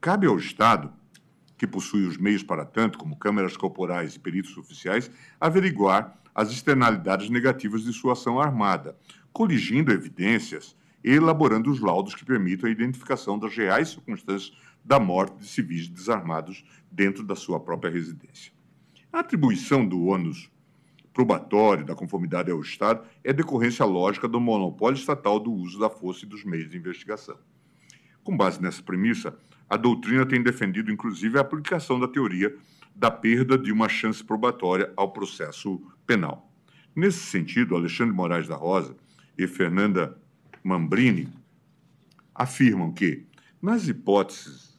Cabe 0.00 0.26
ao 0.26 0.36
Estado 0.36 0.92
que 1.56 1.66
possui 1.66 2.04
os 2.06 2.16
meios 2.16 2.42
para 2.42 2.64
tanto, 2.64 2.98
como 2.98 3.16
câmeras 3.16 3.56
corporais 3.56 4.16
e 4.16 4.18
peritos 4.18 4.56
oficiais, 4.56 5.08
averiguar 5.40 6.18
as 6.34 6.50
externalidades 6.50 7.30
negativas 7.30 7.84
de 7.84 7.92
sua 7.92 8.14
ação 8.14 8.40
armada, 8.40 8.96
coligindo 9.32 9.92
evidências 9.92 10.74
e 11.04 11.12
elaborando 11.12 11.70
os 11.70 11.78
laudos 11.78 12.16
que 12.16 12.24
permitam 12.24 12.68
a 12.68 12.72
identificação 12.72 13.38
das 13.38 13.56
reais 13.56 13.90
circunstâncias 13.90 14.52
da 14.84 14.98
morte 14.98 15.38
de 15.38 15.46
civis 15.46 15.88
desarmados 15.88 16.64
dentro 16.90 17.22
da 17.22 17.34
sua 17.34 17.60
própria 17.60 17.90
residência. 17.90 18.52
A 19.12 19.20
atribuição 19.20 19.86
do 19.86 20.04
ônus 20.04 20.50
probatório 21.12 21.84
da 21.84 21.94
conformidade 21.94 22.50
ao 22.50 22.60
Estado 22.60 23.06
é 23.22 23.32
decorrência 23.32 23.84
lógica 23.84 24.26
do 24.26 24.40
monopólio 24.40 24.98
estatal 24.98 25.38
do 25.38 25.52
uso 25.52 25.78
da 25.78 25.90
força 25.90 26.24
e 26.24 26.28
dos 26.28 26.44
meios 26.44 26.70
de 26.70 26.78
investigação. 26.78 27.36
Com 28.24 28.36
base 28.36 28.62
nessa 28.62 28.82
premissa, 28.82 29.36
a 29.68 29.76
doutrina 29.76 30.24
tem 30.24 30.42
defendido, 30.42 30.90
inclusive, 30.90 31.38
a 31.38 31.40
aplicação 31.40 31.98
da 31.98 32.08
teoria 32.08 32.56
da 32.94 33.10
perda 33.10 33.58
de 33.58 33.72
uma 33.72 33.88
chance 33.88 34.22
probatória 34.22 34.92
ao 34.96 35.12
processo 35.12 35.80
penal. 36.06 36.50
Nesse 36.94 37.20
sentido, 37.20 37.74
Alexandre 37.74 38.14
Moraes 38.14 38.46
da 38.46 38.54
Rosa 38.54 38.96
e 39.36 39.46
Fernanda 39.46 40.16
Mambrini 40.62 41.28
afirmam 42.34 42.92
que, 42.92 43.26
nas 43.60 43.88
hipóteses 43.88 44.71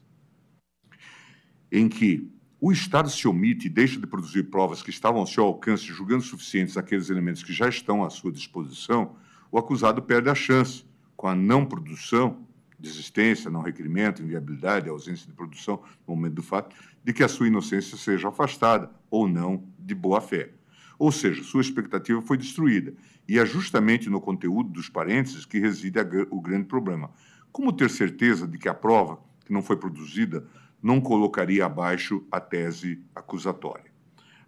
em 1.73 1.89
que 1.89 2.31
o 2.61 2.71
Estado 2.71 3.09
se 3.09 3.27
omite 3.27 3.65
e 3.65 3.69
deixa 3.69 3.99
de 3.99 4.05
produzir 4.05 4.43
provas 4.43 4.83
que 4.83 4.91
estavam 4.91 5.19
ao 5.19 5.27
seu 5.27 5.43
alcance, 5.43 5.83
julgando 5.85 6.21
suficientes 6.21 6.77
aqueles 6.77 7.09
elementos 7.09 7.41
que 7.41 7.51
já 7.51 7.67
estão 7.67 8.03
à 8.03 8.11
sua 8.11 8.31
disposição, 8.31 9.15
o 9.51 9.57
acusado 9.57 9.99
perde 9.99 10.29
a 10.29 10.35
chance, 10.35 10.85
com 11.17 11.27
a 11.27 11.33
não 11.33 11.65
produção 11.65 12.45
desistência, 12.79 13.49
não 13.49 13.61
requerimento, 13.61 14.21
inviabilidade, 14.21 14.87
ausência 14.87 15.25
de 15.25 15.33
produção 15.33 15.81
no 16.07 16.15
momento 16.15 16.35
do 16.35 16.43
fato, 16.43 16.75
de 17.03 17.11
que 17.11 17.23
a 17.23 17.27
sua 17.27 17.47
inocência 17.47 17.97
seja 17.97 18.27
afastada 18.27 18.91
ou 19.09 19.27
não 19.27 19.63
de 19.79 19.95
boa 19.95 20.21
fé. 20.21 20.51
Ou 20.99 21.11
seja, 21.11 21.41
sua 21.43 21.61
expectativa 21.61 22.21
foi 22.21 22.37
destruída. 22.37 22.93
E 23.27 23.39
é 23.39 23.45
justamente 23.45 24.09
no 24.09 24.21
conteúdo 24.21 24.69
dos 24.69 24.89
parênteses 24.89 25.45
que 25.45 25.59
reside 25.59 25.97
o 26.29 26.39
grande 26.39 26.65
problema. 26.65 27.09
Como 27.51 27.73
ter 27.73 27.89
certeza 27.89 28.47
de 28.47 28.57
que 28.57 28.69
a 28.69 28.73
prova 28.73 29.19
que 29.45 29.51
não 29.51 29.61
foi 29.61 29.77
produzida 29.77 30.45
não 30.83 30.99
colocaria 30.99 31.65
abaixo 31.65 32.23
a 32.29 32.41
tese 32.41 33.01
acusatória? 33.15 33.93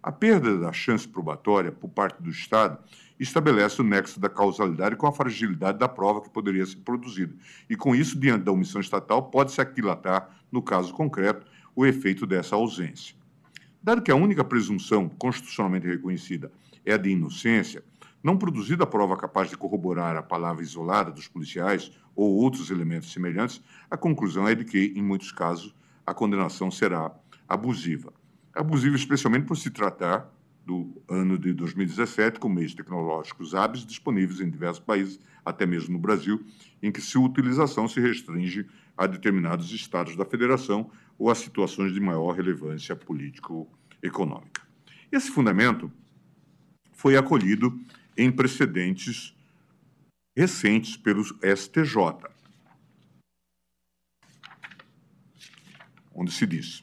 A 0.02 0.12
perda 0.12 0.56
da 0.56 0.72
chance 0.72 1.08
probatória 1.08 1.72
por 1.72 1.88
parte 1.88 2.22
do 2.22 2.30
Estado 2.30 2.78
estabelece 3.18 3.80
o 3.80 3.84
nexo 3.84 4.20
da 4.20 4.28
causalidade 4.28 4.94
com 4.94 5.06
a 5.06 5.12
fragilidade 5.12 5.78
da 5.78 5.88
prova 5.88 6.20
que 6.20 6.30
poderia 6.30 6.64
ser 6.64 6.76
produzida. 6.76 7.34
E 7.68 7.74
com 7.74 7.94
isso, 7.94 8.16
diante 8.16 8.44
da 8.44 8.52
omissão 8.52 8.80
estatal, 8.80 9.30
pode-se 9.30 9.60
aquilatar, 9.60 10.28
no 10.52 10.62
caso 10.62 10.92
concreto, 10.92 11.46
o 11.74 11.84
efeito 11.84 12.26
dessa 12.26 12.54
ausência. 12.54 13.16
Dado 13.82 14.02
que 14.02 14.10
a 14.10 14.16
única 14.16 14.44
presunção 14.44 15.08
constitucionalmente 15.08 15.86
reconhecida 15.86 16.52
é 16.84 16.92
a 16.92 16.96
de 16.96 17.10
inocência, 17.10 17.82
não 18.22 18.36
produzida 18.36 18.84
a 18.84 18.86
prova 18.86 19.16
capaz 19.16 19.48
de 19.50 19.56
corroborar 19.56 20.16
a 20.16 20.22
palavra 20.22 20.62
isolada 20.62 21.10
dos 21.10 21.28
policiais 21.28 21.90
ou 22.14 22.34
outros 22.36 22.70
elementos 22.70 23.12
semelhantes, 23.12 23.62
a 23.90 23.96
conclusão 23.96 24.46
é 24.46 24.54
de 24.54 24.64
que, 24.64 24.92
em 24.96 25.02
muitos 25.02 25.32
casos, 25.32 25.74
a 26.06 26.14
condenação 26.14 26.70
será 26.70 27.12
abusiva. 27.48 28.12
Abusiva 28.54 28.96
especialmente 28.96 29.46
por 29.46 29.56
se 29.56 29.70
tratar 29.70 30.32
do 30.64 31.00
ano 31.08 31.38
de 31.38 31.52
2017, 31.52 32.40
com 32.40 32.48
meios 32.48 32.74
tecnológicos 32.74 33.54
hábeis 33.54 33.84
disponíveis 33.84 34.40
em 34.40 34.50
diversos 34.50 34.82
países, 34.84 35.20
até 35.44 35.64
mesmo 35.64 35.92
no 35.94 35.98
Brasil, 35.98 36.44
em 36.82 36.90
que 36.90 37.00
sua 37.00 37.24
utilização 37.24 37.86
se 37.86 38.00
restringe 38.00 38.66
a 38.96 39.06
determinados 39.06 39.70
estados 39.72 40.16
da 40.16 40.24
federação 40.24 40.90
ou 41.18 41.30
a 41.30 41.34
situações 41.34 41.92
de 41.92 42.00
maior 42.00 42.32
relevância 42.32 42.96
político-econômica. 42.96 44.62
Esse 45.12 45.30
fundamento 45.30 45.90
foi 46.92 47.16
acolhido 47.16 47.78
em 48.16 48.32
precedentes 48.32 49.36
recentes 50.36 50.96
pelo 50.96 51.22
STJ, 51.22 51.96
onde 56.16 56.32
se 56.32 56.46
diz: 56.46 56.82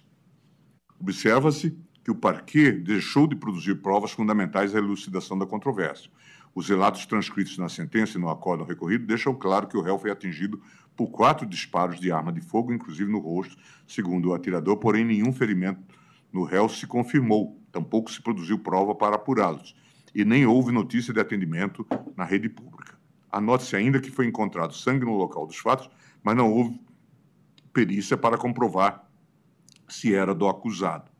observa-se 0.99 1.75
que 2.03 2.11
o 2.11 2.15
parquê 2.15 2.71
deixou 2.71 3.25
de 3.25 3.35
produzir 3.35 3.81
provas 3.81 4.11
fundamentais 4.11 4.75
à 4.75 4.77
elucidação 4.77 5.37
da 5.37 5.45
controvérsia. 5.45 6.11
Os 6.53 6.69
relatos 6.69 7.05
transcritos 7.05 7.57
na 7.57 7.67
sentença 7.67 8.17
e 8.17 8.21
no 8.21 8.29
acórdão 8.29 8.65
recorrido 8.65 9.07
deixam 9.07 9.33
claro 9.33 9.67
que 9.67 9.75
o 9.75 9.81
réu 9.81 9.97
foi 9.97 10.11
atingido 10.11 10.61
por 10.95 11.07
quatro 11.07 11.47
disparos 11.47 11.99
de 11.99 12.11
arma 12.11 12.31
de 12.31 12.41
fogo, 12.41 12.71
inclusive 12.71 13.11
no 13.11 13.17
rosto, 13.17 13.57
segundo 13.87 14.29
o 14.29 14.33
atirador, 14.35 14.77
porém 14.77 15.03
nenhum 15.03 15.33
ferimento 15.33 15.81
no 16.31 16.43
réu 16.43 16.69
se 16.69 16.85
confirmou, 16.85 17.59
tampouco 17.71 18.11
se 18.11 18.21
produziu 18.21 18.59
prova 18.59 18.93
para 18.93 19.15
apurá-los, 19.15 19.75
e 20.13 20.23
nem 20.23 20.45
houve 20.45 20.71
notícia 20.71 21.11
de 21.11 21.19
atendimento 21.19 21.87
na 22.15 22.23
rede 22.23 22.49
pública. 22.49 22.99
Anote-se 23.31 23.75
ainda 23.75 23.99
que 23.99 24.11
foi 24.11 24.27
encontrado 24.27 24.75
sangue 24.75 25.05
no 25.05 25.17
local 25.17 25.47
dos 25.47 25.57
fatos, 25.57 25.89
mas 26.21 26.35
não 26.35 26.51
houve 26.51 26.79
perícia 27.71 28.15
para 28.15 28.37
comprovar 28.37 29.02
se 29.93 30.13
era 30.13 30.33
do 30.33 30.47
acusado. 30.47 31.11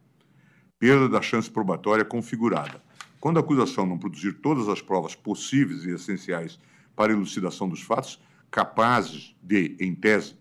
Perda 0.80 1.07
da 1.07 1.21
chance 1.21 1.49
probatória 1.49 2.03
configurada. 2.03 2.82
Quando 3.19 3.38
a 3.38 3.39
acusação 3.39 3.86
não 3.86 3.97
produzir 3.97 4.34
todas 4.34 4.67
as 4.67 4.82
provas 4.82 5.15
possíveis 5.15 5.86
e 5.86 5.91
essenciais 5.91 6.59
para 6.95 7.11
a 7.11 7.15
elucidação 7.15 7.69
dos 7.69 7.82
fatos, 7.82 8.19
capazes 8.49 9.36
de, 9.41 9.78
em 9.80 9.93
tese, 9.93 10.36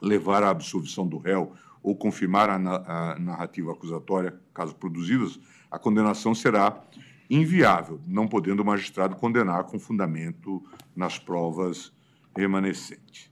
levar 0.00 0.42
à 0.42 0.50
absolvição 0.50 1.06
do 1.06 1.18
réu 1.18 1.52
ou 1.82 1.96
confirmar 1.96 2.48
a, 2.48 2.58
na 2.58 2.76
a 2.76 3.18
narrativa 3.18 3.72
acusatória, 3.72 4.40
caso 4.54 4.74
produzidas, 4.74 5.38
a 5.70 5.78
condenação 5.78 6.34
será 6.34 6.82
inviável, 7.28 8.00
não 8.06 8.26
podendo 8.26 8.62
o 8.62 8.64
magistrado 8.64 9.16
condenar 9.16 9.64
com 9.64 9.78
fundamento 9.78 10.64
nas 10.96 11.18
provas 11.18 11.92
remanescentes. 12.34 13.30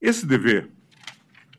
Esse 0.00 0.24
dever 0.24 0.70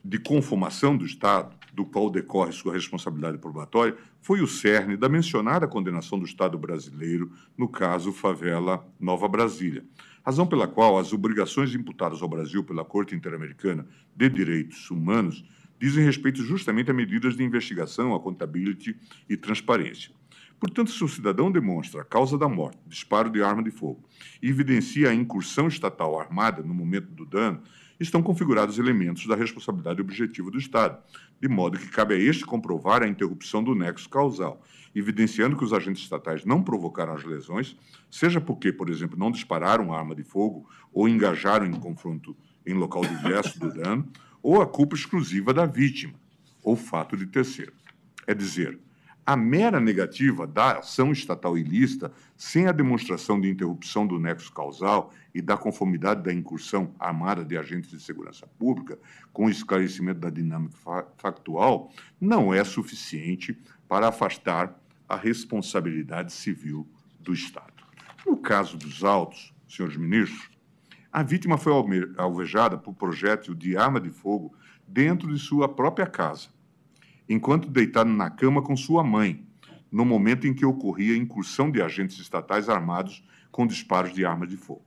de 0.04 0.18
conformação 0.18 0.96
do 0.96 1.04
Estado, 1.04 1.54
do 1.72 1.84
qual 1.84 2.10
decorre 2.10 2.52
sua 2.52 2.74
responsabilidade 2.74 3.38
probatória, 3.38 3.96
foi 4.20 4.40
o 4.40 4.46
cerne 4.46 4.96
da 4.96 5.08
mencionada 5.08 5.66
condenação 5.66 6.18
do 6.18 6.24
Estado 6.24 6.58
brasileiro 6.58 7.30
no 7.56 7.68
caso 7.68 8.12
Favela 8.12 8.86
Nova 9.00 9.28
Brasília, 9.28 9.84
razão 10.24 10.46
pela 10.46 10.68
qual 10.68 10.98
as 10.98 11.12
obrigações 11.12 11.74
imputadas 11.74 12.20
ao 12.22 12.28
Brasil 12.28 12.62
pela 12.62 12.84
Corte 12.84 13.14
Interamericana 13.14 13.86
de 14.14 14.28
Direitos 14.28 14.90
Humanos 14.90 15.44
dizem 15.80 16.04
respeito 16.04 16.42
justamente 16.42 16.90
a 16.90 16.94
medidas 16.94 17.36
de 17.36 17.42
investigação, 17.42 18.14
accountability 18.14 18.96
e 19.28 19.36
transparência. 19.36 20.12
Portanto, 20.60 20.92
se 20.92 21.02
o 21.02 21.08
cidadão 21.08 21.50
demonstra 21.50 22.02
a 22.02 22.04
causa 22.04 22.38
da 22.38 22.48
morte, 22.48 22.78
disparo 22.86 23.28
de 23.28 23.42
arma 23.42 23.64
de 23.64 23.72
fogo, 23.72 24.08
e 24.40 24.48
evidencia 24.48 25.10
a 25.10 25.14
incursão 25.14 25.66
estatal 25.66 26.20
armada 26.20 26.62
no 26.62 26.72
momento 26.72 27.08
do 27.08 27.26
dano, 27.26 27.60
estão 28.02 28.22
configurados 28.22 28.78
elementos 28.78 29.26
da 29.26 29.36
responsabilidade 29.36 30.00
objetiva 30.00 30.50
do 30.50 30.58
Estado, 30.58 30.98
de 31.40 31.48
modo 31.48 31.78
que 31.78 31.88
cabe 31.88 32.14
a 32.14 32.18
este 32.18 32.44
comprovar 32.44 33.02
a 33.02 33.08
interrupção 33.08 33.62
do 33.62 33.74
nexo 33.74 34.08
causal, 34.08 34.62
evidenciando 34.94 35.56
que 35.56 35.64
os 35.64 35.72
agentes 35.72 36.02
estatais 36.02 36.44
não 36.44 36.62
provocaram 36.62 37.14
as 37.14 37.24
lesões, 37.24 37.76
seja 38.10 38.40
porque, 38.40 38.72
por 38.72 38.90
exemplo, 38.90 39.18
não 39.18 39.30
dispararam 39.30 39.92
arma 39.92 40.14
de 40.14 40.22
fogo 40.22 40.68
ou 40.92 41.08
engajaram 41.08 41.66
em 41.66 41.72
confronto 41.72 42.36
em 42.66 42.74
local 42.74 43.02
diverso 43.02 43.58
do 43.58 43.72
dano, 43.72 44.08
ou 44.42 44.60
a 44.60 44.66
culpa 44.66 44.94
exclusiva 44.94 45.54
da 45.54 45.66
vítima, 45.66 46.14
ou 46.62 46.76
fato 46.76 47.16
de 47.16 47.26
terceiro. 47.26 47.72
É 48.26 48.34
dizer, 48.34 48.78
a 49.24 49.36
mera 49.36 49.80
negativa 49.80 50.46
da 50.46 50.78
ação 50.78 51.12
estatal 51.12 51.56
ilícita, 51.56 52.12
sem 52.36 52.66
a 52.66 52.72
demonstração 52.72 53.40
de 53.40 53.48
interrupção 53.48 54.06
do 54.06 54.18
nexo 54.18 54.52
causal 54.52 55.12
e 55.34 55.40
da 55.40 55.56
conformidade 55.56 56.22
da 56.22 56.32
incursão 56.32 56.94
armada 56.98 57.44
de 57.44 57.56
agentes 57.56 57.90
de 57.90 58.00
segurança 58.00 58.46
pública, 58.46 58.98
com 59.32 59.46
o 59.46 59.50
esclarecimento 59.50 60.20
da 60.20 60.30
dinâmica 60.30 60.76
factual, 61.16 61.90
não 62.20 62.52
é 62.52 62.62
suficiente 62.64 63.58
para 63.88 64.08
afastar 64.08 64.78
a 65.08 65.16
responsabilidade 65.16 66.32
civil 66.32 66.86
do 67.18 67.32
Estado. 67.32 67.82
No 68.26 68.36
caso 68.36 68.76
dos 68.76 69.02
autos, 69.02 69.54
senhores 69.68 69.96
ministros, 69.96 70.50
a 71.12 71.22
vítima 71.22 71.58
foi 71.58 71.72
alvejada 72.16 72.78
por 72.78 72.94
projétil 72.94 73.54
de 73.54 73.76
arma 73.76 74.00
de 74.00 74.10
fogo 74.10 74.54
dentro 74.86 75.32
de 75.32 75.38
sua 75.38 75.68
própria 75.68 76.06
casa 76.06 76.48
enquanto 77.28 77.70
deitado 77.70 78.10
na 78.10 78.30
cama 78.30 78.62
com 78.62 78.76
sua 78.76 79.02
mãe, 79.02 79.46
no 79.90 80.04
momento 80.04 80.46
em 80.46 80.54
que 80.54 80.64
ocorria 80.64 81.14
a 81.14 81.18
incursão 81.18 81.70
de 81.70 81.80
agentes 81.80 82.18
estatais 82.18 82.68
armados 82.68 83.26
com 83.50 83.66
disparos 83.66 84.12
de 84.12 84.24
armas 84.24 84.48
de 84.48 84.56
fogo. 84.56 84.84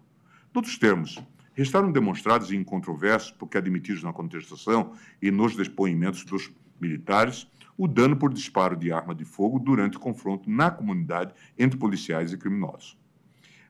Noutros 0.55 0.77
termos, 0.77 1.21
restaram 1.53 1.91
demonstrados 1.91 2.49
e 2.49 2.55
incontroversos, 2.55 3.29
porque 3.29 3.57
admitidos 3.57 4.01
na 4.01 4.13
contestação 4.13 4.93
e 5.21 5.29
nos 5.29 5.53
depoimentos 5.53 6.23
dos 6.23 6.49
militares, 6.79 7.45
o 7.77 7.89
dano 7.89 8.15
por 8.15 8.33
disparo 8.33 8.77
de 8.77 8.89
arma 8.89 9.13
de 9.13 9.25
fogo 9.25 9.59
durante 9.59 9.97
o 9.97 9.99
confronto 9.99 10.49
na 10.49 10.71
comunidade 10.71 11.33
entre 11.59 11.77
policiais 11.77 12.31
e 12.31 12.37
criminosos. 12.37 12.97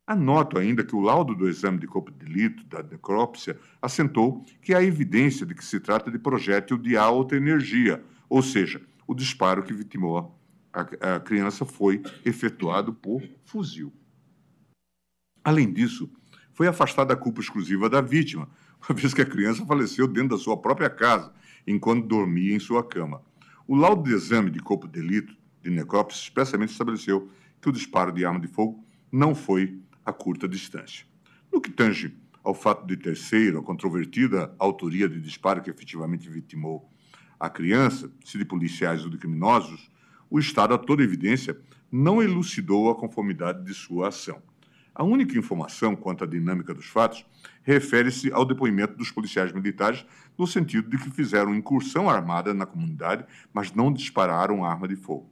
Anoto 0.05 0.59
ainda 0.59 0.83
que 0.83 0.95
o 0.95 1.01
laudo 1.01 1.33
do 1.33 1.49
exame 1.49 1.79
de 1.79 1.87
corpo 1.87 2.11
de 2.11 2.23
delito 2.23 2.63
da 2.65 2.83
necrópsia 2.83 3.59
assentou 3.81 4.45
que 4.61 4.75
há 4.75 4.83
evidência 4.83 5.43
de 5.43 5.55
que 5.55 5.65
se 5.65 5.79
trata 5.79 6.11
de 6.11 6.19
projétil 6.19 6.77
de 6.77 6.95
alta 6.95 7.35
energia, 7.35 8.03
ou 8.29 8.43
seja, 8.43 8.79
o 9.07 9.15
disparo 9.15 9.63
que 9.63 9.73
vitimou 9.73 10.39
a, 10.71 11.15
a 11.15 11.19
criança 11.19 11.65
foi 11.65 12.03
efetuado 12.23 12.93
por 12.93 13.23
fuzil. 13.43 13.91
Além 15.45 15.71
disso, 15.71 16.09
foi 16.55 16.67
afastada 16.67 17.13
a 17.13 17.17
culpa 17.17 17.41
exclusiva 17.41 17.89
da 17.89 17.99
vítima, 17.99 18.47
uma 18.81 18.97
vez 18.97 19.13
que 19.13 19.21
a 19.21 19.25
criança 19.25 19.65
faleceu 19.65 20.07
dentro 20.07 20.29
da 20.29 20.37
sua 20.37 20.55
própria 20.55 20.89
casa, 20.89 21.31
enquanto 21.67 22.07
dormia 22.07 22.55
em 22.55 22.59
sua 22.59 22.81
cama. 22.81 23.21
O 23.67 23.75
laudo 23.75 24.03
de 24.03 24.15
exame 24.15 24.49
de 24.49 24.59
corpo 24.59 24.87
de 24.87 25.01
delito 25.01 25.35
de 25.61 25.69
necrópsia 25.69 26.23
expressamente 26.23 26.71
estabeleceu 26.71 27.29
que 27.61 27.67
o 27.67 27.73
disparo 27.73 28.11
de 28.13 28.23
arma 28.25 28.39
de 28.39 28.47
fogo 28.47 28.83
não 29.11 29.35
foi 29.35 29.81
a 30.05 30.13
curta 30.13 30.47
distância. 30.47 31.05
No 31.51 31.59
que 31.59 31.69
tange 31.69 32.15
ao 32.41 32.53
fato 32.53 32.85
de 32.85 32.95
terceiro, 32.95 33.59
a 33.59 33.63
controvertida 33.63 34.55
autoria 34.57 35.09
de 35.09 35.19
disparo 35.19 35.61
que 35.61 35.69
efetivamente 35.69 36.29
vitimou 36.29 36.89
a 37.37 37.49
criança, 37.49 38.09
se 38.23 38.37
de 38.37 38.45
policiais 38.45 39.03
ou 39.03 39.09
de 39.09 39.17
criminosos, 39.17 39.91
o 40.29 40.39
Estado, 40.39 40.73
a 40.73 40.77
toda 40.77 41.03
evidência, 41.03 41.59
não 41.91 42.23
elucidou 42.23 42.89
a 42.89 42.95
conformidade 42.95 43.65
de 43.65 43.73
sua 43.73 44.07
ação. 44.07 44.41
A 44.95 45.03
única 45.03 45.37
informação 45.37 45.93
quanto 45.93 46.23
à 46.23 46.27
dinâmica 46.27 46.73
dos 46.73 46.85
fatos 46.85 47.25
refere-se 47.63 48.31
ao 48.31 48.45
depoimento 48.45 48.95
dos 48.95 49.11
policiais 49.11 49.51
militares, 49.51 50.05
no 50.37 50.47
sentido 50.47 50.89
de 50.89 50.97
que 50.97 51.11
fizeram 51.11 51.53
incursão 51.53 52.09
armada 52.09 52.53
na 52.53 52.65
comunidade, 52.65 53.25
mas 53.53 53.73
não 53.73 53.91
dispararam 53.91 54.63
arma 54.63 54.87
de 54.87 54.95
fogo. 54.95 55.29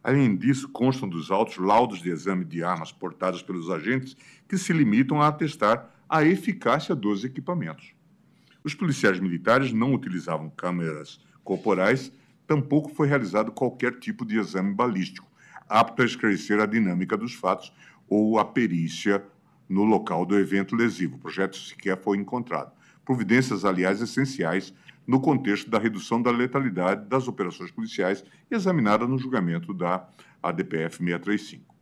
Além 0.00 0.36
disso, 0.36 0.68
constam 0.68 1.08
dos 1.08 1.32
autos 1.32 1.56
laudos 1.56 2.00
de 2.00 2.10
exame 2.10 2.44
de 2.44 2.62
armas 2.62 2.92
portadas 2.92 3.42
pelos 3.42 3.68
agentes 3.68 4.16
que 4.48 4.56
se 4.56 4.72
limitam 4.72 5.20
a 5.20 5.26
atestar 5.26 5.90
a 6.08 6.22
eficácia 6.22 6.94
dos 6.94 7.24
equipamentos. 7.24 7.94
Os 8.62 8.74
policiais 8.74 9.18
militares 9.18 9.72
não 9.72 9.92
utilizavam 9.92 10.48
câmeras 10.50 11.18
corporais, 11.42 12.12
tampouco 12.46 12.94
foi 12.94 13.08
realizado 13.08 13.50
qualquer 13.50 13.98
tipo 13.98 14.24
de 14.24 14.38
exame 14.38 14.72
balístico, 14.72 15.26
apto 15.68 16.02
a 16.02 16.04
esclarecer 16.04 16.60
a 16.60 16.66
dinâmica 16.66 17.16
dos 17.16 17.34
fatos 17.34 17.72
ou 18.08 18.38
a 18.38 18.44
perícia 18.44 19.24
no 19.68 19.84
local 19.84 20.24
do 20.24 20.38
evento 20.38 20.76
lesivo. 20.76 21.16
O 21.16 21.18
projeto 21.18 21.56
sequer 21.56 22.00
foi 22.00 22.18
encontrado. 22.18 22.72
Providências, 23.04 23.64
aliás, 23.64 24.00
essenciais 24.00 24.74
no 25.06 25.20
contexto 25.20 25.68
da 25.70 25.78
redução 25.78 26.20
da 26.20 26.30
letalidade 26.30 27.08
das 27.08 27.28
operações 27.28 27.70
policiais 27.70 28.24
examinada 28.50 29.06
no 29.06 29.18
julgamento 29.18 29.74
da 29.74 30.08
ADPF 30.42 30.98
635. 30.98 31.74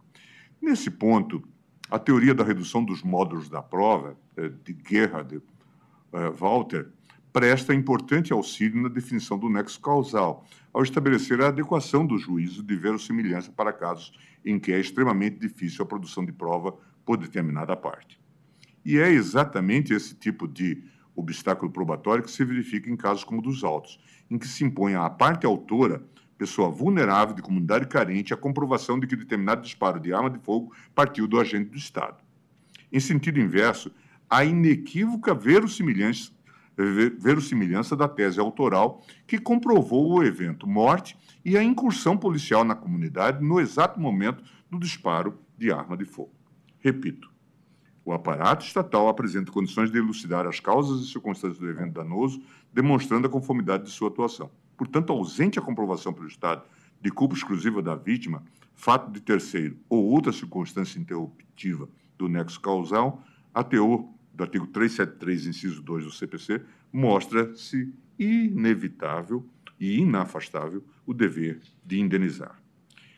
Nesse 0.60 0.90
ponto, 0.90 1.42
a 1.90 1.98
teoria 1.98 2.34
da 2.34 2.44
redução 2.44 2.84
dos 2.84 3.02
módulos 3.02 3.48
da 3.48 3.62
prova, 3.62 4.16
eh, 4.36 4.50
de 4.64 4.76
Gerhard 4.88 5.36
uh, 5.36 6.32
Walter, 6.32 6.88
presta 7.32 7.74
importante 7.74 8.32
auxílio 8.32 8.82
na 8.82 8.88
definição 8.88 9.38
do 9.38 9.48
nexo 9.48 9.80
causal, 9.80 10.46
ao 10.72 10.82
estabelecer 10.82 11.40
a 11.40 11.48
adequação 11.48 12.06
do 12.06 12.18
juízo 12.18 12.62
de 12.62 12.74
verossimilhança 12.74 13.52
para 13.52 13.72
casos 13.72 14.12
em 14.44 14.58
que 14.58 14.72
é 14.72 14.80
extremamente 14.80 15.38
difícil 15.38 15.84
a 15.84 15.86
produção 15.86 16.24
de 16.24 16.32
prova 16.32 16.76
por 17.04 17.16
determinada 17.16 17.76
parte. 17.76 18.20
E 18.84 18.98
é 18.98 19.10
exatamente 19.10 19.92
esse 19.92 20.14
tipo 20.14 20.48
de 20.48 20.82
obstáculo 21.14 21.70
probatório 21.70 22.24
que 22.24 22.30
se 22.30 22.44
verifica 22.44 22.90
em 22.90 22.96
casos 22.96 23.22
como 23.22 23.42
dos 23.42 23.62
autos, 23.62 24.00
em 24.30 24.38
que 24.38 24.48
se 24.48 24.64
impõe 24.64 24.94
à 24.94 25.08
parte 25.10 25.46
autora, 25.46 26.02
pessoa 26.38 26.70
vulnerável 26.70 27.34
de 27.34 27.42
comunidade 27.42 27.86
carente, 27.86 28.34
a 28.34 28.36
comprovação 28.36 28.98
de 28.98 29.06
que 29.06 29.14
determinado 29.14 29.62
disparo 29.62 30.00
de 30.00 30.12
arma 30.12 30.30
de 30.30 30.38
fogo 30.38 30.74
partiu 30.94 31.28
do 31.28 31.38
agente 31.38 31.70
do 31.70 31.76
Estado. 31.76 32.16
Em 32.90 32.98
sentido 32.98 33.38
inverso, 33.38 33.92
a 34.28 34.44
inequívoca 34.44 35.34
verossimilhança 35.34 36.32
verossimilhança 36.76 37.96
da 37.96 38.08
tese 38.08 38.40
autoral 38.40 39.02
que 39.26 39.38
comprovou 39.38 40.12
o 40.12 40.24
evento 40.24 40.66
morte 40.66 41.16
e 41.44 41.56
a 41.56 41.62
incursão 41.62 42.16
policial 42.16 42.64
na 42.64 42.74
comunidade 42.74 43.44
no 43.44 43.60
exato 43.60 44.00
momento 44.00 44.42
do 44.70 44.78
disparo 44.78 45.38
de 45.56 45.70
arma 45.70 45.96
de 45.96 46.04
fogo. 46.04 46.32
Repito, 46.78 47.30
o 48.04 48.12
aparato 48.12 48.64
estatal 48.64 49.08
apresenta 49.08 49.52
condições 49.52 49.90
de 49.90 49.98
elucidar 49.98 50.46
as 50.46 50.58
causas 50.58 51.02
e 51.02 51.10
circunstâncias 51.10 51.58
do 51.58 51.68
evento 51.68 51.92
danoso, 51.92 52.42
demonstrando 52.72 53.26
a 53.26 53.30
conformidade 53.30 53.84
de 53.84 53.90
sua 53.90 54.08
atuação. 54.08 54.50
Portanto, 54.76 55.12
ausente 55.12 55.58
a 55.58 55.62
comprovação 55.62 56.12
pelo 56.12 56.26
Estado 56.26 56.62
de 57.00 57.10
culpa 57.10 57.34
exclusiva 57.34 57.80
da 57.80 57.94
vítima, 57.94 58.42
fato 58.74 59.10
de 59.12 59.20
terceiro 59.20 59.76
ou 59.88 60.04
outra 60.04 60.32
circunstância 60.32 60.98
interruptiva 60.98 61.88
do 62.18 62.28
nexo 62.28 62.60
causal, 62.60 63.22
a 63.54 63.62
teor 63.62 64.08
do 64.34 64.42
artigo 64.42 64.66
373, 64.66 65.46
inciso 65.46 65.82
2 65.82 66.04
do 66.04 66.10
CPC, 66.10 66.62
mostra-se 66.92 67.92
inevitável 68.18 69.46
e 69.78 69.98
inafastável 69.98 70.84
o 71.06 71.12
dever 71.12 71.60
de 71.84 71.98
indenizar. 72.00 72.60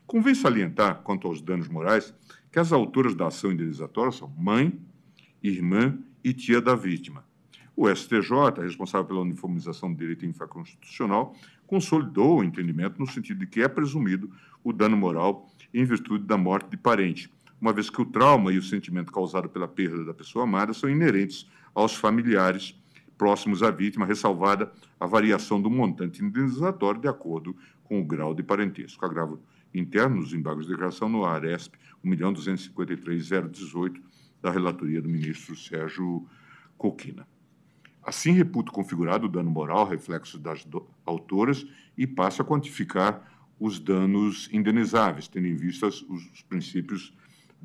Convém 0.07 0.35
salientar, 0.35 1.03
quanto 1.03 1.27
aos 1.27 1.41
danos 1.41 1.69
morais, 1.69 2.15
que 2.51 2.59
as 2.59 2.73
autoras 2.73 3.15
da 3.15 3.27
ação 3.27 3.53
indenizatória 3.53 4.13
são 4.13 4.29
mãe, 4.29 4.79
irmã 5.43 5.99
e 6.23 6.33
tia 6.33 6.61
da 6.61 6.75
vítima. 6.75 7.25
O 7.77 7.93
STJ, 7.93 8.63
responsável 8.63 9.07
pela 9.07 9.21
uniformização 9.21 9.93
do 9.93 9.99
direito 9.99 10.25
infraconstitucional, 10.25 11.35
consolidou 11.67 12.39
o 12.39 12.45
entendimento 12.45 13.01
no 13.01 13.07
sentido 13.07 13.41
de 13.41 13.47
que 13.47 13.63
é 13.63 13.69
presumido 13.69 14.31
o 14.63 14.73
dano 14.73 14.97
moral 14.97 15.51
em 15.73 15.85
virtude 15.85 16.25
da 16.25 16.39
morte 16.39 16.71
de 16.71 16.77
parente, 16.77 17.29
uma 17.61 17.73
vez 17.73 17.89
que 17.89 18.01
o 18.01 18.05
trauma 18.05 18.53
e 18.53 18.59
o 18.59 18.63
sentimento 18.63 19.13
causado 19.13 19.49
pela 19.49 19.67
perda 19.67 20.05
da 20.05 20.15
pessoa 20.15 20.45
amada 20.45 20.73
são 20.73 20.89
inerentes 20.89 21.49
aos 21.75 21.95
familiares 21.95 22.79
próximos 23.17 23.63
à 23.63 23.71
vítima, 23.71 24.07
ressalvada 24.07 24.73
a 24.99 25.07
variação 25.07 25.61
do 25.61 25.71
montante 25.71 26.23
indenizatório 26.23 27.01
de 27.01 27.09
acordo 27.09 27.57
com 27.85 28.01
o 28.01 28.05
grau 28.05 28.35
de 28.35 28.43
parentesco. 28.43 29.05
Agravo 29.05 29.41
interno 29.73 30.21
dos 30.21 30.33
embargos 30.33 30.67
de 30.67 30.73
declaração 30.73 31.09
no 31.09 31.25
ARESP 31.25 31.77
1.253.018 32.05 34.01
da 34.43 34.51
relatoria 34.51 35.01
do 35.01 35.09
ministro 35.09 35.57
Sérgio 35.57 36.27
Coquina. 36.77 37.27
Assim, 38.03 38.33
reputo 38.33 38.71
configurado 38.71 39.27
o 39.27 39.29
dano 39.29 39.51
moral, 39.51 39.89
reflexo 39.89 40.39
das 40.39 40.67
autoras, 41.07 41.67
e 41.97 42.07
passo 42.07 42.43
a 42.43 42.45
quantificar 42.45 43.33
os 43.59 43.79
danos 43.79 44.51
indenizáveis, 44.53 45.27
tendo 45.29 45.47
em 45.47 45.55
vista 45.55 45.87
os, 45.87 46.03
os 46.03 46.43
princípios 46.43 47.17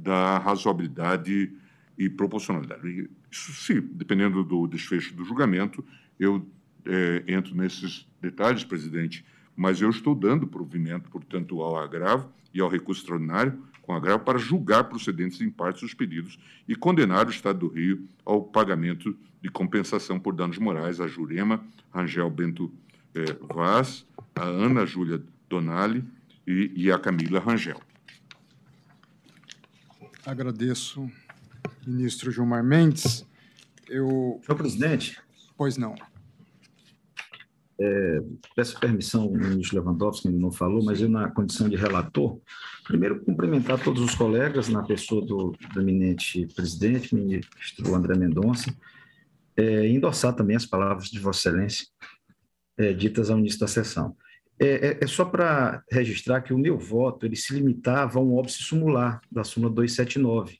da 0.02 0.38
razoabilidade 0.38 1.52
e 1.98 2.10
proporcionalidade. 2.10 3.10
Isso, 3.30 3.54
sim, 3.54 3.82
dependendo 3.92 4.44
do 4.44 4.68
desfecho 4.68 5.14
do 5.14 5.24
julgamento, 5.24 5.84
eu 6.20 6.46
é, 6.86 7.24
entro 7.28 7.56
nesses 7.56 8.08
detalhes, 8.22 8.64
presidente, 8.64 9.26
mas 9.56 9.82
eu 9.82 9.90
estou 9.90 10.16
dando 10.16 10.48
provimento, 10.48 11.10
portanto, 11.10 11.62
ao 11.62 11.78
agravo 11.78 12.32
e 12.54 12.62
ao 12.62 12.70
recurso 12.70 13.02
extraordinário 13.02 13.62
com 13.82 13.96
agravo 13.96 14.24
para 14.24 14.38
julgar 14.38 14.84
procedentes 14.84 15.42
em 15.42 15.50
parte 15.50 15.84
os 15.84 15.96
pedidos 15.96 16.40
e 16.68 16.76
condenar 16.76 17.26
o 17.26 17.32
Estado 17.32 17.60
do 17.60 17.68
Rio 17.68 18.08
ao 18.24 18.44
pagamento 18.44 19.18
de 19.42 19.50
compensação 19.50 20.20
por 20.20 20.36
danos 20.36 20.60
morais 20.60 21.02
a 21.02 21.08
Jurema 21.08 21.64
Rangel 21.92 22.30
Bento 22.30 22.72
eh, 23.16 23.36
Vaz, 23.52 24.06
a 24.36 24.44
Ana 24.44 24.86
Júlia 24.86 25.20
Donali 25.50 26.04
e, 26.46 26.72
e 26.76 26.92
a 26.92 27.00
Camila 27.00 27.40
Rangel. 27.40 27.82
Agradeço, 30.30 31.10
ministro 31.88 32.32
Gilmar 32.32 32.64
Mendes. 32.64 33.26
Eu... 33.90 34.40
Senhor 34.46 34.56
presidente. 34.56 35.20
Pois 35.58 35.76
não. 35.76 35.96
É, 37.82 38.22
peço 38.56 38.80
permissão 38.80 39.24
ao 39.24 39.32
ministro 39.32 39.80
Lewandowski, 39.80 40.28
que 40.28 40.36
não 40.36 40.52
falou, 40.52 40.84
mas 40.84 41.02
eu, 41.02 41.10
na 41.10 41.32
condição 41.32 41.68
de 41.68 41.76
relator, 41.76 42.40
primeiro 42.84 43.26
cumprimentar 43.26 43.84
todos 43.84 44.04
os 44.04 44.14
colegas, 44.14 44.70
na 44.70 44.84
pessoa 44.84 45.26
do, 45.26 45.56
do 45.74 45.82
eminente 45.82 46.46
presidente, 46.56 47.16
ministro 47.16 47.96
André 47.96 48.16
Mendonça, 48.16 48.72
é, 49.58 49.88
endossar 49.88 50.36
também 50.36 50.56
as 50.56 50.66
palavras 50.66 51.10
de 51.10 51.18
Vossa 51.18 51.50
Excelência 51.50 51.88
é, 52.78 52.94
ditas 52.94 53.32
ao 53.32 53.40
início 53.40 53.60
da 53.60 53.68
sessão. 53.68 54.16
É, 54.60 54.68
é, 54.68 54.98
é 55.02 55.08
só 55.08 55.24
para 55.24 55.82
registrar 55.90 56.42
que 56.42 56.54
o 56.54 56.58
meu 56.58 56.78
voto 56.78 57.26
ele 57.26 57.36
se 57.36 57.54
limitava 57.54 58.20
a 58.20 58.22
um 58.22 58.36
óbice 58.36 58.62
sumular 58.62 59.22
da 59.32 59.44
súmula 59.44 59.74
279, 59.74 60.60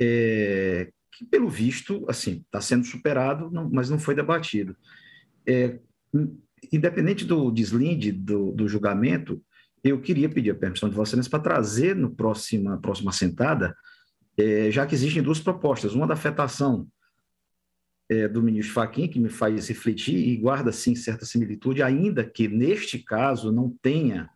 é, 0.00 0.90
que, 1.12 1.24
pelo 1.24 1.48
visto, 1.48 2.04
assim, 2.08 2.42
está 2.44 2.60
sendo 2.60 2.84
superado, 2.84 3.48
não, 3.50 3.70
mas 3.70 3.88
não 3.88 4.00
foi 4.00 4.16
debatido. 4.16 4.76
É, 5.46 5.78
independente 6.72 7.24
do 7.24 7.52
deslinde 7.52 8.10
do, 8.10 8.50
do, 8.50 8.68
julgamento, 8.68 9.40
eu 9.84 10.00
queria 10.00 10.28
pedir 10.28 10.50
a 10.50 10.54
permissão 10.54 10.88
de 10.88 10.96
Vossa 10.96 11.10
Excelência 11.10 11.30
para 11.30 11.42
trazer 11.42 11.94
no 11.94 12.10
próxima 12.10 12.78
próxima 12.78 13.12
sentada, 13.12 13.76
é, 14.36 14.70
já 14.70 14.86
que 14.86 14.94
existem 14.94 15.22
duas 15.22 15.38
propostas, 15.38 15.94
uma 15.94 16.06
da 16.06 16.14
afetação 16.14 16.88
é, 18.10 18.26
do 18.26 18.42
ministro 18.42 18.74
Fachin, 18.74 19.06
que 19.06 19.20
me 19.20 19.28
faz 19.28 19.68
refletir 19.68 20.16
e 20.16 20.36
guarda, 20.36 20.72
sim, 20.72 20.96
certa 20.96 21.24
similitude, 21.24 21.80
ainda 21.80 22.24
que 22.24 22.48
neste 22.48 22.98
caso 22.98 23.52
não 23.52 23.72
tenha 23.80 24.28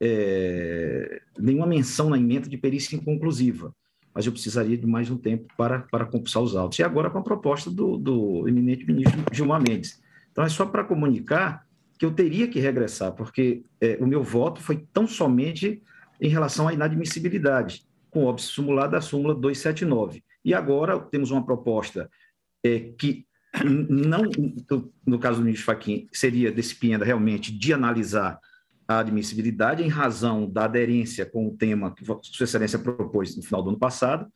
é, 0.00 1.22
nenhuma 1.38 1.64
menção 1.64 2.10
na 2.10 2.18
emenda 2.18 2.48
de 2.48 2.58
perícia 2.58 2.96
inconclusiva, 2.96 3.72
mas 4.12 4.26
eu 4.26 4.32
precisaria 4.32 4.76
de 4.76 4.84
mais 4.84 5.08
um 5.10 5.16
tempo 5.16 5.46
para, 5.56 5.78
para 5.78 6.06
compulsar 6.06 6.42
os 6.42 6.56
autos. 6.56 6.80
E 6.80 6.82
agora 6.82 7.08
com 7.08 7.18
a 7.18 7.22
proposta 7.22 7.70
do, 7.70 7.96
do 7.96 8.48
eminente 8.48 8.84
ministro 8.84 9.24
Gilmar 9.32 9.62
Mendes. 9.62 10.02
Então, 10.32 10.42
é 10.42 10.48
só 10.48 10.66
para 10.66 10.82
comunicar 10.82 11.64
que 11.96 12.04
eu 12.04 12.10
teria 12.10 12.48
que 12.48 12.58
regressar, 12.58 13.12
porque 13.12 13.62
é, 13.80 13.96
o 14.00 14.06
meu 14.08 14.24
voto 14.24 14.60
foi 14.60 14.84
tão 14.92 15.06
somente 15.06 15.80
em 16.20 16.28
relação 16.28 16.66
à 16.66 16.72
inadmissibilidade, 16.72 17.84
com 18.10 18.24
o 18.24 18.26
óbice 18.26 18.52
simulado 18.52 18.92
da 18.92 19.00
súmula 19.00 19.36
279. 19.36 20.24
E 20.44 20.52
agora 20.52 20.98
temos 20.98 21.30
uma 21.30 21.44
proposta 21.44 22.10
é, 22.64 22.92
que 22.98 23.26
não, 23.64 24.22
no 25.06 25.18
caso 25.18 25.38
do 25.38 25.44
ministro 25.44 25.66
Fachin, 25.66 26.08
seria 26.12 26.52
despinda 26.52 27.04
realmente 27.04 27.50
de 27.50 27.72
analisar 27.72 28.38
a 28.86 29.00
admissibilidade 29.00 29.82
em 29.82 29.88
razão 29.88 30.48
da 30.48 30.64
aderência 30.64 31.26
com 31.26 31.46
o 31.46 31.56
tema 31.56 31.94
que 31.94 32.04
Sua 32.04 32.44
Excelência 32.44 32.78
propôs 32.78 33.36
no 33.36 33.42
final 33.42 33.62
do 33.62 33.70
ano 33.70 33.78
passado, 33.78 34.26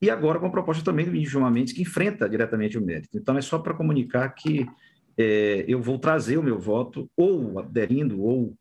e 0.00 0.10
agora 0.10 0.40
com 0.40 0.46
a 0.46 0.50
proposta 0.50 0.82
também 0.82 1.04
do 1.04 1.12
ministro 1.12 1.48
Mendes, 1.48 1.72
que 1.72 1.82
enfrenta 1.82 2.28
diretamente 2.28 2.76
o 2.76 2.84
mérito. 2.84 3.16
Então, 3.16 3.38
é 3.38 3.40
só 3.40 3.60
para 3.60 3.74
comunicar 3.74 4.28
que 4.30 4.66
é, 5.16 5.64
eu 5.68 5.80
vou 5.80 5.96
trazer 5.98 6.38
o 6.38 6.42
meu 6.42 6.58
voto, 6.58 7.08
ou 7.16 7.60
aderindo, 7.60 8.20
ou 8.20 8.56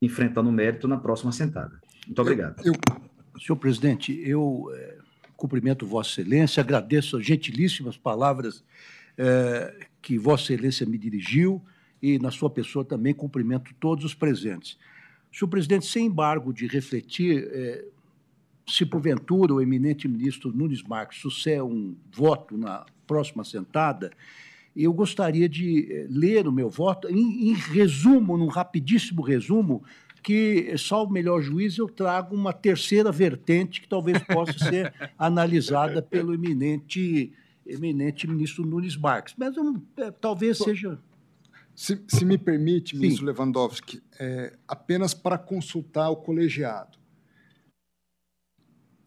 enfrentando 0.00 0.48
o 0.48 0.52
mérito 0.52 0.88
na 0.88 0.96
próxima 0.96 1.32
sentada. 1.32 1.78
Muito 2.06 2.22
obrigado. 2.22 2.64
Eu, 2.64 2.72
eu, 2.72 3.40
senhor 3.40 3.56
presidente, 3.58 4.18
eu 4.26 4.70
é, 4.74 4.95
cumprimento 5.36 5.86
Vossa 5.86 6.20
Excelência, 6.20 6.62
agradeço 6.62 7.16
as 7.16 7.26
gentilíssimas 7.26 7.96
palavras 7.96 8.64
é, 9.18 9.86
que 10.00 10.18
Vossa 10.18 10.52
Excelência 10.52 10.86
me 10.86 10.98
dirigiu 10.98 11.62
e, 12.02 12.18
na 12.18 12.30
sua 12.30 12.50
pessoa, 12.50 12.84
também 12.84 13.14
cumprimento 13.14 13.74
todos 13.78 14.04
os 14.04 14.14
presentes. 14.14 14.78
Senhor 15.32 15.48
presidente, 15.48 15.86
sem 15.86 16.06
embargo 16.06 16.52
de 16.52 16.66
refletir, 16.66 17.48
é, 17.52 17.84
se 18.66 18.84
porventura 18.86 19.54
o 19.54 19.60
eminente 19.60 20.08
ministro 20.08 20.52
Nunes 20.52 20.82
Marques 20.82 21.20
suceder 21.20 21.62
um 21.62 21.94
voto 22.10 22.56
na 22.56 22.84
próxima 23.06 23.44
sentada, 23.44 24.10
eu 24.74 24.92
gostaria 24.92 25.48
de 25.48 25.90
é, 25.90 26.06
ler 26.10 26.46
o 26.46 26.52
meu 26.52 26.68
voto, 26.68 27.08
em, 27.08 27.50
em 27.50 27.52
resumo, 27.54 28.36
num 28.36 28.48
rapidíssimo 28.48 29.22
resumo, 29.22 29.82
que 30.26 30.76
só 30.76 31.04
o 31.04 31.08
melhor 31.08 31.40
juiz 31.40 31.78
eu 31.78 31.88
trago 31.88 32.34
uma 32.34 32.52
terceira 32.52 33.12
vertente 33.12 33.80
que 33.80 33.88
talvez 33.88 34.20
possa 34.24 34.58
ser 34.58 34.92
analisada 35.16 36.02
pelo 36.02 36.34
eminente, 36.34 37.32
eminente 37.64 38.26
ministro 38.26 38.66
Nunes 38.66 38.96
Marques. 38.96 39.36
Mas 39.38 39.56
um, 39.56 39.80
é, 39.96 40.10
talvez 40.10 40.58
seja. 40.58 40.98
Se, 41.76 42.02
se, 42.08 42.24
me 42.24 42.36
permite, 42.36 42.96
ministro 42.96 43.24
Sim. 43.24 43.32
Lewandowski, 43.32 44.02
é, 44.18 44.58
apenas 44.66 45.14
para 45.14 45.38
consultar 45.38 46.10
o 46.10 46.16
colegiado. 46.16 46.98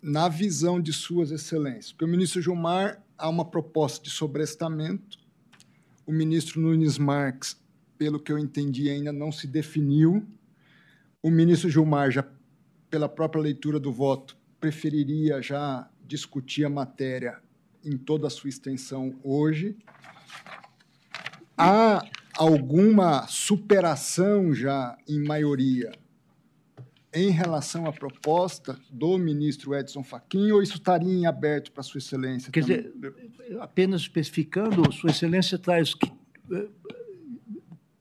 Na 0.02 0.30
visão 0.30 0.80
de 0.80 0.94
Suas 0.94 1.32
Excelências, 1.32 1.92
porque 1.92 2.06
o 2.06 2.08
ministro 2.08 2.42
Gilmar 2.42 3.04
há 3.18 3.28
uma 3.28 3.44
proposta 3.44 4.06
de 4.06 4.10
sobrestamento, 4.10 5.20
o 6.06 6.14
ministro 6.14 6.62
Nunes 6.62 6.98
Marques, 6.98 7.62
pelo 7.98 8.22
que 8.22 8.32
eu 8.32 8.40
entendi, 8.40 8.90
ainda 8.90 9.12
não 9.12 9.34
se 9.34 9.46
definiu 9.46 10.26
o 11.22 11.30
ministro 11.30 11.70
Gilmar, 11.70 12.12
já 12.12 12.26
pela 12.90 13.10
própria 13.10 13.42
leitura 13.42 13.80
do 13.80 13.92
voto, 13.92 14.38
preferiria 14.60 15.42
já 15.42 15.90
discutir 16.06 16.66
a 16.66 16.70
matéria 16.70 17.40
em 17.84 17.98
toda 17.98 18.28
a 18.28 18.30
sua 18.30 18.50
extensão 18.50 19.20
hoje. 19.24 19.78
Há 21.58 22.04
alguma 22.36 23.28
superação 23.28 24.54
já 24.54 24.98
em 25.08 25.22
maioria 25.24 25.92
em 27.14 27.32
relação 27.32 27.88
à 27.88 27.92
proposta 27.92 28.80
do 28.90 29.18
ministro 29.18 29.76
Edson 29.76 30.04
Fachin 30.04 30.52
ou 30.52 30.62
isso 30.62 30.76
estaria 30.76 31.12
em 31.12 31.26
aberto 31.26 31.72
para 31.72 31.82
Sua 31.82 31.98
Excelência? 31.98 32.52
Quer 32.52 32.62
também? 32.62 32.92
dizer, 32.92 33.60
apenas 33.60 34.02
especificando, 34.02 34.92
Sua 34.92 35.10
Excelência 35.10 35.58
traz 35.58 35.94
que 35.94 36.12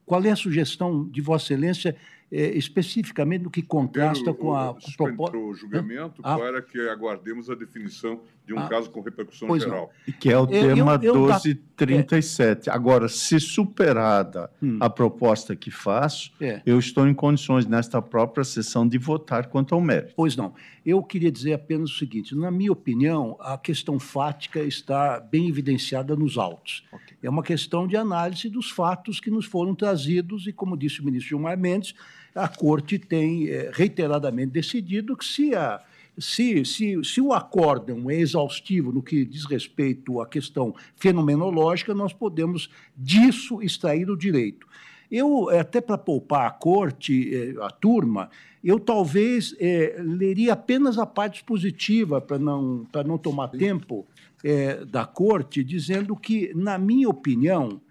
qual 0.05 0.23
é 0.23 0.31
a 0.31 0.35
sugestão 0.35 1.07
de 1.07 1.21
Vossa 1.21 1.53
Excelência 1.53 1.95
é, 2.31 2.55
especificamente 2.57 3.43
no 3.43 3.49
que 3.49 3.61
contrasta 3.61 4.33
com 4.33 4.55
a 4.55 4.75
proposta. 4.95 5.37
o 5.37 5.53
julgamento 5.53 6.21
ah. 6.23 6.37
para 6.37 6.61
que 6.61 6.79
aguardemos 6.87 7.49
a 7.49 7.55
definição 7.55 8.21
de 8.45 8.53
um 8.53 8.59
ah. 8.59 8.67
caso 8.67 8.89
com 8.89 9.01
repercussão 9.01 9.59
geral. 9.59 9.91
Não. 10.07 10.13
Que 10.13 10.31
é 10.31 10.37
o 10.37 10.45
tema 10.45 10.99
eu, 11.01 11.13
eu, 11.13 11.15
1237. 11.15 12.69
É. 12.69 12.73
Agora, 12.73 13.07
se 13.07 13.39
superada 13.39 14.49
hum. 14.61 14.77
a 14.79 14.89
proposta 14.89 15.55
que 15.55 15.71
faço, 15.71 16.31
é. 16.39 16.61
eu 16.65 16.77
estou 16.77 17.07
em 17.07 17.13
condições, 17.13 17.65
nesta 17.65 18.01
própria 18.01 18.43
sessão, 18.43 18.87
de 18.87 18.97
votar 18.97 19.47
quanto 19.47 19.73
ao 19.73 19.81
mérito. 19.81 20.13
Pois 20.15 20.35
não. 20.35 20.53
Eu 20.85 21.03
queria 21.03 21.31
dizer 21.31 21.53
apenas 21.53 21.91
o 21.91 21.97
seguinte: 21.97 22.35
na 22.35 22.51
minha 22.51 22.71
opinião, 22.71 23.37
a 23.39 23.57
questão 23.57 23.99
fática 23.99 24.59
está 24.61 25.19
bem 25.19 25.47
evidenciada 25.47 26.15
nos 26.15 26.37
autos. 26.37 26.83
Okay. 26.91 27.17
É 27.21 27.29
uma 27.29 27.43
questão 27.43 27.87
de 27.87 27.97
análise 27.97 28.49
dos 28.49 28.69
fatos 28.69 29.19
que 29.19 29.29
nos 29.29 29.45
foram 29.45 29.75
trazidos, 29.75 30.47
e, 30.47 30.53
como 30.53 30.77
disse 30.77 31.01
o 31.01 31.05
ministro 31.05 31.29
Gilmar 31.29 31.57
Mendes, 31.57 31.93
a 32.33 32.47
Corte 32.47 32.99
tem 32.99 33.47
é, 33.47 33.71
reiteradamente 33.73 34.51
decidido 34.51 35.15
que 35.15 35.25
se, 35.25 35.55
a, 35.55 35.81
se, 36.17 36.63
se, 36.65 37.03
se 37.03 37.21
o 37.21 37.33
acórdão 37.33 38.09
é 38.09 38.15
exaustivo 38.15 38.91
no 38.91 39.01
que 39.01 39.25
diz 39.25 39.45
respeito 39.45 40.21
à 40.21 40.27
questão 40.27 40.73
fenomenológica, 40.95 41.93
nós 41.93 42.13
podemos 42.13 42.69
disso 42.95 43.61
extrair 43.61 44.09
o 44.09 44.17
direito. 44.17 44.67
Eu, 45.11 45.49
até 45.49 45.81
para 45.81 45.97
poupar 45.97 46.45
a 46.45 46.51
corte, 46.51 47.33
eh, 47.33 47.55
a 47.63 47.71
turma, 47.71 48.29
eu 48.63 48.79
talvez 48.79 49.55
é, 49.59 49.95
leria 49.99 50.53
apenas 50.53 50.99
a 50.99 51.05
parte 51.05 51.43
positiva, 51.43 52.21
para 52.21 52.37
não, 52.37 52.85
não 53.05 53.17
tomar 53.17 53.47
tempo 53.47 54.05
é, 54.43 54.85
da 54.85 55.05
corte, 55.05 55.63
dizendo 55.63 56.15
que, 56.15 56.51
na 56.53 56.77
minha 56.77 57.09
opinião, 57.09 57.81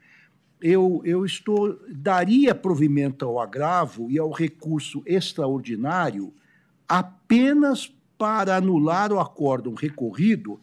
eu, 0.60 1.00
eu 1.04 1.24
estou 1.24 1.78
daria 1.88 2.54
provimento 2.54 3.24
ao 3.24 3.40
agravo 3.40 4.10
e 4.10 4.18
ao 4.18 4.30
recurso 4.30 5.02
extraordinário 5.06 6.32
apenas 6.88 7.92
para 8.16 8.56
anular 8.56 9.12
o 9.12 9.20
acórdão 9.20 9.74
recorrido, 9.74 10.58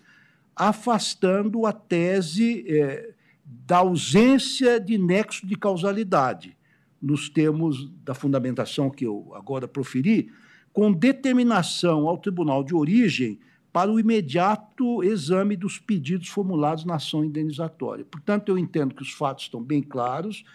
afastando 0.56 1.66
a 1.66 1.72
tese 1.72 2.66
é, 2.68 3.14
da 3.46 3.78
ausência 3.78 4.80
de 4.80 4.98
nexo 4.98 5.46
de 5.48 5.56
causalidade, 5.56 6.58
nos 7.02 7.30
termos 7.30 7.90
da 8.04 8.14
fundamentação 8.14 8.90
que 8.90 9.06
eu 9.06 9.32
agora 9.36 9.68
proferi, 9.68 10.32
com 10.74 10.92
determinação 10.92 12.08
ao 12.08 12.18
tribunal 12.18 12.64
de 12.64 12.76
origem 12.76 13.40
para 13.76 13.92
o 13.92 14.00
imediato 14.00 15.04
exame 15.04 15.58
dos 15.58 15.78
pedidos 15.78 16.30
formulados 16.30 16.86
na 16.86 16.96
ação 16.96 17.26
indenizatória. 17.26 18.06
Portanto, 18.06 18.48
eu 18.48 18.58
entendo 18.58 18.96
que 18.96 19.04
os 19.04 19.12
fatos 19.12 19.44
estão 19.44 19.62
bem 19.62 19.84
claros. 19.84 20.46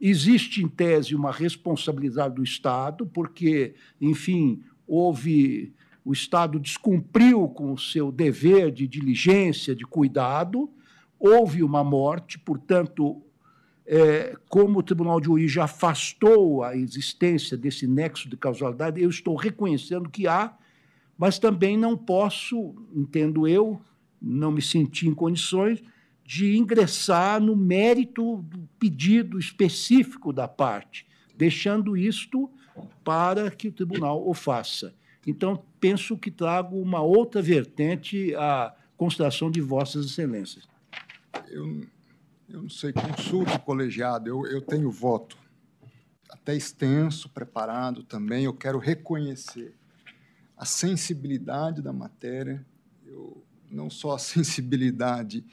Existe, 0.00 0.60
em 0.60 0.66
tese, 0.66 1.14
uma 1.14 1.30
responsabilidade 1.30 2.34
do 2.34 2.42
Estado, 2.42 3.06
porque, 3.06 3.76
enfim, 4.00 4.60
houve. 4.88 5.72
O 6.04 6.12
Estado 6.12 6.58
descumpriu 6.58 7.48
com 7.48 7.72
o 7.72 7.78
seu 7.78 8.10
dever 8.10 8.72
de 8.72 8.88
diligência, 8.88 9.72
de 9.72 9.84
cuidado, 9.84 10.68
houve 11.16 11.62
uma 11.62 11.84
morte, 11.84 12.40
portanto, 12.40 13.22
é, 13.86 14.36
como 14.48 14.80
o 14.80 14.82
Tribunal 14.82 15.20
de 15.20 15.30
Origem 15.30 15.62
afastou 15.62 16.64
a 16.64 16.76
existência 16.76 17.56
desse 17.56 17.86
nexo 17.86 18.28
de 18.28 18.36
causalidade, 18.36 19.00
eu 19.00 19.10
estou 19.10 19.36
reconhecendo 19.36 20.08
que 20.08 20.26
há 20.26 20.56
mas 21.18 21.38
também 21.38 21.76
não 21.76 21.96
posso, 21.96 22.76
entendo 22.94 23.48
eu, 23.48 23.80
não 24.22 24.52
me 24.52 24.62
senti 24.62 25.08
em 25.08 25.14
condições 25.14 25.82
de 26.24 26.56
ingressar 26.56 27.40
no 27.40 27.56
mérito 27.56 28.42
do 28.42 28.68
pedido 28.78 29.38
específico 29.38 30.32
da 30.32 30.46
parte, 30.46 31.06
deixando 31.36 31.96
isto 31.96 32.48
para 33.02 33.50
que 33.50 33.68
o 33.68 33.72
tribunal 33.72 34.28
o 34.28 34.32
faça. 34.32 34.94
Então, 35.26 35.64
penso 35.80 36.16
que 36.16 36.30
trago 36.30 36.80
uma 36.80 37.00
outra 37.00 37.42
vertente 37.42 38.34
à 38.36 38.74
consideração 38.96 39.50
de 39.50 39.60
Vossas 39.60 40.06
Excelências. 40.06 40.68
Eu, 41.48 41.82
eu 42.48 42.62
não 42.62 42.68
sei, 42.68 42.92
consulto 42.92 43.58
colegiado, 43.60 44.28
eu, 44.28 44.46
eu 44.46 44.60
tenho 44.60 44.90
voto 44.90 45.36
até 46.30 46.54
extenso, 46.54 47.28
preparado 47.28 48.02
também, 48.02 48.44
eu 48.44 48.54
quero 48.54 48.78
reconhecer 48.78 49.74
a 50.58 50.64
sensibilidade 50.64 51.80
da 51.80 51.92
matéria, 51.92 52.66
eu, 53.06 53.44
não 53.70 53.88
só 53.88 54.14
a 54.14 54.18
sensibilidade, 54.18 55.44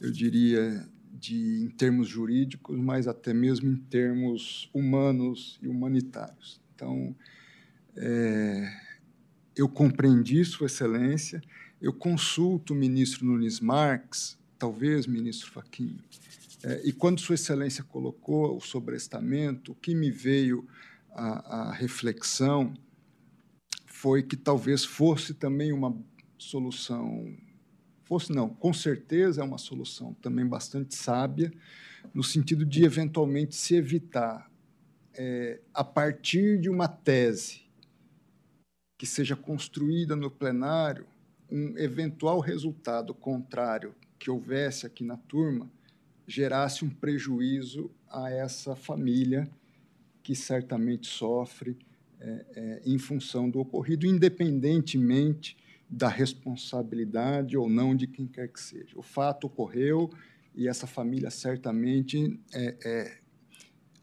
eu 0.00 0.10
diria, 0.10 0.86
de, 1.12 1.62
em 1.62 1.70
termos 1.70 2.08
jurídicos, 2.08 2.78
mas 2.78 3.08
até 3.08 3.32
mesmo 3.32 3.70
em 3.70 3.76
termos 3.76 4.68
humanos 4.74 5.58
e 5.62 5.68
humanitários. 5.68 6.60
Então, 6.74 7.16
é, 7.96 8.70
eu 9.56 9.68
compreendi 9.68 10.44
Sua 10.44 10.66
Excelência, 10.66 11.40
eu 11.80 11.92
consulto 11.92 12.74
o 12.74 12.76
ministro 12.76 13.24
Nunes 13.24 13.60
Marques, 13.60 14.36
talvez 14.58 15.06
ministro 15.06 15.50
Faquinho, 15.50 16.02
é, 16.62 16.82
e 16.84 16.92
quando 16.92 17.20
Sua 17.20 17.34
Excelência 17.34 17.82
colocou 17.84 18.56
o 18.56 18.60
sobrestamento, 18.60 19.72
o 19.72 19.74
que 19.74 19.94
me 19.94 20.10
veio 20.10 20.66
à, 21.10 21.68
à 21.68 21.72
reflexão 21.72 22.74
foi 24.04 24.22
que 24.22 24.36
talvez 24.36 24.84
fosse 24.84 25.32
também 25.32 25.72
uma 25.72 25.96
solução, 26.36 27.34
fosse 28.02 28.34
não, 28.34 28.50
com 28.50 28.70
certeza 28.70 29.40
é 29.40 29.44
uma 29.44 29.56
solução 29.56 30.12
também 30.20 30.46
bastante 30.46 30.94
sábia, 30.94 31.50
no 32.12 32.22
sentido 32.22 32.66
de 32.66 32.84
eventualmente 32.84 33.56
se 33.56 33.74
evitar, 33.74 34.50
é, 35.14 35.58
a 35.72 35.82
partir 35.82 36.60
de 36.60 36.68
uma 36.68 36.86
tese 36.86 37.62
que 38.98 39.06
seja 39.06 39.34
construída 39.34 40.14
no 40.14 40.30
plenário, 40.30 41.06
um 41.50 41.74
eventual 41.78 42.40
resultado 42.40 43.14
contrário 43.14 43.94
que 44.18 44.30
houvesse 44.30 44.84
aqui 44.84 45.02
na 45.02 45.16
turma 45.16 45.66
gerasse 46.28 46.84
um 46.84 46.90
prejuízo 46.90 47.90
a 48.10 48.30
essa 48.30 48.76
família 48.76 49.48
que 50.22 50.34
certamente 50.34 51.06
sofre 51.06 51.74
é, 52.20 52.46
é, 52.54 52.82
em 52.84 52.98
função 52.98 53.50
do 53.50 53.60
ocorrido, 53.60 54.06
independentemente 54.06 55.56
da 55.88 56.08
responsabilidade 56.08 57.56
ou 57.56 57.68
não 57.68 57.94
de 57.94 58.06
quem 58.06 58.26
quer 58.26 58.48
que 58.48 58.60
seja. 58.60 58.98
O 58.98 59.02
fato 59.02 59.46
ocorreu 59.46 60.10
e 60.54 60.68
essa 60.68 60.86
família 60.86 61.30
certamente 61.30 62.40
é, 62.52 62.76
é, 62.84 63.18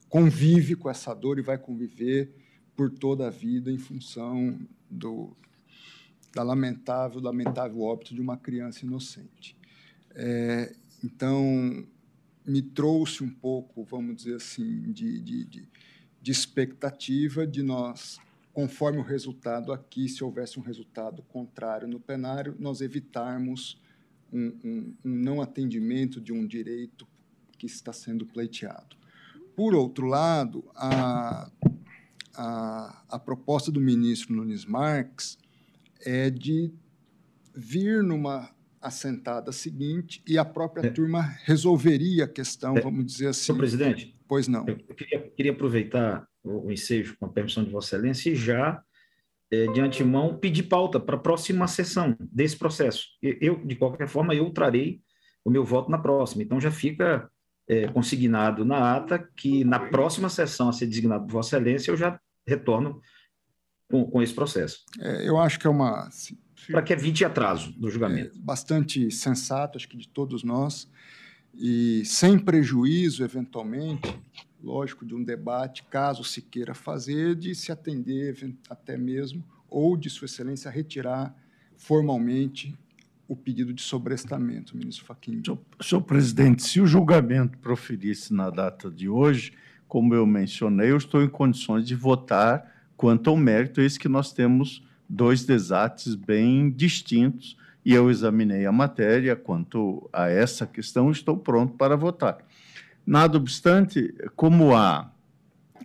convive 0.07 0.75
com 0.75 0.89
essa 0.89 1.13
dor 1.13 1.39
e 1.39 1.41
vai 1.41 1.57
conviver 1.57 2.33
por 2.75 2.89
toda 2.89 3.27
a 3.27 3.29
vida 3.29 3.71
em 3.71 3.77
função 3.77 4.59
do 4.89 5.35
da 6.33 6.43
lamentável, 6.43 7.19
lamentável 7.19 7.81
óbito 7.81 8.15
de 8.15 8.21
uma 8.21 8.37
criança 8.37 8.85
inocente. 8.85 9.57
É, 10.15 10.73
então, 11.03 11.85
me 12.45 12.61
trouxe 12.61 13.23
um 13.23 13.29
pouco, 13.29 13.83
vamos 13.83 14.15
dizer 14.15 14.35
assim, 14.35 14.91
de, 14.91 15.19
de, 15.19 15.45
de 15.45 15.69
de 16.21 16.31
expectativa 16.31 17.47
de 17.47 17.63
nós, 17.63 18.19
conforme 18.53 18.99
o 18.99 19.03
resultado 19.03 19.73
aqui, 19.73 20.07
se 20.07 20.23
houvesse 20.23 20.59
um 20.59 20.61
resultado 20.61 21.23
contrário 21.23 21.87
no 21.87 21.99
plenário, 21.99 22.55
nós 22.59 22.81
evitarmos 22.81 23.81
um, 24.31 24.53
um, 24.63 24.93
um 25.03 25.15
não 25.15 25.41
atendimento 25.41 26.21
de 26.21 26.31
um 26.31 26.45
direito 26.45 27.07
que 27.57 27.65
está 27.65 27.91
sendo 27.91 28.25
pleiteado. 28.25 28.95
Por 29.55 29.75
outro 29.75 30.07
lado, 30.07 30.63
a, 30.75 31.49
a, 32.33 33.03
a 33.09 33.19
proposta 33.19 33.71
do 33.71 33.81
ministro 33.81 34.35
Nunes 34.35 34.65
Marques 34.65 35.37
é 36.05 36.29
de 36.29 36.71
vir 37.53 38.01
numa 38.01 38.49
assentada 38.81 39.51
seguinte 39.51 40.23
e 40.27 40.37
a 40.37 40.45
própria 40.45 40.87
é. 40.87 40.89
turma 40.89 41.21
resolveria 41.43 42.25
a 42.25 42.27
questão, 42.27 42.75
é. 42.77 42.81
vamos 42.81 43.05
dizer 43.05 43.27
assim. 43.27 43.45
Senhor 43.45 43.57
presidente, 43.57 44.15
Pois 44.31 44.47
não. 44.47 44.65
Eu 44.65 44.77
queria, 44.95 45.19
queria 45.35 45.51
aproveitar 45.51 46.25
o, 46.41 46.67
o 46.67 46.71
ensejo, 46.71 47.17
com 47.19 47.25
a 47.25 47.29
permissão 47.29 47.65
de 47.65 47.69
Vossa 47.69 47.97
Excelência, 47.97 48.29
e 48.29 48.35
já, 48.35 48.81
é, 49.51 49.67
de 49.67 49.81
antemão, 49.81 50.37
pedir 50.37 50.63
pauta 50.63 51.01
para 51.01 51.17
a 51.17 51.19
próxima 51.19 51.67
sessão 51.67 52.15
desse 52.17 52.55
processo. 52.57 53.07
Eu, 53.21 53.57
de 53.65 53.75
qualquer 53.75 54.07
forma, 54.07 54.33
eu 54.33 54.49
trarei 54.51 55.01
o 55.43 55.51
meu 55.51 55.65
voto 55.65 55.91
na 55.91 55.97
próxima. 55.97 56.43
Então, 56.43 56.61
já 56.61 56.71
fica 56.71 57.29
é, 57.67 57.89
consignado 57.89 58.63
na 58.63 58.95
ata 58.95 59.19
que, 59.35 59.65
na 59.65 59.89
próxima 59.89 60.29
sessão 60.29 60.69
a 60.69 60.71
ser 60.71 60.85
designado 60.85 61.25
por 61.25 61.33
Vossa 61.33 61.57
Excelência, 61.57 61.91
eu 61.91 61.97
já 61.97 62.17
retorno 62.47 63.01
com, 63.89 64.09
com 64.09 64.21
esse 64.21 64.33
processo. 64.33 64.85
É, 65.01 65.27
eu 65.27 65.37
acho 65.37 65.59
que 65.59 65.67
é 65.67 65.69
uma. 65.69 66.07
Para 66.69 66.81
que 66.81 66.93
evite 66.93 67.25
atraso 67.25 67.77
do 67.77 67.89
julgamento. 67.89 68.37
É 68.37 68.41
bastante 68.41 69.11
sensato, 69.11 69.77
acho 69.77 69.89
que 69.89 69.97
de 69.97 70.07
todos 70.07 70.41
nós 70.41 70.89
e 71.53 72.03
sem 72.05 72.39
prejuízo, 72.39 73.23
eventualmente, 73.23 74.15
lógico, 74.63 75.05
de 75.05 75.13
um 75.13 75.23
debate, 75.23 75.83
caso 75.83 76.23
se 76.23 76.41
queira 76.41 76.73
fazer, 76.73 77.35
de 77.35 77.53
se 77.53 77.71
atender 77.71 78.55
até 78.69 78.97
mesmo, 78.97 79.43
ou 79.69 79.95
de 79.97 80.09
Sua 80.09 80.25
Excelência 80.25 80.71
retirar 80.71 81.35
formalmente 81.75 82.77
o 83.27 83.35
pedido 83.35 83.73
de 83.73 83.81
sobrestamento, 83.81 84.75
ministro 84.75 85.05
Fachin. 85.05 85.41
Senhor, 85.43 85.59
senhor 85.79 86.01
presidente, 86.01 86.63
se 86.63 86.81
o 86.81 86.85
julgamento 86.85 87.57
proferisse 87.59 88.33
na 88.33 88.49
data 88.49 88.91
de 88.91 89.07
hoje, 89.07 89.53
como 89.87 90.13
eu 90.13 90.25
mencionei, 90.25 90.91
eu 90.91 90.97
estou 90.97 91.23
em 91.23 91.29
condições 91.29 91.87
de 91.87 91.95
votar 91.95 92.89
quanto 92.97 93.29
ao 93.29 93.37
mérito, 93.37 93.81
eis 93.81 93.97
que 93.97 94.09
nós 94.09 94.33
temos 94.33 94.85
dois 95.07 95.45
desates 95.45 96.13
bem 96.13 96.69
distintos 96.69 97.57
e 97.83 97.93
eu 97.93 98.09
examinei 98.09 98.65
a 98.65 98.71
matéria 98.71 99.35
quanto 99.35 100.09
a 100.13 100.29
essa 100.29 100.65
questão, 100.65 101.11
estou 101.11 101.37
pronto 101.37 101.73
para 101.75 101.95
votar. 101.95 102.37
Nada 103.05 103.37
obstante, 103.37 104.13
como 104.35 104.75
há, 104.75 105.11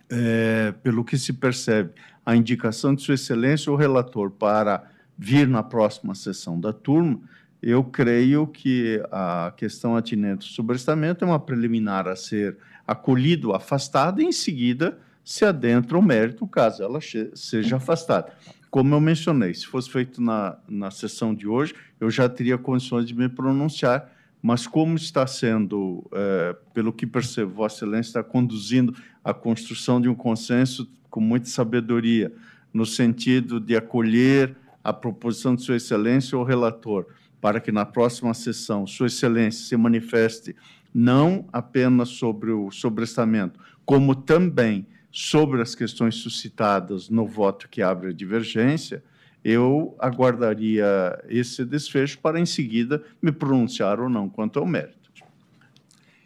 é, 0.09 0.73
pelo 0.83 1.03
que 1.03 1.17
se 1.17 1.33
percebe, 1.33 1.91
a 2.25 2.35
indicação 2.35 2.93
de 2.93 3.01
Sua 3.01 3.15
Excelência, 3.15 3.71
o 3.71 3.75
relator, 3.75 4.29
para 4.29 4.83
vir 5.17 5.47
na 5.47 5.63
próxima 5.63 6.13
sessão 6.13 6.59
da 6.59 6.71
turma, 6.71 7.19
eu 7.61 7.83
creio 7.83 8.45
que 8.45 9.01
a 9.11 9.51
questão 9.57 9.95
atinente 9.95 10.47
ao 10.47 10.53
sobrestamento 10.53 11.25
é 11.25 11.27
uma 11.27 11.39
preliminar 11.39 12.07
a 12.07 12.15
ser 12.15 12.57
acolhido, 12.85 13.53
afastada, 13.53 14.21
e 14.21 14.25
em 14.25 14.31
seguida 14.31 14.99
se 15.27 15.43
adentra 15.43 15.97
o 15.97 16.01
mérito, 16.01 16.47
caso 16.47 16.81
ela 16.81 16.99
seja 17.33 17.75
afastada. 17.75 18.31
Como 18.71 18.95
eu 18.95 19.01
mencionei, 19.01 19.53
se 19.53 19.67
fosse 19.67 19.89
feito 19.89 20.21
na, 20.21 20.57
na 20.69 20.89
sessão 20.89 21.35
de 21.35 21.45
hoje, 21.45 21.75
eu 21.99 22.09
já 22.09 22.29
teria 22.29 22.57
condições 22.57 23.05
de 23.05 23.13
me 23.13 23.27
pronunciar, 23.27 24.09
mas 24.41 24.65
como 24.65 24.95
está 24.95 25.27
sendo, 25.27 26.09
é, 26.13 26.55
pelo 26.73 26.93
que 26.93 27.05
percebo, 27.05 27.55
Vossa 27.55 27.75
Excelência 27.75 28.11
está 28.11 28.23
conduzindo 28.23 28.95
a 29.21 29.33
construção 29.33 29.99
de 29.99 30.07
um 30.07 30.15
consenso 30.15 30.89
com 31.09 31.19
muita 31.19 31.47
sabedoria, 31.47 32.31
no 32.73 32.85
sentido 32.85 33.59
de 33.59 33.75
acolher 33.75 34.55
a 34.81 34.93
proposição 34.93 35.55
de 35.55 35.61
Sua 35.61 35.75
Excelência 35.75 36.37
ou 36.37 36.45
relator, 36.45 37.05
para 37.41 37.59
que 37.59 37.69
na 37.69 37.85
próxima 37.85 38.33
sessão 38.33 38.87
Sua 38.87 39.07
Excelência 39.07 39.65
se 39.65 39.75
manifeste 39.75 40.55
não 40.93 41.45
apenas 41.51 42.07
sobre 42.07 42.51
o 42.51 42.71
sobrestamento, 42.71 43.59
como 43.85 44.15
também 44.15 44.87
sobre 45.19 45.63
as 45.63 45.73
questões 45.73 46.13
suscitadas 46.17 47.09
no 47.09 47.25
voto 47.25 47.67
que 47.67 47.81
abre 47.81 48.09
a 48.09 48.13
divergência, 48.13 49.03
eu 49.43 49.95
aguardaria 49.97 50.85
esse 51.27 51.65
desfecho 51.65 52.19
para, 52.19 52.39
em 52.39 52.45
seguida, 52.45 53.03
me 53.19 53.31
pronunciar 53.31 53.99
ou 53.99 54.09
não 54.09 54.29
quanto 54.29 54.59
ao 54.59 54.65
mérito. 54.67 55.11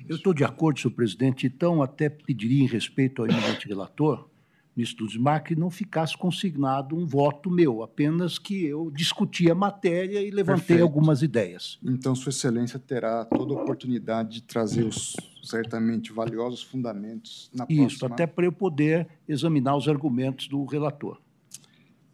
Eu 0.10 0.18
estou 0.18 0.34
de 0.34 0.44
acordo, 0.44 0.82
senhor 0.82 0.94
presidente, 0.94 1.48
então 1.48 1.82
até 1.82 2.10
pediria, 2.10 2.66
em 2.66 2.68
respeito 2.68 3.22
ao 3.22 3.30
relator, 3.66 4.28
ministro 4.76 5.05
Dudesmar, 5.05 5.43
que 5.43 5.55
não 5.55 5.69
ficasse 5.69 6.17
consignado 6.17 6.95
um 6.95 7.05
voto 7.05 7.49
meu, 7.49 7.84
apenas 7.84 8.39
que 8.39 8.65
eu 8.65 8.89
discuti 8.91 9.51
a 9.51 9.55
matéria 9.55 10.22
e 10.22 10.32
levantei 10.32 10.59
Perfeito. 10.59 10.84
algumas 10.84 11.22
ideias. 11.22 11.78
Então, 11.84 12.15
Sua 12.15 12.30
Excelência 12.30 12.80
terá 12.80 13.26
toda 13.26 13.53
a 13.53 13.61
oportunidade 13.61 14.36
de 14.36 14.43
trazer 14.43 14.86
os 14.86 15.15
certamente 15.43 16.13
valiosos 16.13 16.61
fundamentos 16.61 17.49
na 17.53 17.65
próxima... 17.65 17.88
Isso, 17.88 18.05
até 18.05 18.26
para 18.26 18.45
eu 18.45 18.51
poder 18.51 19.07
examinar 19.28 19.76
os 19.76 19.88
argumentos 19.88 20.47
do 20.47 20.63
relator. 20.65 21.19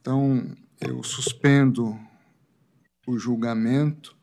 Então, 0.01 0.55
eu 0.79 1.03
suspendo 1.03 1.97
o 3.05 3.17
julgamento 3.17 4.15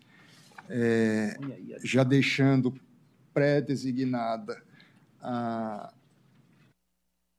é, 0.70 1.38
já 1.84 2.04
deixando 2.04 2.74
pré-designada 3.34 4.62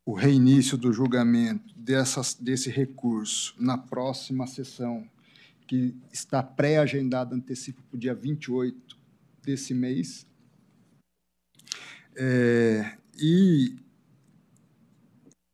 o 0.07 0.13
reinício 0.13 0.77
do 0.77 0.93
julgamento 0.93 1.75
dessas, 1.77 2.35
desse 2.35 2.71
recurso 2.71 3.55
na 3.59 3.79
próxima 3.79 4.47
sessão, 4.47 5.09
que 5.67 5.97
está 6.13 6.43
pré-agendada, 6.43 7.35
antecipo 7.35 7.83
para 7.83 7.97
o 7.97 7.99
dia 7.99 8.15
28 8.15 8.99
desse 9.43 9.73
mês. 9.73 10.27
É, 12.17 12.97
e 13.19 13.77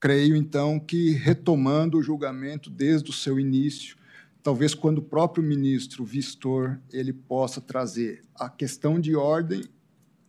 Creio, 0.01 0.35
então, 0.35 0.81
que 0.81 1.13
retomando 1.13 1.99
o 1.99 2.03
julgamento 2.03 2.71
desde 2.71 3.11
o 3.11 3.13
seu 3.13 3.39
início, 3.39 3.97
talvez 4.43 4.75
quando 4.75 4.99
o 4.99 5.03
próprio 5.03 5.45
ministro 5.45 6.05
Vistor 6.05 6.79
ele 6.91 7.13
possa 7.13 7.61
trazer 7.61 8.23
a 8.35 8.49
questão 8.49 8.99
de 8.99 9.15
ordem 9.15 9.63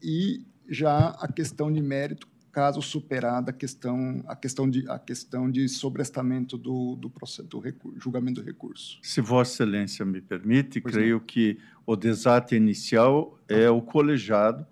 e 0.04 0.46
já 0.68 1.10
a 1.20 1.28
questão 1.32 1.72
de 1.72 1.82
mérito, 1.82 2.28
caso 2.52 2.82
superada 2.82 3.52
a 3.52 3.54
questão, 3.54 4.22
a 4.28 4.36
questão, 4.36 4.70
de, 4.70 4.90
a 4.90 5.00
questão 5.00 5.50
de 5.50 5.70
sobrestamento 5.70 6.58
do, 6.58 6.98
do, 6.98 7.10
processo, 7.10 7.48
do 7.48 7.60
recurso, 7.60 7.98
julgamento 8.00 8.42
do 8.42 8.46
recurso. 8.46 9.00
Se 9.02 9.22
Vossa 9.22 9.54
Excelência 9.64 10.06
me 10.06 10.20
permite, 10.20 10.82
pois 10.82 10.94
creio 10.94 11.18
não. 11.18 11.26
que 11.26 11.58
o 11.86 11.96
desate 11.96 12.56
inicial 12.56 13.40
é 13.48 13.70
o 13.70 13.82
colegiado 13.82 14.68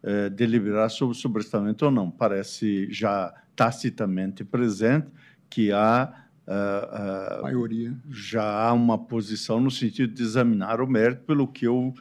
é, 0.00 0.30
deliberar 0.30 0.90
sobre 0.90 1.16
o 1.16 1.18
sobrestamento 1.18 1.84
ou 1.84 1.90
não. 1.90 2.08
Parece 2.10 2.86
já 2.92 3.34
tacitamente 3.54 4.44
presente 4.44 5.06
que 5.48 5.72
há 5.72 6.26
uh, 6.46 7.40
uh, 7.40 7.42
maioria 7.42 7.96
já 8.10 8.42
há 8.42 8.72
uma 8.72 8.98
posição 8.98 9.60
no 9.60 9.70
sentido 9.70 10.12
de 10.12 10.22
examinar 10.22 10.80
o 10.80 10.86
mérito 10.86 11.22
pelo 11.24 11.46
que 11.46 11.66
eu 11.66 11.94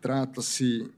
trata-se 0.00 0.88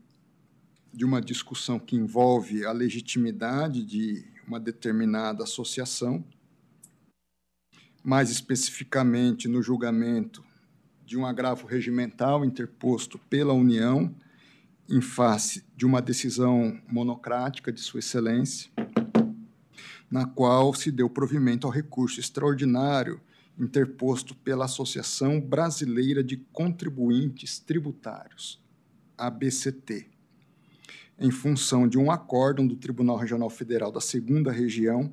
de 0.92 1.04
uma 1.06 1.22
discussão 1.22 1.78
que 1.78 1.96
envolve 1.96 2.66
a 2.66 2.72
legitimidade 2.72 3.82
de 3.82 4.26
uma 4.46 4.60
determinada 4.60 5.44
associação 5.44 6.22
mais 8.08 8.30
especificamente 8.30 9.46
no 9.48 9.62
julgamento 9.62 10.42
de 11.04 11.18
um 11.18 11.26
agravo 11.26 11.66
regimental 11.66 12.42
interposto 12.42 13.18
pela 13.28 13.52
União 13.52 14.14
em 14.88 15.02
face 15.02 15.62
de 15.76 15.84
uma 15.84 16.00
decisão 16.00 16.80
monocrática 16.90 17.70
de 17.70 17.82
Sua 17.82 18.00
Excelência, 18.00 18.70
na 20.10 20.24
qual 20.24 20.72
se 20.72 20.90
deu 20.90 21.10
provimento 21.10 21.66
ao 21.66 21.70
recurso 21.70 22.18
extraordinário 22.18 23.20
interposto 23.58 24.34
pela 24.34 24.64
Associação 24.64 25.38
Brasileira 25.38 26.24
de 26.24 26.38
Contribuintes 26.38 27.58
Tributários, 27.58 28.58
ABCT, 29.18 30.08
em 31.18 31.30
função 31.30 31.86
de 31.86 31.98
um 31.98 32.10
acórdão 32.10 32.66
do 32.66 32.74
Tribunal 32.74 33.18
Regional 33.18 33.50
Federal 33.50 33.92
da 33.92 34.00
Segunda 34.00 34.50
Região, 34.50 35.12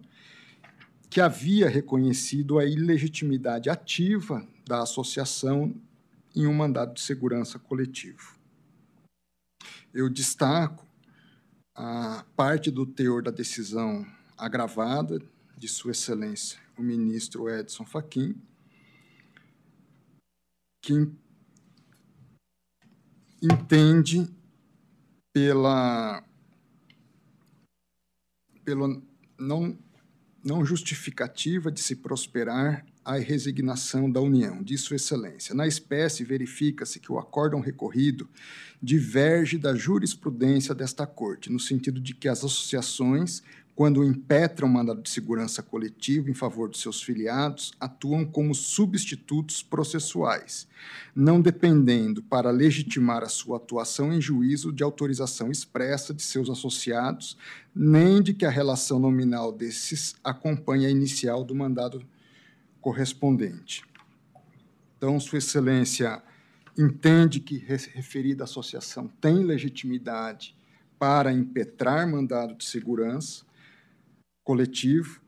que 1.10 1.22
havia 1.22 1.70
reconhecido 1.70 2.60
a 2.60 2.66
ilegitimidade 2.66 3.70
ativa 3.70 4.48
da 4.66 4.82
associação 4.82 5.74
em 6.36 6.46
um 6.48 6.54
mandado 6.54 6.94
de 6.94 7.02
segurança 7.02 7.58
coletivo. 7.58 8.36
Eu 9.94 10.10
destaco 10.10 10.86
a 11.74 12.26
parte 12.36 12.70
do 12.70 12.86
teor 12.86 13.22
da 13.22 13.32
decisão 13.32 14.06
agravada 14.38 15.22
de 15.58 15.68
Sua 15.68 15.92
Excelência, 15.92 16.60
o 16.78 16.82
ministro 16.82 17.50
Edson 17.50 17.86
Fachin, 17.86 18.36
que 20.82 21.10
entende 23.42 24.28
pela 25.34 26.24
pelo 28.64 29.02
não 29.38 29.78
não 30.46 30.64
justificativa 30.64 31.72
de 31.72 31.82
se 31.82 31.96
prosperar 31.96 32.86
a 33.04 33.18
resignação 33.18 34.10
da 34.10 34.22
União, 34.22 34.62
de 34.62 34.78
Sua 34.78 34.96
Excelência. 34.96 35.56
Na 35.56 35.66
espécie, 35.66 36.24
verifica-se 36.24 37.00
que 37.00 37.12
o 37.12 37.18
acórdão 37.18 37.60
recorrido 37.60 38.30
diverge 38.82 39.58
da 39.58 39.76
jurisprudência 39.76 40.76
desta 40.76 41.08
Corte, 41.08 41.52
no 41.52 41.60
sentido 41.60 42.00
de 42.00 42.14
que 42.14 42.28
as 42.28 42.44
associações 42.44 43.42
quando 43.76 44.06
impetram 44.06 44.70
mandado 44.70 45.02
de 45.02 45.10
segurança 45.10 45.62
coletivo 45.62 46.30
em 46.30 46.34
favor 46.34 46.70
dos 46.70 46.80
seus 46.80 47.04
filiados, 47.04 47.74
atuam 47.78 48.24
como 48.24 48.56
substitutos 48.56 49.62
processuais, 49.62 50.66
não 51.14 51.42
dependendo 51.42 52.24
para 52.24 52.52
legitimar 52.52 53.22
a 53.22 53.28
sua 53.28 53.58
atuação 53.58 54.14
em 54.14 54.22
juízo 54.22 54.72
de 54.72 54.82
autorização 54.82 55.52
expressa 55.52 56.14
de 56.14 56.24
seus 56.24 56.50
associados, 56.50 57.38
nem 57.76 58.22
de 58.22 58.34
que 58.34 58.46
a 58.46 58.50
relação 58.50 58.98
nominal 58.98 59.52
desses 59.52 60.16
acompanhe 60.24 60.86
a 60.86 60.90
inicial 60.90 61.44
do 61.44 61.54
mandado 61.54 62.02
correspondente. 62.80 63.84
Então, 64.98 65.20
Sua 65.20 65.40
Excelência 65.40 66.24
entende 66.78 67.42
que 67.42 67.58
referida 67.58 68.46
associação 68.46 69.10
tem 69.20 69.44
legitimidade 69.44 70.56
para 70.98 71.34
impetrar 71.34 72.10
mandado 72.10 72.56
de 72.56 72.64
segurança, 72.64 73.45
coletivo 74.46 75.20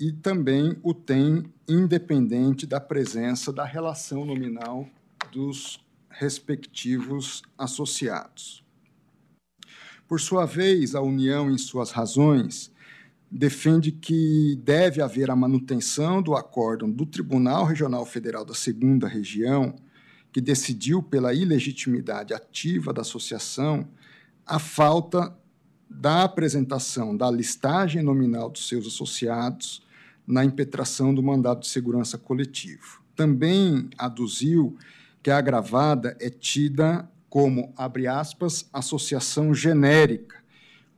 e 0.00 0.10
também 0.10 0.76
o 0.82 0.94
tem 0.94 1.44
independente 1.68 2.66
da 2.66 2.80
presença 2.80 3.52
da 3.52 3.64
relação 3.64 4.24
nominal 4.24 4.88
dos 5.30 5.78
respectivos 6.08 7.42
associados. 7.56 8.64
Por 10.08 10.18
sua 10.18 10.46
vez, 10.46 10.94
a 10.94 11.02
União, 11.02 11.50
em 11.50 11.58
suas 11.58 11.90
razões, 11.90 12.72
defende 13.30 13.92
que 13.92 14.58
deve 14.64 15.02
haver 15.02 15.30
a 15.30 15.36
manutenção 15.36 16.22
do 16.22 16.34
acórdão 16.34 16.90
do 16.90 17.04
Tribunal 17.04 17.66
Regional 17.66 18.06
Federal 18.06 18.46
da 18.46 18.54
Segunda 18.54 19.06
Região, 19.06 19.76
que 20.32 20.40
decidiu 20.40 21.02
pela 21.02 21.34
ilegitimidade 21.34 22.32
ativa 22.32 22.94
da 22.94 23.02
associação, 23.02 23.86
a 24.46 24.58
falta 24.58 25.36
da 25.88 26.22
apresentação 26.22 27.16
da 27.16 27.30
listagem 27.30 28.02
nominal 28.02 28.50
dos 28.50 28.68
seus 28.68 28.86
associados 28.86 29.82
na 30.26 30.44
impetração 30.44 31.14
do 31.14 31.22
mandado 31.22 31.60
de 31.60 31.68
segurança 31.68 32.18
coletivo. 32.18 33.02
Também 33.16 33.88
aduziu 33.96 34.76
que 35.22 35.30
a 35.30 35.38
agravada 35.38 36.16
é 36.20 36.28
tida 36.28 37.08
como, 37.30 37.72
abre 37.76 38.06
aspas, 38.06 38.68
associação 38.72 39.54
genérica, 39.54 40.36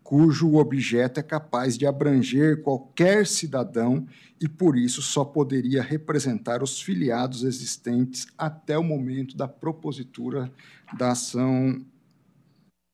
cujo 0.03 0.57
objeto 0.57 1.21
é 1.21 1.23
capaz 1.23 1.79
de 1.79 1.87
abranger 1.87 2.63
qualquer 2.63 3.27
cidadão 3.27 4.07
e, 4.41 4.49
por 4.49 4.77
isso, 4.77 5.01
só 5.01 5.25
poderia 5.25 5.83
representar 5.83 6.63
os 6.63 6.83
filiados 6.83 7.45
existentes 7.45 8.27
até 8.37 8.77
o 8.77 8.83
momento 8.83 9.37
da 9.37 9.47
propositura 9.47 10.51
da 10.99 11.13
ação 11.13 11.81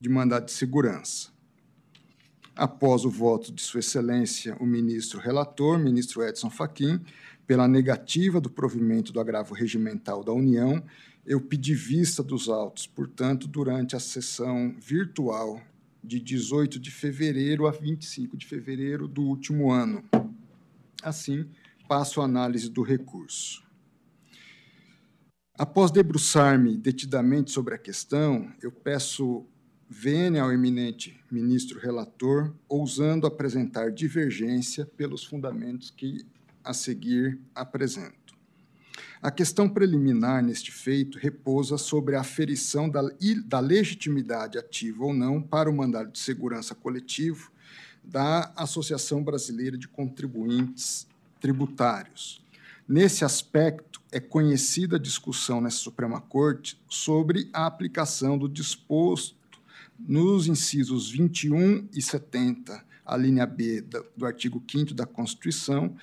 de 0.01 0.11
mandado 0.11 0.45
de 0.45 0.53
segurança 0.53 1.36
após 2.57 3.05
o 3.05 3.11
voto 3.11 3.53
de 3.53 3.61
Sua 3.61 3.81
Excelência, 3.81 4.57
o 4.59 4.67
ministro 4.67 5.21
relator, 5.21 5.79
ministro 5.79 6.23
Edson 6.25 6.49
Fachin, 6.49 7.01
pela 7.47 7.69
negativa 7.69 8.41
do 8.41 8.51
provimento 8.51 9.13
do 9.13 9.21
agravo 9.21 9.55
regimental 9.55 10.25
da 10.25 10.33
União, 10.33 10.83
eu 11.25 11.41
pedi 11.41 11.75
vista 11.75 12.23
dos 12.23 12.49
autos, 12.49 12.87
portanto, 12.87 13.47
durante 13.47 13.95
a 13.95 14.01
sessão 14.01 14.75
virtual 14.81 15.61
de 16.03 16.19
18 16.19 16.79
de 16.79 16.91
fevereiro 16.91 17.67
a 17.67 17.71
25 17.71 18.37
de 18.37 18.47
fevereiro 18.47 19.07
do 19.07 19.23
último 19.23 19.71
ano. 19.71 20.03
Assim, 21.03 21.47
passo 21.89 22.21
a 22.21 22.25
análise 22.25 22.71
do 22.71 22.83
recurso. 22.83 23.63
Após 25.59 25.91
debruçar-me 25.91 26.77
detidamente 26.77 27.51
sobre 27.51 27.75
a 27.75 27.79
questão, 27.79 28.53
eu 28.63 28.71
peço 28.71 29.47
vênia 29.89 30.43
ao 30.43 30.53
eminente 30.53 31.19
ministro 31.31 31.79
relator, 31.79 32.53
ousando 32.69 33.27
apresentar 33.27 33.93
divergência 33.93 34.85
pelos 34.85 35.25
fundamentos 35.25 35.91
que 35.91 36.27
a 36.65 36.75
seguir 36.75 37.39
apresento. 37.55 38.27
A 39.23 39.31
questão 39.31 39.69
preliminar 39.69 40.43
neste 40.43 40.71
feito 40.71 41.19
repousa 41.19 41.79
sobre 41.79 42.17
a 42.17 42.21
aferição 42.21 42.89
da, 42.89 43.03
da 43.45 43.61
legitimidade 43.61 44.59
ativa 44.59 45.05
ou 45.05 45.15
não 45.15 45.41
para 45.41 45.71
o 45.71 45.77
mandado 45.77 46.11
de 46.11 46.19
segurança 46.19 46.75
coletivo 46.75 47.51
da 48.05 48.53
Associação 48.57 49.23
Brasileira 49.23 49.77
de 49.77 49.89
Contribuintes 49.89 51.07
Tributários. 51.41 52.45
Nesse 52.89 53.25
aspecto, 53.25 54.01
é 54.13 54.21
conhecida 54.21 54.97
a 54.97 55.01
discussão 55.01 55.61
nessa 55.61 55.79
Suprema 55.79 56.21
Corte 56.21 56.81
sobre 56.89 57.49
a 57.53 57.67
aplicação 57.67 58.39
do 58.39 58.49
disposto 58.49 59.36
nos 59.99 60.47
incisos 60.47 61.11
21 61.11 61.89
e 61.93 62.03
70, 62.03 62.85
a 63.05 63.17
linha 63.17 63.47
B 63.47 63.85
do 64.17 64.27
artigo 64.27 64.63
5 64.69 64.95
da 64.95 65.07
Constituição, 65.07 65.97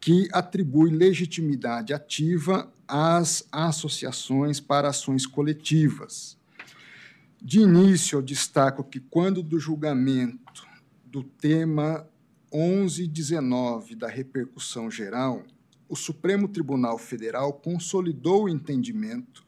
que 0.00 0.28
atribui 0.32 0.90
legitimidade 0.90 1.92
ativa 1.92 2.72
às 2.86 3.46
associações 3.50 4.60
para 4.60 4.88
ações 4.88 5.26
coletivas. 5.26 6.36
De 7.42 7.60
início, 7.60 8.16
eu 8.16 8.22
destaco 8.22 8.82
que, 8.84 9.00
quando 9.00 9.42
do 9.42 9.58
julgamento 9.58 10.66
do 11.04 11.22
tema 11.22 12.06
11 12.52 13.04
e 13.04 13.08
19 13.08 13.94
da 13.94 14.08
repercussão 14.08 14.90
geral, 14.90 15.44
o 15.88 15.94
Supremo 15.94 16.48
Tribunal 16.48 16.98
Federal 16.98 17.52
consolidou 17.52 18.44
o 18.44 18.48
entendimento 18.48 19.45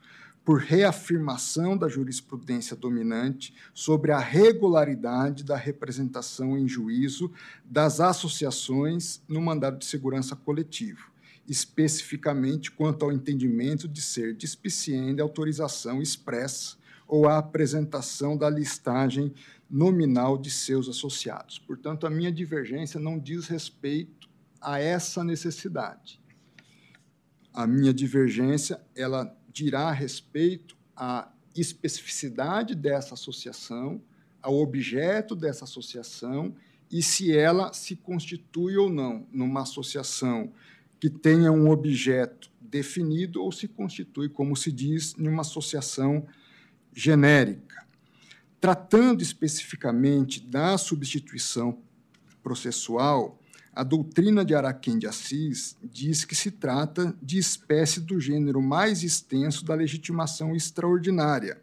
por 0.48 0.60
reafirmação 0.60 1.76
da 1.76 1.88
jurisprudência 1.88 2.74
dominante 2.74 3.54
sobre 3.74 4.12
a 4.12 4.18
regularidade 4.18 5.44
da 5.44 5.58
representação 5.58 6.56
em 6.56 6.66
juízo 6.66 7.30
das 7.62 8.00
associações 8.00 9.20
no 9.28 9.42
mandado 9.42 9.76
de 9.76 9.84
segurança 9.84 10.34
coletivo, 10.34 11.10
especificamente 11.46 12.70
quanto 12.70 13.04
ao 13.04 13.12
entendimento 13.12 13.86
de 13.86 14.00
ser 14.00 14.34
dispiciente 14.34 15.20
a 15.20 15.24
autorização 15.24 16.00
expressa 16.00 16.78
ou 17.06 17.28
a 17.28 17.36
apresentação 17.36 18.34
da 18.34 18.48
listagem 18.48 19.34
nominal 19.68 20.38
de 20.38 20.50
seus 20.50 20.88
associados. 20.88 21.58
Portanto, 21.58 22.06
a 22.06 22.10
minha 22.10 22.32
divergência 22.32 22.98
não 22.98 23.18
diz 23.18 23.48
respeito 23.48 24.30
a 24.62 24.80
essa 24.80 25.22
necessidade. 25.22 26.18
A 27.52 27.66
minha 27.66 27.92
divergência, 27.92 28.80
ela 28.96 29.37
dirá 29.64 29.90
respeito 29.90 30.76
à 30.96 31.32
especificidade 31.56 32.76
dessa 32.76 33.14
associação, 33.14 34.00
ao 34.40 34.54
objeto 34.54 35.34
dessa 35.34 35.64
associação 35.64 36.54
e 36.88 37.02
se 37.02 37.36
ela 37.36 37.72
se 37.72 37.96
constitui 37.96 38.76
ou 38.76 38.88
não 38.88 39.26
numa 39.32 39.62
associação 39.62 40.52
que 41.00 41.10
tenha 41.10 41.50
um 41.50 41.70
objeto 41.70 42.50
definido 42.60 43.42
ou 43.42 43.50
se 43.50 43.66
constitui, 43.66 44.28
como 44.28 44.56
se 44.56 44.70
diz, 44.70 45.16
numa 45.16 45.42
associação 45.42 46.24
genérica. 46.94 47.84
Tratando 48.60 49.22
especificamente 49.22 50.40
da 50.40 50.78
substituição 50.78 51.82
processual, 52.44 53.40
a 53.78 53.84
doutrina 53.84 54.44
de 54.44 54.56
Araquém 54.56 54.98
de 54.98 55.06
Assis 55.06 55.76
diz 55.80 56.24
que 56.24 56.34
se 56.34 56.50
trata 56.50 57.16
de 57.22 57.38
espécie 57.38 58.00
do 58.00 58.18
gênero 58.18 58.60
mais 58.60 59.04
extenso 59.04 59.64
da 59.64 59.72
legitimação 59.72 60.56
extraordinária. 60.56 61.62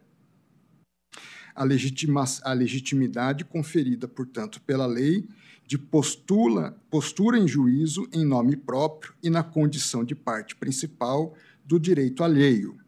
A, 1.54 1.62
legitima, 1.62 2.24
a 2.42 2.54
legitimidade 2.54 3.44
conferida, 3.44 4.08
portanto, 4.08 4.62
pela 4.62 4.86
lei 4.86 5.28
de 5.66 5.76
postula, 5.76 6.80
postura 6.88 7.36
em 7.36 7.46
juízo 7.46 8.08
em 8.10 8.24
nome 8.24 8.56
próprio 8.56 9.12
e 9.22 9.28
na 9.28 9.42
condição 9.42 10.02
de 10.02 10.14
parte 10.14 10.56
principal 10.56 11.34
do 11.66 11.78
direito 11.78 12.24
alheio. 12.24 12.78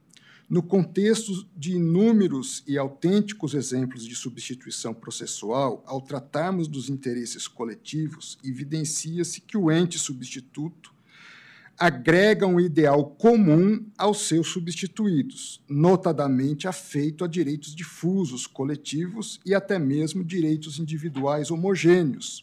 No 0.48 0.62
contexto 0.62 1.46
de 1.54 1.72
inúmeros 1.72 2.64
e 2.66 2.78
autênticos 2.78 3.52
exemplos 3.52 4.06
de 4.06 4.14
substituição 4.14 4.94
processual, 4.94 5.84
ao 5.86 6.00
tratarmos 6.00 6.66
dos 6.66 6.88
interesses 6.88 7.46
coletivos, 7.46 8.38
evidencia-se 8.42 9.42
que 9.42 9.58
o 9.58 9.70
ente 9.70 9.98
substituto 9.98 10.90
agrega 11.78 12.46
um 12.46 12.58
ideal 12.58 13.04
comum 13.04 13.86
aos 13.96 14.22
seus 14.26 14.48
substituídos, 14.48 15.62
notadamente 15.68 16.66
afeito 16.66 17.24
a 17.24 17.28
direitos 17.28 17.74
difusos, 17.74 18.46
coletivos 18.46 19.38
e 19.44 19.54
até 19.54 19.78
mesmo 19.78 20.24
direitos 20.24 20.78
individuais 20.78 21.50
homogêneos, 21.50 22.42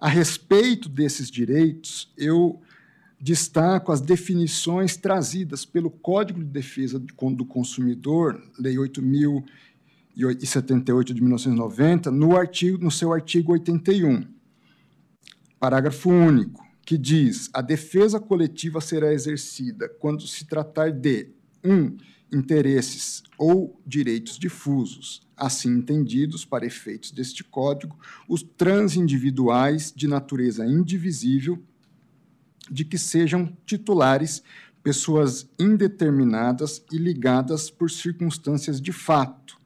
a 0.00 0.08
respeito 0.08 0.88
desses 0.88 1.30
direitos, 1.30 2.12
eu 2.18 2.60
destaco 3.24 3.90
as 3.90 4.02
definições 4.02 4.98
trazidas 4.98 5.64
pelo 5.64 5.90
Código 5.90 6.40
de 6.40 6.50
Defesa 6.50 6.98
do 6.98 7.46
Consumidor, 7.46 8.38
Lei 8.58 8.76
8.078 8.76 11.14
de 11.14 11.22
1990, 11.22 12.10
no, 12.10 12.36
artigo, 12.36 12.84
no 12.84 12.90
seu 12.90 13.14
artigo 13.14 13.52
81, 13.52 14.26
parágrafo 15.58 16.10
único, 16.10 16.62
que 16.84 16.98
diz: 16.98 17.48
a 17.54 17.62
defesa 17.62 18.20
coletiva 18.20 18.82
será 18.82 19.10
exercida 19.10 19.88
quando 19.88 20.26
se 20.26 20.44
tratar 20.44 20.92
de 20.92 21.30
1. 21.64 21.72
Um, 21.72 21.96
interesses 22.30 23.22
ou 23.38 23.80
direitos 23.86 24.38
difusos, 24.38 25.26
assim 25.34 25.78
entendidos 25.78 26.44
para 26.44 26.66
efeitos 26.66 27.10
deste 27.10 27.42
Código, 27.44 27.98
os 28.28 28.42
transindividuais 28.42 29.90
de 29.94 30.06
natureza 30.08 30.66
indivisível, 30.66 31.62
de 32.70 32.84
que 32.84 32.98
sejam 32.98 33.56
titulares 33.66 34.42
pessoas 34.82 35.48
indeterminadas 35.58 36.84
e 36.92 36.98
ligadas 36.98 37.70
por 37.70 37.90
circunstâncias 37.90 38.80
de 38.80 38.92
fato. 38.92 39.58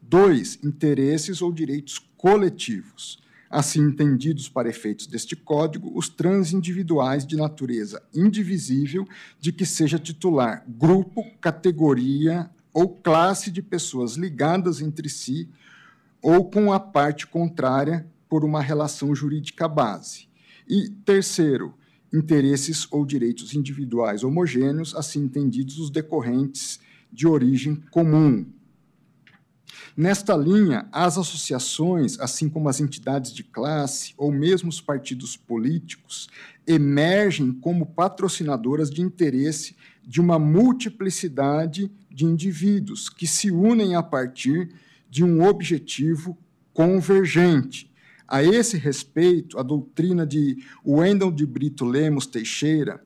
Dois, 0.00 0.58
interesses 0.62 1.42
ou 1.42 1.52
direitos 1.52 1.98
coletivos, 2.16 3.22
assim 3.50 3.82
entendidos 3.82 4.48
para 4.48 4.68
efeitos 4.68 5.06
deste 5.06 5.36
Código, 5.36 5.92
os 5.94 6.08
transindividuais 6.08 7.26
de 7.26 7.36
natureza 7.36 8.02
indivisível, 8.14 9.06
de 9.38 9.52
que 9.52 9.66
seja 9.66 9.98
titular 9.98 10.64
grupo, 10.66 11.22
categoria 11.40 12.50
ou 12.72 12.88
classe 12.88 13.50
de 13.50 13.62
pessoas 13.62 14.16
ligadas 14.16 14.80
entre 14.80 15.08
si 15.08 15.48
ou 16.20 16.50
com 16.50 16.72
a 16.72 16.80
parte 16.80 17.26
contrária 17.26 18.06
por 18.28 18.44
uma 18.44 18.62
relação 18.62 19.14
jurídica 19.14 19.68
base. 19.68 20.26
E 20.66 20.88
terceiro, 20.88 21.74
interesses 22.14 22.86
ou 22.90 23.04
direitos 23.04 23.54
individuais 23.54 24.22
homogêneos, 24.22 24.94
assim 24.94 25.24
entendidos 25.24 25.78
os 25.78 25.90
decorrentes 25.90 26.78
de 27.12 27.26
origem 27.26 27.76
comum. 27.90 28.46
Nesta 29.96 30.36
linha, 30.36 30.88
as 30.90 31.16
associações, 31.18 32.18
assim 32.18 32.48
como 32.48 32.68
as 32.68 32.80
entidades 32.80 33.32
de 33.32 33.44
classe 33.44 34.12
ou 34.16 34.32
mesmo 34.32 34.68
os 34.68 34.80
partidos 34.80 35.36
políticos, 35.36 36.28
emergem 36.66 37.52
como 37.52 37.86
patrocinadoras 37.86 38.90
de 38.90 39.02
interesse 39.02 39.76
de 40.02 40.20
uma 40.20 40.38
multiplicidade 40.38 41.90
de 42.10 42.24
indivíduos 42.24 43.08
que 43.08 43.26
se 43.26 43.50
unem 43.50 43.94
a 43.94 44.02
partir 44.02 44.70
de 45.08 45.22
um 45.22 45.44
objetivo 45.46 46.36
convergente. 46.72 47.93
A 48.26 48.42
esse 48.42 48.78
respeito, 48.78 49.58
a 49.58 49.62
doutrina 49.62 50.26
de 50.26 50.64
Wendell 50.84 51.30
de 51.30 51.44
Brito 51.44 51.84
Lemos 51.84 52.26
Teixeira, 52.26 53.04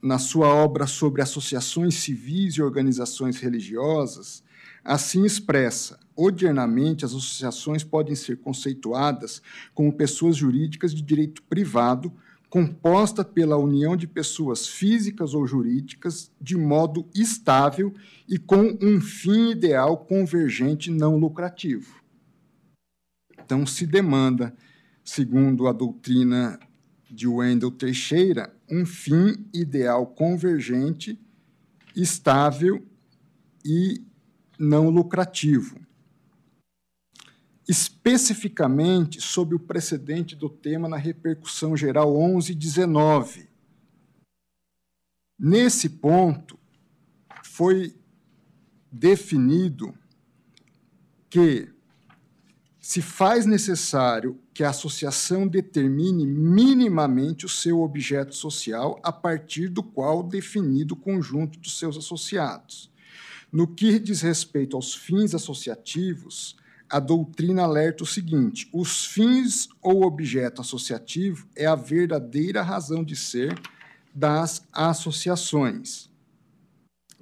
na 0.00 0.18
sua 0.18 0.48
obra 0.48 0.86
sobre 0.86 1.22
associações 1.22 1.94
civis 1.96 2.54
e 2.54 2.62
organizações 2.62 3.38
religiosas, 3.38 4.42
assim 4.84 5.24
expressa: 5.24 5.98
odiernamente, 6.16 7.04
as 7.04 7.10
associações 7.10 7.82
podem 7.82 8.14
ser 8.14 8.36
conceituadas 8.38 9.42
como 9.74 9.92
pessoas 9.92 10.36
jurídicas 10.36 10.94
de 10.94 11.02
direito 11.02 11.42
privado 11.42 12.12
composta 12.54 13.24
pela 13.24 13.56
união 13.56 13.96
de 13.96 14.06
pessoas 14.06 14.68
físicas 14.68 15.34
ou 15.34 15.44
jurídicas 15.44 16.30
de 16.40 16.56
modo 16.56 17.04
estável 17.12 17.92
e 18.28 18.38
com 18.38 18.78
um 18.80 19.00
fim 19.00 19.50
ideal 19.50 19.96
convergente 19.96 20.88
não 20.88 21.16
lucrativo. 21.16 22.03
Então, 23.44 23.66
se 23.66 23.86
demanda, 23.86 24.54
segundo 25.04 25.66
a 25.68 25.72
doutrina 25.72 26.58
de 27.10 27.26
Wendell 27.26 27.70
Teixeira, 27.70 28.54
um 28.70 28.86
fim 28.86 29.46
ideal 29.52 30.06
convergente, 30.06 31.20
estável 31.94 32.84
e 33.64 34.02
não 34.58 34.88
lucrativo 34.88 35.84
especificamente 37.68 39.20
sob 39.20 39.54
o 39.54 39.58
precedente 39.58 40.36
do 40.36 40.48
tema 40.48 40.88
na 40.88 40.96
repercussão 40.96 41.76
geral 41.76 42.16
11 42.16 42.52
e 42.52 42.54
19. 42.54 43.48
Nesse 45.38 45.88
ponto, 45.88 46.58
foi 47.42 47.96
definido 48.92 49.94
que 51.28 51.73
se 52.84 53.00
faz 53.00 53.46
necessário 53.46 54.38
que 54.52 54.62
a 54.62 54.68
associação 54.68 55.48
determine 55.48 56.26
minimamente 56.26 57.46
o 57.46 57.48
seu 57.48 57.80
objeto 57.80 58.34
social 58.34 59.00
a 59.02 59.10
partir 59.10 59.68
do 59.68 59.82
qual 59.82 60.22
definido 60.22 60.92
o 60.92 60.96
conjunto 60.98 61.58
dos 61.58 61.78
seus 61.78 61.96
associados. 61.96 62.92
No 63.50 63.66
que 63.66 63.98
diz 63.98 64.20
respeito 64.20 64.76
aos 64.76 64.94
fins 64.94 65.34
associativos, 65.34 66.56
a 66.90 67.00
doutrina 67.00 67.62
alerta 67.62 68.04
o 68.04 68.06
seguinte: 68.06 68.68
os 68.70 69.06
fins 69.06 69.66
ou 69.80 70.04
objeto 70.04 70.60
associativo 70.60 71.48
é 71.56 71.64
a 71.64 71.74
verdadeira 71.74 72.60
razão 72.60 73.02
de 73.02 73.16
ser 73.16 73.58
das 74.14 74.62
associações. 74.70 76.10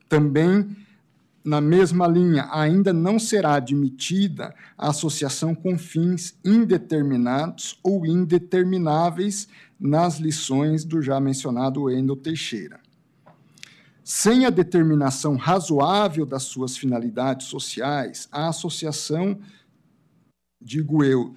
Também, 0.08 0.76
na 1.44 1.60
mesma 1.60 2.06
linha, 2.06 2.48
ainda 2.52 2.92
não 2.92 3.18
será 3.18 3.54
admitida 3.54 4.54
a 4.78 4.90
associação 4.90 5.54
com 5.54 5.76
fins 5.76 6.38
indeterminados 6.44 7.78
ou 7.82 8.06
indetermináveis 8.06 9.48
nas 9.78 10.18
lições 10.18 10.84
do 10.84 11.02
já 11.02 11.18
mencionado 11.18 11.82
Wendel 11.82 12.16
Teixeira. 12.16 12.80
Sem 14.04 14.46
a 14.46 14.50
determinação 14.50 15.36
razoável 15.36 16.26
das 16.26 16.44
suas 16.44 16.76
finalidades 16.76 17.46
sociais, 17.46 18.28
a 18.30 18.48
associação 18.48 19.38
digo 20.64 21.02
eu, 21.02 21.34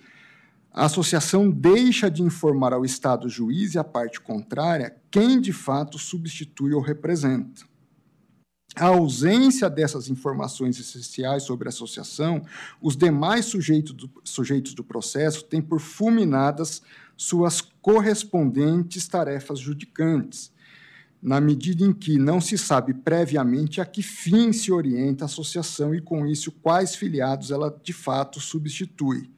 a 0.71 0.85
associação 0.85 1.49
deixa 1.49 2.11
de 2.11 2.21
informar 2.21 2.73
ao 2.73 2.83
Estado 2.83 3.29
juiz 3.29 3.73
e 3.73 3.79
à 3.79 3.83
parte 3.83 4.19
contrária 4.19 4.95
quem 5.09 5.39
de 5.39 5.53
fato 5.53 5.97
substitui 5.97 6.73
ou 6.73 6.81
representa. 6.81 7.65
A 8.75 8.87
ausência 8.87 9.69
dessas 9.69 10.09
informações 10.09 10.77
essenciais 10.77 11.43
sobre 11.43 11.67
a 11.67 11.69
associação, 11.69 12.41
os 12.81 12.97
demais 12.97 13.45
sujeitos 13.45 13.93
do, 13.93 14.11
sujeitos 14.21 14.73
do 14.73 14.83
processo 14.83 15.45
têm 15.45 15.61
por 15.61 15.79
fulminadas 15.79 16.81
suas 17.15 17.61
correspondentes 17.61 19.07
tarefas 19.07 19.59
judicantes, 19.59 20.51
na 21.21 21.39
medida 21.39 21.85
em 21.85 21.93
que 21.93 22.17
não 22.17 22.41
se 22.41 22.57
sabe 22.57 22.93
previamente 22.93 23.79
a 23.79 23.85
que 23.85 24.03
fim 24.03 24.51
se 24.51 24.71
orienta 24.73 25.23
a 25.23 25.27
associação 25.27 25.95
e, 25.95 26.01
com 26.01 26.27
isso, 26.27 26.51
quais 26.51 26.95
filiados 26.95 27.51
ela 27.51 27.73
de 27.81 27.93
fato 27.93 28.41
substitui. 28.41 29.29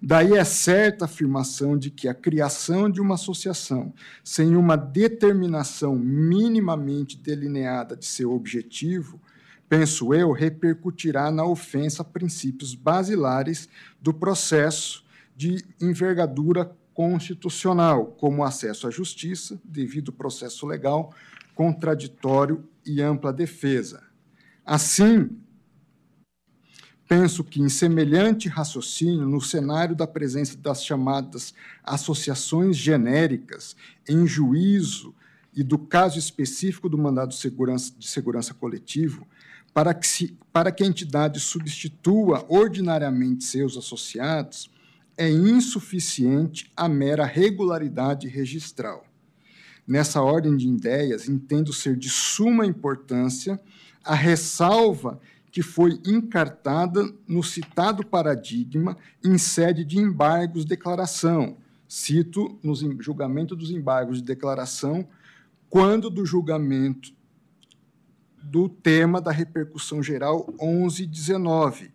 Daí 0.00 0.34
é 0.34 0.44
certa 0.44 1.04
a 1.04 1.06
afirmação 1.06 1.76
de 1.76 1.90
que 1.90 2.06
a 2.06 2.14
criação 2.14 2.88
de 2.88 3.00
uma 3.00 3.16
associação 3.16 3.92
sem 4.22 4.54
uma 4.54 4.76
determinação 4.76 5.96
minimamente 5.96 7.16
delineada 7.16 7.96
de 7.96 8.06
seu 8.06 8.32
objetivo, 8.32 9.20
penso 9.68 10.14
eu, 10.14 10.30
repercutirá 10.30 11.32
na 11.32 11.44
ofensa 11.44 12.02
a 12.02 12.04
princípios 12.04 12.76
basilares 12.76 13.68
do 14.00 14.14
processo 14.14 15.04
de 15.36 15.64
envergadura 15.80 16.70
constitucional, 16.94 18.06
como 18.06 18.44
acesso 18.44 18.86
à 18.86 18.90
justiça, 18.90 19.60
devido 19.64 20.12
processo 20.12 20.66
legal, 20.66 21.12
contraditório 21.54 22.64
e 22.86 23.02
ampla 23.02 23.32
defesa. 23.32 24.02
Assim, 24.64 25.30
penso 27.08 27.42
que, 27.42 27.60
em 27.60 27.70
semelhante 27.70 28.48
raciocínio, 28.48 29.26
no 29.26 29.40
cenário 29.40 29.96
da 29.96 30.06
presença 30.06 30.56
das 30.58 30.84
chamadas 30.84 31.54
associações 31.82 32.76
genéricas 32.76 33.74
em 34.06 34.26
juízo 34.26 35.14
e 35.56 35.62
do 35.64 35.78
caso 35.78 36.18
específico 36.18 36.86
do 36.86 36.98
mandado 36.98 37.30
de 37.30 37.36
segurança, 37.36 37.92
de 37.98 38.06
segurança 38.06 38.52
coletivo, 38.52 39.26
para 39.72 39.94
que, 39.94 40.06
se, 40.06 40.36
para 40.52 40.70
que 40.70 40.84
a 40.84 40.86
entidade 40.86 41.40
substitua 41.40 42.44
ordinariamente 42.46 43.44
seus 43.44 43.76
associados, 43.76 44.70
é 45.16 45.30
insuficiente 45.30 46.70
a 46.76 46.88
mera 46.88 47.24
regularidade 47.24 48.28
registral. 48.28 49.04
Nessa 49.86 50.20
ordem 50.20 50.56
de 50.56 50.68
ideias, 50.68 51.26
entendo 51.28 51.72
ser 51.72 51.96
de 51.96 52.10
suma 52.10 52.66
importância 52.66 53.58
a 54.04 54.14
ressalva 54.14 55.18
que 55.50 55.62
foi 55.62 56.00
encartada 56.06 57.12
no 57.26 57.42
citado 57.42 58.06
paradigma 58.06 58.96
em 59.24 59.38
sede 59.38 59.84
de 59.84 59.98
embargos 59.98 60.62
de 60.62 60.68
declaração. 60.68 61.56
Cito 61.88 62.58
no 62.62 62.74
julgamento 63.00 63.56
dos 63.56 63.70
embargos 63.70 64.18
de 64.18 64.24
declaração, 64.24 65.08
quando 65.70 66.10
do 66.10 66.24
julgamento 66.24 67.12
do 68.42 68.68
tema 68.68 69.20
da 69.20 69.30
repercussão 69.30 70.02
geral 70.02 70.46
1119, 70.60 71.92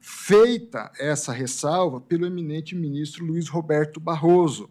feita 0.00 0.92
essa 0.98 1.32
ressalva 1.32 2.00
pelo 2.00 2.26
eminente 2.26 2.74
ministro 2.74 3.24
Luiz 3.24 3.48
Roberto 3.48 3.98
Barroso, 3.98 4.70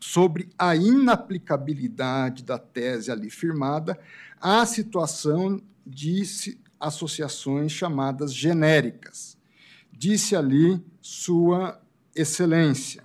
sobre 0.00 0.48
a 0.58 0.76
inaplicabilidade 0.76 2.44
da 2.44 2.58
tese 2.58 3.10
ali 3.10 3.30
firmada 3.30 3.98
à 4.40 4.64
situação 4.64 5.60
de 5.86 6.22
associações 6.80 7.72
chamadas 7.72 8.32
genéricas. 8.32 9.36
Disse 9.92 10.36
ali 10.36 10.84
Sua 11.00 11.80
Excelência. 12.14 13.04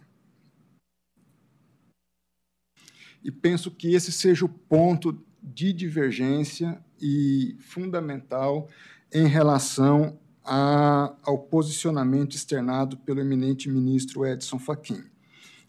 E 3.24 3.32
penso 3.32 3.72
que 3.72 3.94
esse 3.94 4.12
seja 4.12 4.46
o 4.46 4.50
ponto 4.50 5.24
de 5.42 5.72
divergência 5.72 6.84
e 7.02 7.56
fundamental 7.60 8.68
em 9.14 9.28
relação 9.28 10.20
a, 10.44 11.16
ao 11.24 11.38
posicionamento 11.38 12.36
externado 12.36 12.98
pelo 12.98 13.22
eminente 13.22 13.70
ministro 13.70 14.26
Edson 14.26 14.60
Fachin. 14.60 15.04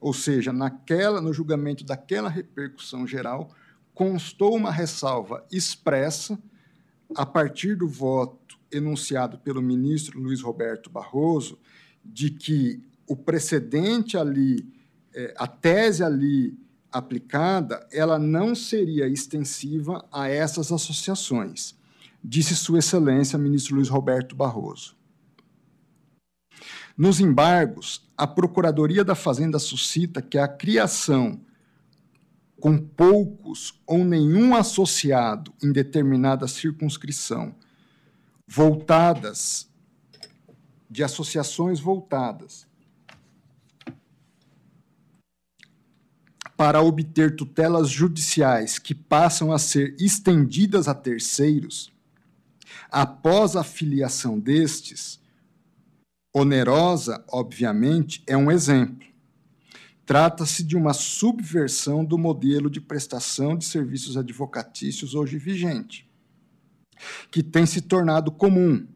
Ou 0.00 0.12
seja, 0.12 0.52
naquela, 0.52 1.20
no 1.20 1.32
julgamento 1.32 1.84
daquela 1.84 2.28
repercussão 2.28 3.07
geral, 3.07 3.50
constou 3.94 4.55
uma 4.55 4.70
ressalva 4.70 5.46
expressa 5.50 6.38
a 7.14 7.26
partir 7.26 7.76
do 7.76 7.88
voto 7.88 8.58
enunciado 8.70 9.38
pelo 9.38 9.62
ministro 9.62 10.20
Luiz 10.20 10.40
Roberto 10.40 10.90
Barroso 10.90 11.58
de 12.04 12.30
que 12.30 12.82
o 13.06 13.16
precedente 13.16 14.16
ali, 14.16 14.66
é, 15.14 15.34
a 15.38 15.46
tese 15.46 16.02
ali 16.02 16.58
aplicada, 16.90 17.86
ela 17.92 18.18
não 18.18 18.54
seria 18.54 19.08
extensiva 19.08 20.04
a 20.12 20.28
essas 20.28 20.70
associações 20.70 21.76
disse 22.24 22.56
Sua 22.56 22.78
Excelência, 22.78 23.38
ministro 23.38 23.76
Luiz 23.76 23.88
Roberto 23.88 24.34
Barroso. 24.34 24.96
Nos 26.96 27.20
embargos, 27.20 28.08
a 28.16 28.26
Procuradoria 28.26 29.04
da 29.04 29.14
Fazenda 29.14 29.58
suscita 29.58 30.22
que 30.22 30.38
a 30.38 30.48
criação 30.48 31.40
com 32.64 32.78
poucos 32.78 33.78
ou 33.86 34.06
nenhum 34.06 34.56
associado 34.56 35.52
em 35.62 35.70
determinada 35.70 36.48
circunscrição, 36.48 37.54
voltadas, 38.48 39.68
de 40.88 41.04
associações 41.04 41.78
voltadas 41.78 42.66
para 46.56 46.80
obter 46.80 47.36
tutelas 47.36 47.90
judiciais 47.90 48.78
que 48.78 48.94
passam 48.94 49.52
a 49.52 49.58
ser 49.58 49.94
estendidas 50.00 50.88
a 50.88 50.94
terceiros, 50.94 51.92
após 52.90 53.56
a 53.56 53.62
filiação 53.62 54.40
destes, 54.40 55.20
onerosa, 56.34 57.22
obviamente, 57.28 58.22
é 58.26 58.34
um 58.34 58.50
exemplo. 58.50 59.13
Trata-se 60.07 60.62
de 60.62 60.76
uma 60.76 60.92
subversão 60.92 62.05
do 62.05 62.18
modelo 62.18 62.68
de 62.68 62.80
prestação 62.80 63.57
de 63.57 63.64
serviços 63.64 64.16
advocatícios 64.16 65.14
hoje 65.14 65.38
vigente, 65.38 66.09
que 67.30 67.42
tem 67.42 67.64
se 67.64 67.80
tornado 67.80 68.30
comum 68.30 68.86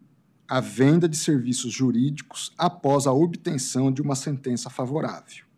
a 0.46 0.61
venda 0.61 1.09
de 1.09 1.16
serviços 1.16 1.72
jurídicos 1.72 2.52
após 2.59 3.06
a 3.06 3.12
obtenção 3.12 3.90
de 3.90 4.02
uma 4.02 4.14
sentença 4.14 4.68
favorável. 4.68 5.48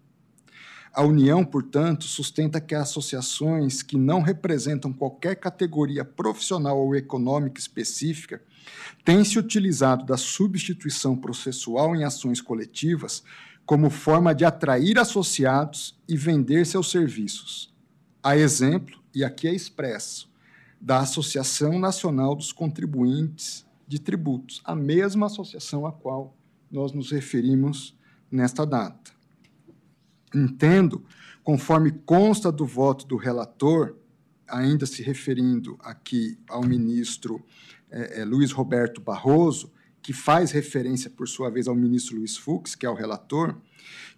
A 0.93 1.05
União, 1.05 1.45
portanto, 1.45 2.05
sustenta 2.05 2.61
que 2.61 2.75
associações 2.75 3.81
que 3.81 3.97
não 3.97 4.23
representam 4.23 4.93
qualquer 4.93 5.37
categoria 5.37 6.05
profissional 6.05 6.79
ou 6.79 6.97
econômica 6.97 7.61
específica 7.61 8.43
têm 9.05 9.25
se 9.25 9.39
utilizado 9.39 10.05
da 10.05 10.17
substituição 10.17 11.17
processual 11.17 11.95
em 11.95 12.03
ações 12.03 12.41
coletivas 12.41 13.23
como 13.71 13.89
forma 13.89 14.35
de 14.35 14.45
atrair 14.45 14.99
associados 14.99 15.97
e 16.09 16.17
vender 16.17 16.67
seus 16.67 16.91
serviços. 16.91 17.73
A 18.21 18.37
exemplo, 18.37 18.99
e 19.15 19.23
aqui 19.23 19.47
é 19.47 19.55
expresso, 19.55 20.29
da 20.81 20.99
Associação 20.99 21.79
Nacional 21.79 22.35
dos 22.35 22.51
Contribuintes 22.51 23.65
de 23.87 24.01
Tributos, 24.01 24.61
a 24.65 24.75
mesma 24.75 25.27
associação 25.27 25.87
a 25.87 25.93
qual 25.93 26.37
nós 26.69 26.91
nos 26.91 27.13
referimos 27.13 27.97
nesta 28.29 28.67
data. 28.67 29.13
Entendo, 30.35 31.05
conforme 31.45 31.93
consta 31.93 32.51
do 32.51 32.67
voto 32.67 33.07
do 33.07 33.17
relator, 33.17 33.95
ainda 34.49 34.85
se 34.85 35.01
referindo 35.01 35.79
aqui 35.79 36.37
ao 36.49 36.65
ministro 36.65 37.41
é, 37.89 38.23
é, 38.23 38.25
Luiz 38.25 38.51
Roberto 38.51 39.01
Barroso, 39.01 39.73
que 40.03 40.13
faz 40.13 40.51
referência, 40.51 41.11
por 41.11 41.29
sua 41.29 41.51
vez, 41.51 41.69
ao 41.69 41.75
ministro 41.75 42.17
Luiz 42.17 42.37
Fux, 42.37 42.75
que 42.75 42.87
é 42.87 42.91
o 42.91 42.95
relator, 42.95 43.55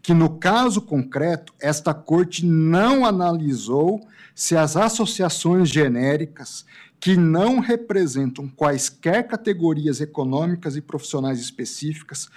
que 0.03 0.13
no 0.13 0.39
caso 0.39 0.83
concreto, 0.83 1.53
esta 1.61 1.95
corte 1.95 2.45
não 2.45 3.05
analisou 3.07 4.01
se 4.35 4.57
as 4.57 4.77
associações 4.77 5.69
genéricas 5.69 6.65
que 6.99 7.17
não 7.17 7.59
representam 7.59 8.49
quaisquer 8.49 9.27
categorias 9.27 10.01
econômicas 10.01 10.77
e 10.77 10.81
profissionais 10.81 11.41
específicas 11.41 12.29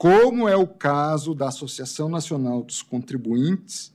como 0.00 0.48
é 0.48 0.56
o 0.56 0.66
caso 0.66 1.34
da 1.34 1.48
Associação 1.48 2.08
Nacional 2.08 2.62
dos 2.62 2.80
Contribuintes 2.80 3.94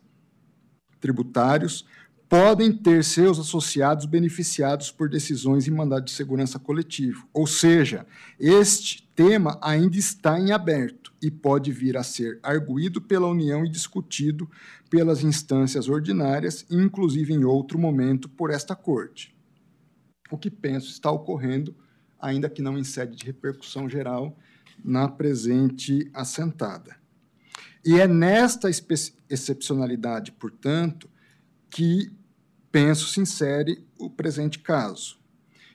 Tributários, 1.00 1.84
podem 2.28 2.72
ter 2.72 3.04
seus 3.04 3.40
associados 3.40 4.06
beneficiados 4.06 4.92
por 4.92 5.10
decisões 5.10 5.68
em 5.68 5.72
mandado 5.72 6.06
de 6.06 6.12
segurança 6.12 6.58
coletivo. 6.58 7.28
Ou 7.34 7.46
seja, 7.46 8.06
este 8.40 9.08
tema 9.16 9.60
ainda 9.62 9.98
está 9.98 10.40
em 10.40 10.52
aberto 10.52 11.14
e 11.22 11.30
pode 11.30 11.72
vir 11.72 11.98
a 11.98 12.04
ser 12.04 12.40
arguído 12.42 13.02
pela 13.02 13.28
União 13.28 13.66
e 13.66 13.70
discutido 13.70 14.50
pelas 14.90 15.24
instâncias 15.24 15.88
ordinárias, 15.88 16.66
inclusive 16.70 17.34
em 17.34 17.44
outro 17.44 17.78
momento 17.78 18.28
por 18.28 18.50
esta 18.50 18.76
Corte. 18.76 19.36
O 20.32 20.38
que 20.38 20.50
penso 20.50 20.90
está 20.90 21.12
ocorrendo, 21.12 21.76
ainda 22.20 22.50
que 22.50 22.62
não 22.62 22.78
em 22.78 22.84
sede 22.84 23.16
de 23.16 23.26
repercussão 23.26 23.88
geral, 23.88 24.38
na 24.84 25.08
presente 25.08 26.10
assentada. 26.14 26.96
E 27.86 28.00
é 28.00 28.08
nesta 28.08 28.68
excepcionalidade, 29.30 30.32
portanto, 30.32 31.08
que 31.70 32.12
penso 32.72 33.08
se 33.08 33.20
insere 33.20 33.86
o 34.00 34.10
presente 34.10 34.60
caso. 34.60 35.18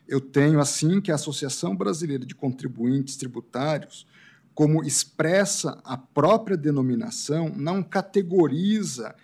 Eu 0.06 0.20
tenho, 0.20 0.60
assim, 0.60 1.00
que 1.00 1.12
a 1.12 1.14
Associação 1.14 1.76
Brasileira 1.76 2.26
de 2.26 2.34
Contribuintes 2.34 3.16
Tributários, 3.16 4.06
como 4.54 4.82
expressa 4.82 5.80
a 5.84 5.96
própria 5.96 6.56
denominação, 6.56 7.52
não 7.56 7.82
categoriza 7.82 9.14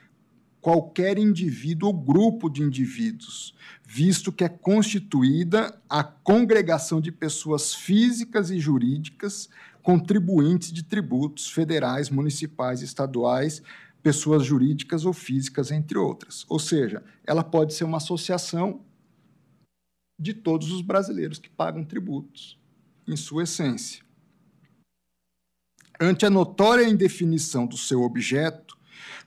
qualquer 0.60 1.18
indivíduo 1.18 1.88
ou 1.88 1.94
grupo 1.94 2.48
de 2.48 2.62
indivíduos, 2.62 3.54
visto 3.84 4.32
que 4.32 4.42
é 4.42 4.48
constituída 4.48 5.80
a 5.88 6.02
congregação 6.02 7.00
de 7.00 7.12
pessoas 7.12 7.74
físicas 7.74 8.50
e 8.50 8.58
jurídicas 8.58 9.48
contribuintes 9.80 10.72
de 10.72 10.82
tributos 10.82 11.48
federais, 11.48 12.10
municipais, 12.10 12.82
estaduais, 12.82 13.62
pessoas 14.06 14.46
jurídicas 14.46 15.04
ou 15.04 15.12
físicas, 15.12 15.72
entre 15.72 15.98
outras. 15.98 16.46
Ou 16.48 16.60
seja, 16.60 17.02
ela 17.26 17.42
pode 17.42 17.74
ser 17.74 17.82
uma 17.82 17.96
associação 17.96 18.84
de 20.16 20.32
todos 20.32 20.70
os 20.70 20.80
brasileiros 20.80 21.40
que 21.40 21.50
pagam 21.50 21.82
tributos, 21.82 22.56
em 23.04 23.16
sua 23.16 23.42
essência. 23.42 24.04
Ante 26.00 26.24
a 26.24 26.30
notória 26.30 26.88
indefinição 26.88 27.66
do 27.66 27.76
seu 27.76 28.02
objeto, 28.02 28.78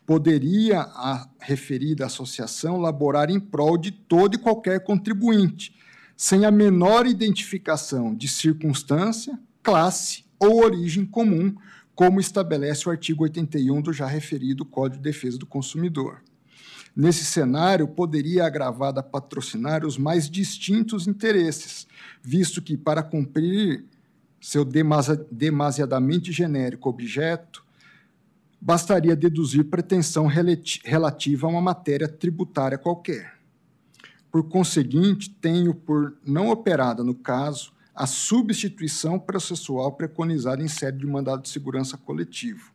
poderia 0.05 0.79
a 0.79 1.29
referida 1.41 2.05
associação 2.05 2.77
laborar 2.77 3.29
em 3.29 3.37
prol 3.37 3.77
de 3.77 3.91
todo 3.91 4.35
e 4.35 4.37
qualquer 4.37 4.81
contribuinte, 4.85 5.75
sem 6.15 6.45
a 6.45 6.51
menor 6.51 7.05
identificação 7.05 8.15
de 8.15 8.29
circunstância, 8.29 9.37
classe 9.61 10.23
ou 10.39 10.63
origem 10.63 11.05
comum, 11.05 11.53
como 11.99 12.21
estabelece 12.21 12.87
o 12.87 12.91
artigo 12.93 13.25
81 13.25 13.81
do 13.81 13.91
já 13.91 14.07
referido 14.07 14.63
Código 14.63 15.03
de 15.03 15.09
Defesa 15.09 15.37
do 15.37 15.45
Consumidor. 15.45 16.23
Nesse 16.95 17.25
cenário, 17.25 17.89
poderia 17.89 18.45
agravada 18.45 19.03
patrocinar 19.03 19.85
os 19.85 19.97
mais 19.97 20.29
distintos 20.29 21.09
interesses, 21.09 21.85
visto 22.23 22.61
que, 22.61 22.77
para 22.77 23.03
cumprir 23.03 23.83
seu 24.39 24.63
demasiadamente 25.29 26.31
genérico 26.31 26.87
objeto, 26.87 27.65
bastaria 28.61 29.13
deduzir 29.13 29.65
pretensão 29.65 30.25
relativa 30.25 31.47
a 31.47 31.49
uma 31.49 31.61
matéria 31.61 32.07
tributária 32.07 32.77
qualquer. 32.77 33.33
Por 34.31 34.47
conseguinte, 34.47 35.29
tenho 35.29 35.75
por 35.75 36.17
não 36.25 36.49
operada 36.49 37.03
no 37.03 37.13
caso 37.13 37.73
a 37.99 38.07
substituição 38.07 39.19
processual 39.19 39.91
preconizada 39.91 40.63
em 40.63 40.69
sede 40.69 40.99
de 40.99 41.05
mandado 41.05 41.41
de 41.41 41.49
segurança 41.49 41.97
coletivo, 41.97 42.71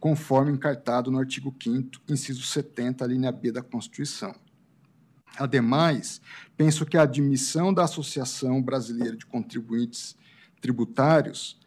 conforme 0.00 0.52
encartado 0.52 1.10
no 1.10 1.18
artigo 1.18 1.54
5 1.62 2.00
inciso 2.08 2.42
70, 2.42 3.04
linha 3.04 3.30
B 3.30 3.52
da 3.52 3.62
Constituição. 3.62 4.34
Ademais, 5.36 6.18
penso 6.56 6.86
que 6.86 6.96
a 6.96 7.02
admissão 7.02 7.74
da 7.74 7.84
Associação 7.84 8.62
Brasileira 8.62 9.14
de 9.14 9.26
Contribuintes 9.26 10.16
Tributários 10.62 11.60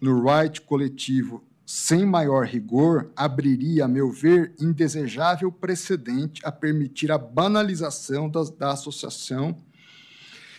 no 0.00 0.22
right 0.24 0.60
coletivo 0.60 1.44
sem 1.66 2.06
maior 2.06 2.46
rigor 2.46 3.10
abriria, 3.16 3.86
a 3.86 3.88
meu 3.88 4.12
ver, 4.12 4.54
indesejável 4.60 5.50
precedente 5.50 6.40
a 6.44 6.52
permitir 6.52 7.10
a 7.10 7.18
banalização 7.18 8.30
das, 8.30 8.50
da 8.50 8.70
associação 8.70 9.56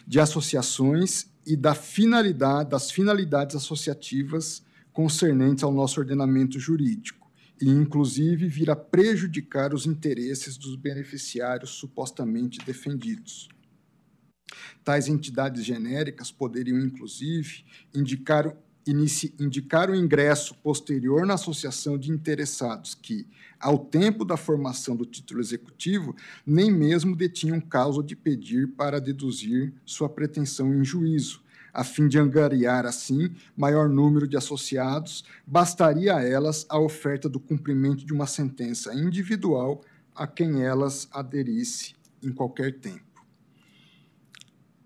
de 0.06 0.20
associações 0.20 1.31
e 1.46 1.56
da 1.56 1.74
finalidade, 1.74 2.70
das 2.70 2.92
finalidades 2.92 3.56
associativas 3.56 4.64
concernentes 4.92 5.64
ao 5.64 5.72
nosso 5.72 6.00
ordenamento 6.00 6.60
jurídico 6.60 7.32
e, 7.62 7.70
inclusive, 7.70 8.48
vir 8.48 8.70
a 8.70 8.76
prejudicar 8.76 9.74
os 9.74 9.86
interesses 9.86 10.58
dos 10.58 10.76
beneficiários 10.76 11.72
supostamente 11.72 12.60
defendidos. 12.66 13.48
Tais 14.84 15.08
entidades 15.08 15.64
genéricas 15.64 16.32
poderiam, 16.32 16.80
inclusive, 16.80 17.64
indicar, 17.94 18.56
indicar 18.88 19.90
o 19.90 19.96
ingresso 19.96 20.56
posterior 20.56 21.26
na 21.26 21.36
associação 21.36 21.98
de 21.98 22.12
interessados 22.12 22.96
que, 22.96 23.28
ao 23.60 23.78
tempo 23.78 24.26
da 24.26 24.36
formação 24.36 24.96
do 24.96 25.06
título 25.06 25.40
executivo, 25.40 26.16
nem 26.46 26.72
mesmo 26.72 27.16
detinham 27.16 27.62
causa 27.62 28.02
de 28.02 28.16
pedir 28.16 28.68
para 28.70 29.00
deduzir 29.00 29.74
sua 29.86 30.10
pretensão 30.10 30.74
em 30.74 30.84
juízo, 30.84 31.42
a 31.74 31.84
fim 31.84 32.08
de 32.08 32.20
angariar, 32.20 32.86
assim, 32.86 33.32
maior 33.56 33.88
número 33.88 34.28
de 34.28 34.36
associados, 34.36 35.24
bastaria 35.46 36.16
a 36.16 36.24
elas 36.24 36.66
a 36.68 36.80
oferta 36.80 37.30
do 37.30 37.40
cumprimento 37.40 38.06
de 38.06 38.14
uma 38.14 38.28
sentença 38.28 38.94
individual 38.94 39.82
a 40.16 40.28
quem 40.28 40.64
elas 40.64 41.08
aderisse 41.12 41.96
em 42.22 42.32
qualquer 42.32 42.80
tempo. 42.80 43.11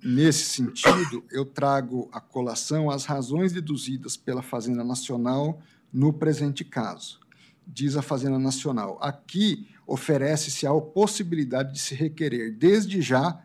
Nesse 0.07 0.45
sentido, 0.45 1.25
eu 1.31 1.43
trago 1.43 2.07
à 2.11 2.21
colação 2.21 2.91
as 2.91 3.05
razões 3.05 3.51
deduzidas 3.51 4.15
pela 4.15 4.43
Fazenda 4.43 4.83
Nacional 4.83 5.59
no 5.91 6.13
presente 6.13 6.63
caso. 6.63 7.19
Diz 7.65 7.95
a 7.95 8.03
Fazenda 8.03 8.37
Nacional: 8.37 8.99
aqui 9.01 9.67
oferece-se 9.87 10.67
a 10.67 10.73
possibilidade 10.79 11.73
de 11.73 11.79
se 11.79 11.95
requerer, 11.95 12.55
desde 12.55 13.01
já, 13.01 13.43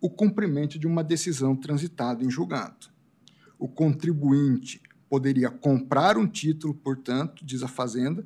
o 0.00 0.08
cumprimento 0.08 0.78
de 0.78 0.86
uma 0.86 1.02
decisão 1.02 1.56
transitada 1.56 2.22
em 2.22 2.30
julgado. 2.30 2.86
O 3.58 3.66
contribuinte 3.66 4.80
poderia 5.10 5.50
comprar 5.50 6.16
um 6.16 6.28
título, 6.28 6.72
portanto, 6.72 7.44
diz 7.44 7.64
a 7.64 7.68
Fazenda, 7.68 8.24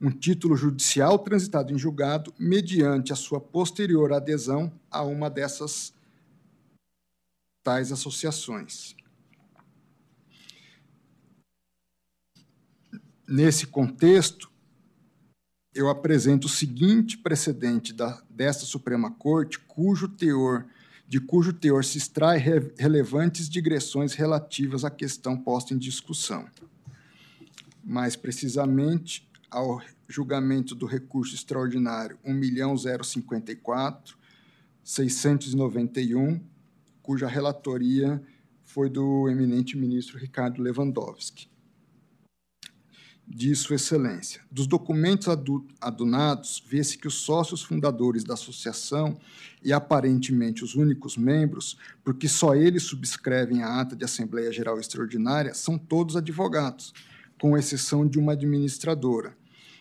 um 0.00 0.10
título 0.10 0.56
judicial 0.56 1.18
transitado 1.18 1.70
em 1.70 1.78
julgado, 1.78 2.32
mediante 2.38 3.12
a 3.12 3.16
sua 3.16 3.42
posterior 3.42 4.10
adesão 4.10 4.72
a 4.90 5.02
uma 5.02 5.28
dessas 5.28 5.92
tais 7.62 7.92
associações. 7.92 8.94
Nesse 13.28 13.66
contexto, 13.66 14.50
eu 15.72 15.88
apresento 15.88 16.46
o 16.46 16.50
seguinte 16.50 17.16
precedente 17.16 17.92
da, 17.92 18.20
desta 18.28 18.64
Suprema 18.64 19.10
Corte, 19.10 19.58
cujo 19.58 20.08
teor 20.08 20.66
de 21.10 21.18
cujo 21.18 21.52
teor 21.52 21.84
se 21.84 21.98
extrai 21.98 22.38
re 22.38 22.72
relevantes 22.78 23.48
digressões 23.48 24.14
relativas 24.14 24.84
à 24.84 24.90
questão 24.90 25.36
posta 25.36 25.74
em 25.74 25.78
discussão. 25.78 26.48
Mais 27.82 28.14
precisamente, 28.14 29.28
ao 29.50 29.82
julgamento 30.08 30.72
do 30.72 30.86
recurso 30.86 31.34
extraordinário 31.34 32.16
1.054, 32.24 34.14
691, 34.84 36.40
cuja 37.02 37.26
relatoria 37.26 38.22
foi 38.64 38.88
do 38.88 39.28
eminente 39.28 39.76
ministro 39.76 40.18
Ricardo 40.18 40.62
Lewandowski 40.62 41.50
de 43.32 43.54
Sua 43.54 43.76
Excelência. 43.76 44.40
Dos 44.50 44.66
documentos 44.66 45.28
adunados, 45.80 46.62
vê-se 46.66 46.98
que 46.98 47.06
os 47.06 47.14
sócios 47.14 47.62
fundadores 47.62 48.24
da 48.24 48.34
associação 48.34 49.16
e 49.62 49.72
aparentemente 49.72 50.64
os 50.64 50.74
únicos 50.74 51.16
membros, 51.16 51.78
porque 52.02 52.28
só 52.28 52.56
eles 52.56 52.82
subscrevem 52.82 53.62
a 53.62 53.80
ata 53.80 53.94
de 53.94 54.04
Assembleia 54.04 54.52
Geral 54.52 54.80
Extraordinária, 54.80 55.54
são 55.54 55.78
todos 55.78 56.16
advogados, 56.16 56.92
com 57.40 57.56
exceção 57.56 58.06
de 58.06 58.18
uma 58.18 58.32
administradora. 58.32 59.36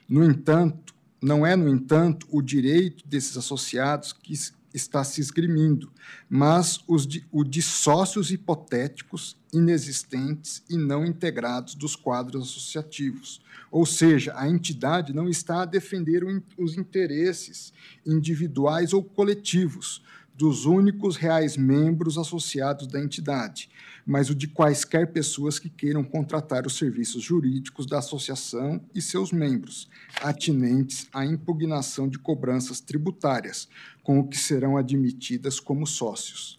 No 0.08 0.24
entanto, 0.24 0.94
não 1.22 1.46
é, 1.46 1.56
no 1.56 1.68
entanto, 1.68 2.28
o 2.30 2.44
direito 2.44 3.06
desses 3.08 3.36
associados 3.36 4.14
que 4.14 4.34
está 4.74 5.04
se 5.04 5.22
esgrimindo, 5.22 5.92
mas 6.30 6.80
os 6.88 7.06
de, 7.06 7.26
o 7.32 7.44
de 7.44 7.62
sócios 7.62 8.32
hipotéticos 8.32 9.38
inexistentes 9.52 10.64
e 10.70 10.78
não 10.78 11.06
integrados 11.06 11.76
dos 11.76 11.96
quadros 11.96 12.50
associativos. 12.50 13.42
Ou 13.72 13.86
seja, 13.86 14.34
a 14.36 14.48
entidade 14.48 15.14
não 15.14 15.28
está 15.28 15.64
a 15.64 15.66
defender 15.66 16.24
os 16.58 16.78
interesses 16.78 17.74
individuais 18.06 18.94
ou 18.94 19.04
coletivos 19.04 20.02
dos 20.40 20.64
únicos 20.64 21.18
reais 21.18 21.58
membros 21.58 22.18
associados 22.18 22.88
da 22.88 22.98
entidade, 22.98 23.70
mas 24.06 24.30
o 24.30 24.34
de 24.34 24.48
quaisquer 24.48 25.12
pessoas 25.12 25.60
que 25.60 25.70
queiram 25.70 26.02
contratar 26.02 26.66
os 26.66 26.78
serviços 26.78 27.22
jurídicos 27.22 27.86
da 27.86 28.00
associação 28.00 28.80
e 28.96 29.02
seus 29.02 29.34
membros, 29.34 29.90
atinentes 30.22 31.10
à 31.12 31.26
impugnação 31.26 32.08
de 32.08 32.18
cobranças 32.18 32.80
tributárias, 32.80 33.68
com 34.02 34.18
o 34.18 34.30
que 34.30 34.38
serão 34.38 34.78
admitidas 34.78 35.60
como 35.60 35.86
sócios. 35.86 36.58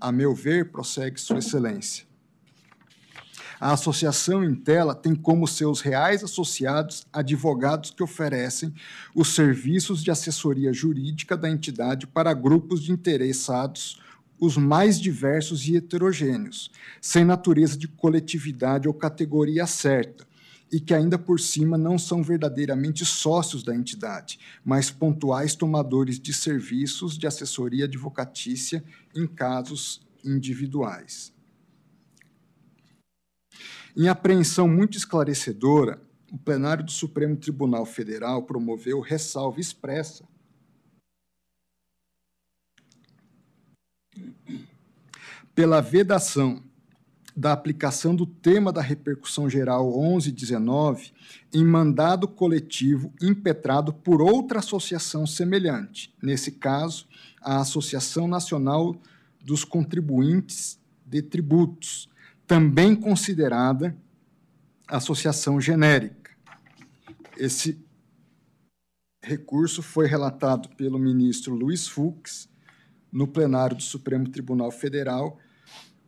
A 0.00 0.10
meu 0.10 0.34
ver, 0.34 0.70
prossegue 0.70 1.20
Sua 1.20 1.40
Excelência, 1.40 2.06
a 3.64 3.72
associação 3.72 4.44
em 4.44 4.54
tela 4.54 4.94
tem 4.94 5.14
como 5.14 5.48
seus 5.48 5.80
reais 5.80 6.22
associados 6.22 7.06
advogados 7.10 7.90
que 7.90 8.02
oferecem 8.02 8.74
os 9.14 9.34
serviços 9.34 10.04
de 10.04 10.10
assessoria 10.10 10.70
jurídica 10.70 11.34
da 11.34 11.48
entidade 11.48 12.06
para 12.06 12.34
grupos 12.34 12.82
de 12.82 12.92
interessados 12.92 13.98
os 14.38 14.58
mais 14.58 15.00
diversos 15.00 15.66
e 15.66 15.76
heterogêneos, 15.76 16.70
sem 17.00 17.24
natureza 17.24 17.74
de 17.78 17.88
coletividade 17.88 18.86
ou 18.86 18.92
categoria 18.92 19.66
certa, 19.66 20.26
e 20.70 20.78
que 20.78 20.92
ainda 20.92 21.16
por 21.16 21.40
cima 21.40 21.78
não 21.78 21.98
são 21.98 22.22
verdadeiramente 22.22 23.02
sócios 23.06 23.62
da 23.62 23.74
entidade, 23.74 24.38
mas 24.62 24.90
pontuais 24.90 25.54
tomadores 25.54 26.20
de 26.20 26.34
serviços 26.34 27.16
de 27.16 27.26
assessoria 27.26 27.86
advocatícia 27.86 28.84
em 29.16 29.26
casos 29.26 30.02
individuais. 30.22 31.33
Em 33.96 34.08
apreensão 34.08 34.66
muito 34.66 34.96
esclarecedora, 34.96 36.02
o 36.32 36.36
plenário 36.36 36.82
do 36.82 36.90
Supremo 36.90 37.36
Tribunal 37.36 37.86
Federal 37.86 38.42
promoveu 38.42 38.98
ressalva 38.98 39.60
expressa. 39.60 40.24
Pela 45.54 45.80
vedação 45.80 46.60
da 47.36 47.52
aplicação 47.52 48.16
do 48.16 48.26
tema 48.26 48.72
da 48.72 48.80
repercussão 48.80 49.48
geral 49.48 49.88
1119 49.90 51.12
em 51.52 51.64
mandado 51.64 52.26
coletivo 52.26 53.12
impetrado 53.22 53.92
por 53.92 54.20
outra 54.20 54.58
associação 54.58 55.24
semelhante, 55.24 56.12
nesse 56.20 56.50
caso, 56.50 57.06
a 57.40 57.60
Associação 57.60 58.26
Nacional 58.26 58.96
dos 59.40 59.64
Contribuintes 59.64 60.80
de 61.06 61.22
Tributos, 61.22 62.08
também 62.46 62.94
considerada 62.94 63.96
associação 64.88 65.60
genérica. 65.60 66.30
Esse 67.36 67.84
recurso 69.22 69.82
foi 69.82 70.06
relatado 70.06 70.68
pelo 70.76 70.98
ministro 70.98 71.54
Luiz 71.54 71.88
Fux 71.88 72.48
no 73.10 73.26
plenário 73.26 73.76
do 73.76 73.82
Supremo 73.82 74.28
Tribunal 74.28 74.70
Federal 74.70 75.38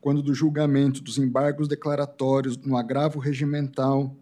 quando 0.07 0.23
do 0.23 0.33
julgamento 0.33 1.03
dos 1.03 1.19
embargos 1.19 1.67
declaratórios 1.67 2.57
no 2.59 2.77
agravo 2.77 3.19
regimental 3.19 4.17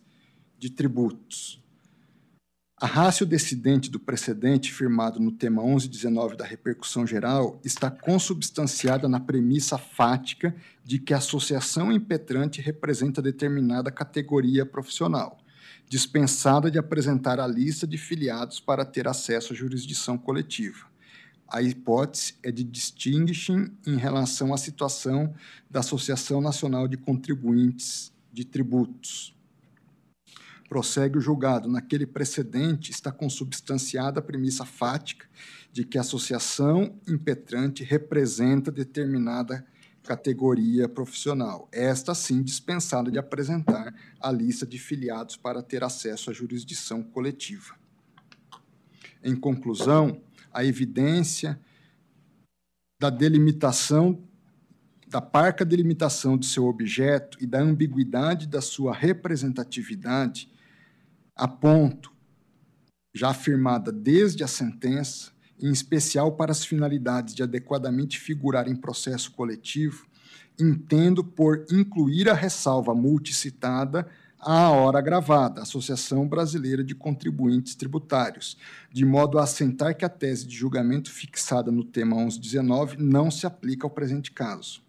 de 0.57 0.69
Tributos. 0.69 1.63
A 2.81 2.87
rácio 2.87 3.25
decidente 3.25 3.91
do 3.91 3.99
precedente 3.99 4.71
firmado 4.71 5.19
no 5.19 5.33
tema 5.33 5.61
1119 5.61 6.37
da 6.37 6.45
repercussão 6.45 7.05
geral 7.05 7.59
está 7.61 7.91
consubstanciada 7.91 9.09
na 9.09 9.19
premissa 9.19 9.77
fática 9.77 10.55
de 10.85 10.97
que 10.97 11.13
a 11.13 11.17
associação 11.17 11.91
impetrante 11.91 12.61
representa 12.61 13.21
determinada 13.21 13.91
categoria 13.91 14.65
profissional, 14.65 15.39
dispensada 15.89 16.71
de 16.71 16.79
apresentar 16.79 17.37
a 17.37 17.45
lista 17.45 17.85
de 17.85 17.97
filiados 17.97 18.61
para 18.61 18.85
ter 18.85 19.09
acesso 19.09 19.51
à 19.51 19.55
jurisdição 19.57 20.17
coletiva. 20.17 20.87
A 21.49 21.61
hipótese 21.61 22.35
é 22.41 22.49
de 22.49 22.63
distinguishing 22.63 23.75
em 23.85 23.97
relação 23.97 24.53
à 24.53 24.57
situação 24.57 25.33
da 25.69 25.81
Associação 25.81 26.39
Nacional 26.39 26.87
de 26.87 26.95
Contribuintes 26.95 28.13
de 28.31 28.45
Tributos. 28.45 29.37
Prossegue 30.69 31.17
o 31.17 31.21
julgado. 31.21 31.67
Naquele 31.67 32.05
precedente 32.05 32.91
está 32.91 33.11
consubstanciada 33.11 34.19
a 34.19 34.23
premissa 34.23 34.63
fática 34.63 35.27
de 35.73 35.83
que 35.83 35.97
a 35.97 36.01
associação 36.01 36.95
impetrante 37.07 37.83
representa 37.83 38.71
determinada 38.71 39.65
categoria 40.03 40.87
profissional. 40.87 41.67
Esta, 41.71 42.15
sim, 42.15 42.41
dispensada 42.41 43.11
de 43.11 43.17
apresentar 43.19 43.93
a 44.19 44.31
lista 44.31 44.65
de 44.65 44.77
filiados 44.79 45.35
para 45.35 45.61
ter 45.61 45.83
acesso 45.83 46.29
à 46.29 46.33
jurisdição 46.33 47.03
coletiva. 47.03 47.75
Em 49.23 49.35
conclusão, 49.35 50.21
a 50.53 50.63
evidência 50.63 51.59
da 52.99 53.09
delimitação, 53.09 54.23
da 55.07 55.21
parca 55.21 55.65
delimitação 55.65 56.37
de 56.37 56.45
seu 56.45 56.65
objeto 56.65 57.37
e 57.41 57.45
da 57.45 57.59
ambiguidade 57.59 58.47
da 58.47 58.61
sua 58.61 58.93
representatividade, 58.93 60.51
a 61.39 61.47
ponto, 61.47 62.11
já 63.15 63.29
afirmada 63.29 63.93
desde 63.93 64.43
a 64.43 64.47
sentença, 64.47 65.31
em 65.57 65.71
especial 65.71 66.33
para 66.33 66.51
as 66.51 66.65
finalidades 66.65 67.33
de 67.33 67.41
adequadamente 67.41 68.19
figurar 68.19 68.67
em 68.67 68.75
processo 68.75 69.31
coletivo, 69.31 70.05
entendo 70.59 71.23
por 71.23 71.65
incluir 71.71 72.29
a 72.29 72.33
ressalva 72.33 72.93
multicitada 72.93 74.05
à 74.37 74.69
hora 74.69 74.99
gravada, 74.99 75.61
Associação 75.61 76.27
Brasileira 76.27 76.83
de 76.83 76.93
Contribuintes 76.93 77.73
Tributários, 77.73 78.57
de 78.91 79.05
modo 79.05 79.39
a 79.39 79.43
assentar 79.43 79.95
que 79.95 80.03
a 80.03 80.09
tese 80.09 80.45
de 80.45 80.55
julgamento 80.55 81.09
fixada 81.09 81.71
no 81.71 81.85
tema 81.85 82.17
1119 82.17 82.97
não 82.97 83.31
se 83.31 83.47
aplica 83.47 83.87
ao 83.87 83.91
presente 83.91 84.33
caso. 84.33 84.81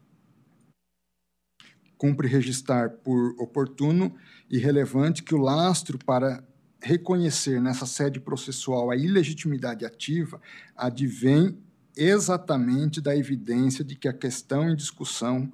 Cumpre 1.97 2.27
registrar 2.27 2.91
por 2.91 3.37
oportuno 3.39 4.17
e 4.51 4.59
relevante 4.59 5.23
que 5.23 5.35
o 5.35 5.39
lastro 5.39 5.99
para 5.99 6.43
reconhecer 6.83 7.61
nessa 7.61 7.87
sede 7.87 8.19
processual 8.19 8.91
a 8.91 8.97
ilegitimidade 8.97 9.85
ativa 9.85 10.41
advém 10.77 11.59
exatamente 11.97 13.01
da 13.01 13.17
evidência 13.17 13.85
de 13.85 13.95
que 13.95 14.09
a 14.09 14.13
questão 14.13 14.69
em 14.69 14.75
discussão 14.75 15.53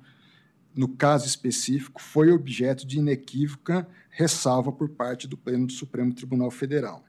no 0.77 0.89
caso 0.89 1.27
específico, 1.27 2.03
foi 2.03 2.31
objeto 2.31 2.87
de 2.87 2.99
inequívoca 2.99 3.89
ressalva 4.11 4.71
por 4.71 4.91
parte 4.91 5.27
do 5.27 5.37
Pleno 5.37 5.67
do 5.67 5.73
Supremo 5.73 6.13
Tribunal 6.13 6.51
Federal. 6.51 7.03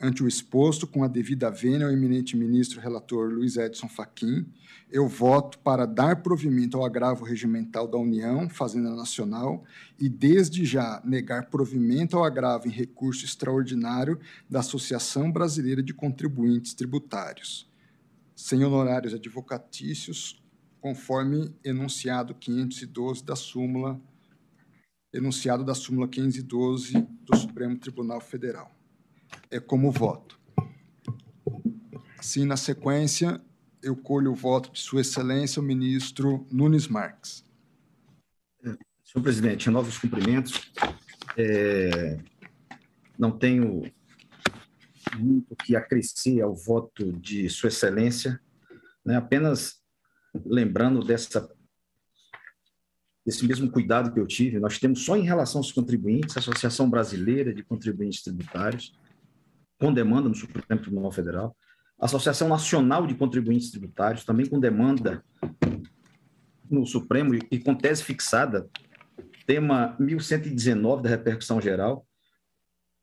Ante 0.00 0.22
o 0.22 0.28
exposto, 0.28 0.86
com 0.86 1.02
a 1.02 1.08
devida 1.08 1.50
vênia 1.50 1.86
ao 1.86 1.92
eminente 1.92 2.36
ministro 2.36 2.80
relator 2.80 3.32
Luiz 3.32 3.56
Edson 3.56 3.88
Fachin, 3.88 4.46
eu 4.92 5.08
voto 5.08 5.58
para 5.60 5.86
dar 5.86 6.22
provimento 6.22 6.76
ao 6.76 6.84
agravo 6.84 7.24
regimental 7.24 7.88
da 7.88 7.96
União, 7.96 8.46
Fazenda 8.48 8.94
Nacional, 8.94 9.64
e 9.98 10.06
desde 10.06 10.66
já 10.66 11.00
negar 11.02 11.46
provimento 11.48 12.14
ao 12.16 12.24
agravo 12.24 12.68
em 12.68 12.70
recurso 12.70 13.24
extraordinário 13.24 14.20
da 14.50 14.60
Associação 14.60 15.32
Brasileira 15.32 15.82
de 15.82 15.94
Contribuintes 15.94 16.74
Tributários. 16.74 17.66
Sem 18.34 18.62
honorários 18.62 19.14
advocatícios, 19.14 20.44
conforme 20.78 21.54
enunciado 21.64 22.34
512 22.34 23.24
da 23.24 23.34
súmula, 23.34 23.98
enunciado 25.10 25.64
da 25.64 25.74
súmula 25.74 26.06
512 26.06 26.92
do 27.24 27.34
Supremo 27.34 27.78
Tribunal 27.78 28.20
Federal. 28.20 28.75
É 29.50 29.60
como 29.60 29.90
voto. 29.90 30.38
Assim, 32.18 32.44
na 32.44 32.56
sequência, 32.56 33.40
eu 33.82 33.96
colho 33.96 34.32
o 34.32 34.34
voto 34.34 34.72
de 34.72 34.80
Sua 34.80 35.00
Excelência, 35.00 35.60
o 35.60 35.64
ministro 35.64 36.46
Nunes 36.50 36.88
Marques. 36.88 37.44
Senhor 39.04 39.22
presidente, 39.22 39.70
novos 39.70 39.96
cumprimentos. 39.98 40.72
É, 41.36 42.18
não 43.16 43.30
tenho 43.30 43.90
muito 45.16 45.54
que 45.56 45.76
acrescer 45.76 46.40
ao 46.40 46.54
voto 46.54 47.12
de 47.12 47.48
Sua 47.48 47.68
Excelência, 47.68 48.40
né, 49.04 49.16
apenas 49.16 49.80
lembrando 50.44 51.04
dessa 51.04 51.48
desse 53.24 53.44
mesmo 53.44 53.68
cuidado 53.68 54.12
que 54.12 54.20
eu 54.20 54.26
tive, 54.26 54.60
nós 54.60 54.78
temos 54.78 55.04
só 55.04 55.16
em 55.16 55.24
relação 55.24 55.58
aos 55.58 55.72
contribuintes, 55.72 56.36
a 56.36 56.40
Associação 56.40 56.88
Brasileira 56.88 57.52
de 57.52 57.64
Contribuintes 57.64 58.22
Tributários, 58.22 58.92
com 59.78 59.92
demanda 59.92 60.28
no 60.28 60.34
Supremo 60.34 60.82
Tribunal 60.82 61.10
Federal, 61.10 61.56
a 61.98 62.06
Associação 62.06 62.48
Nacional 62.48 63.06
de 63.06 63.14
Contribuintes 63.14 63.70
Tributários, 63.70 64.24
também 64.24 64.46
com 64.46 64.60
demanda 64.60 65.24
no 66.70 66.84
Supremo 66.86 67.34
e 67.34 67.58
com 67.58 67.74
tese 67.74 68.02
fixada, 68.02 68.68
tema 69.46 69.96
1119 69.98 71.02
da 71.02 71.08
repercussão 71.08 71.60
geral. 71.60 72.06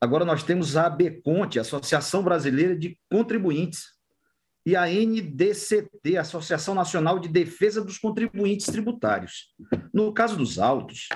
Agora 0.00 0.24
nós 0.24 0.42
temos 0.42 0.76
a 0.76 0.86
ABCONTE, 0.86 1.58
Associação 1.58 2.22
Brasileira 2.22 2.76
de 2.76 2.98
Contribuintes, 3.10 3.94
e 4.66 4.74
a 4.74 4.86
NDCT, 4.86 6.16
Associação 6.16 6.74
Nacional 6.74 7.18
de 7.18 7.28
Defesa 7.28 7.84
dos 7.84 7.98
Contribuintes 7.98 8.66
Tributários. 8.66 9.54
No 9.92 10.12
caso 10.12 10.36
dos 10.36 10.58
autos, 10.58 11.08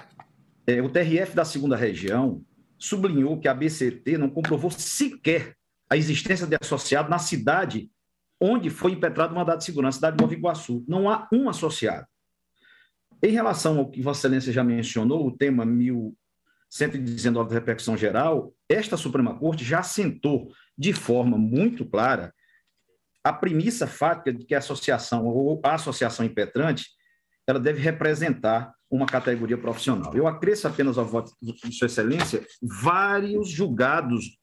é, 0.66 0.82
o 0.82 0.90
TRF 0.90 1.34
da 1.34 1.46
segunda 1.46 1.76
região 1.76 2.44
sublinhou 2.78 3.38
que 3.38 3.48
a 3.48 3.54
BCT 3.54 4.16
não 4.18 4.30
comprovou 4.30 4.70
sequer 4.70 5.56
a 5.90 5.96
existência 5.96 6.46
de 6.46 6.56
associado 6.60 7.10
na 7.10 7.18
cidade 7.18 7.90
onde 8.40 8.70
foi 8.70 8.92
impetrado 8.92 9.32
o 9.32 9.36
mandado 9.36 9.58
de 9.58 9.64
segurança, 9.64 9.96
cidade 9.96 10.16
de 10.16 10.22
Nova 10.22 10.34
Iguaçu. 10.34 10.84
Não 10.86 11.10
há 11.10 11.28
um 11.32 11.48
associado. 11.48 12.06
Em 13.22 13.32
relação 13.32 13.78
ao 13.78 13.90
que 13.90 14.00
Vossa 14.00 14.20
Excelência 14.20 14.52
já 14.52 14.62
mencionou, 14.62 15.26
o 15.26 15.36
tema 15.36 15.64
1119 15.64 17.48
da 17.48 17.54
repercussão 17.54 17.96
geral, 17.96 18.54
esta 18.68 18.96
Suprema 18.96 19.36
Corte 19.36 19.64
já 19.64 19.80
assentou 19.80 20.52
de 20.76 20.92
forma 20.92 21.36
muito 21.36 21.84
clara 21.84 22.32
a 23.24 23.32
premissa 23.32 23.88
fática 23.88 24.32
de 24.32 24.44
que 24.44 24.54
a 24.54 24.58
associação 24.58 25.26
ou 25.26 25.60
a 25.64 25.74
associação 25.74 26.24
impetrante 26.24 26.86
ela 27.46 27.58
deve 27.58 27.80
representar 27.80 28.72
uma 28.90 29.06
categoria 29.06 29.58
profissional. 29.58 30.12
Eu 30.14 30.26
acresço 30.26 30.66
apenas 30.66 30.98
ao 30.98 31.04
voto 31.04 31.32
de 31.40 31.72
Sua 31.72 31.86
Excelência 31.86 32.44
vários 32.62 33.48
julgados 33.48 34.36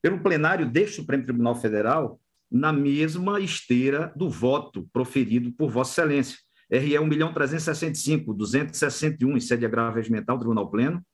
pelo 0.00 0.20
plenário 0.20 0.68
deste 0.68 0.96
Supremo 0.96 1.22
Tribunal 1.24 1.54
Federal 1.54 2.20
na 2.50 2.72
mesma 2.72 3.38
esteira 3.40 4.12
do 4.16 4.28
voto 4.28 4.88
proferido 4.92 5.52
por 5.52 5.70
Vossa 5.70 6.02
Excelência. 6.02 6.38
RE 6.70 6.94
1.365.261, 6.94 9.36
em 9.36 9.40
sede 9.40 9.64
agravo 9.66 9.96
regimental, 9.96 10.38
Tribunal 10.38 10.70
Pleno. 10.70 11.04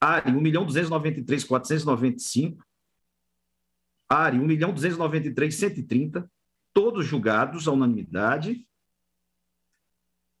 ARI 0.00 0.32
1.293.495. 0.32 2.56
ARI 4.08 4.38
1.293.130 4.38 6.24
todos 6.72 7.04
julgados 7.06 7.66
à 7.66 7.72
unanimidade 7.72 8.64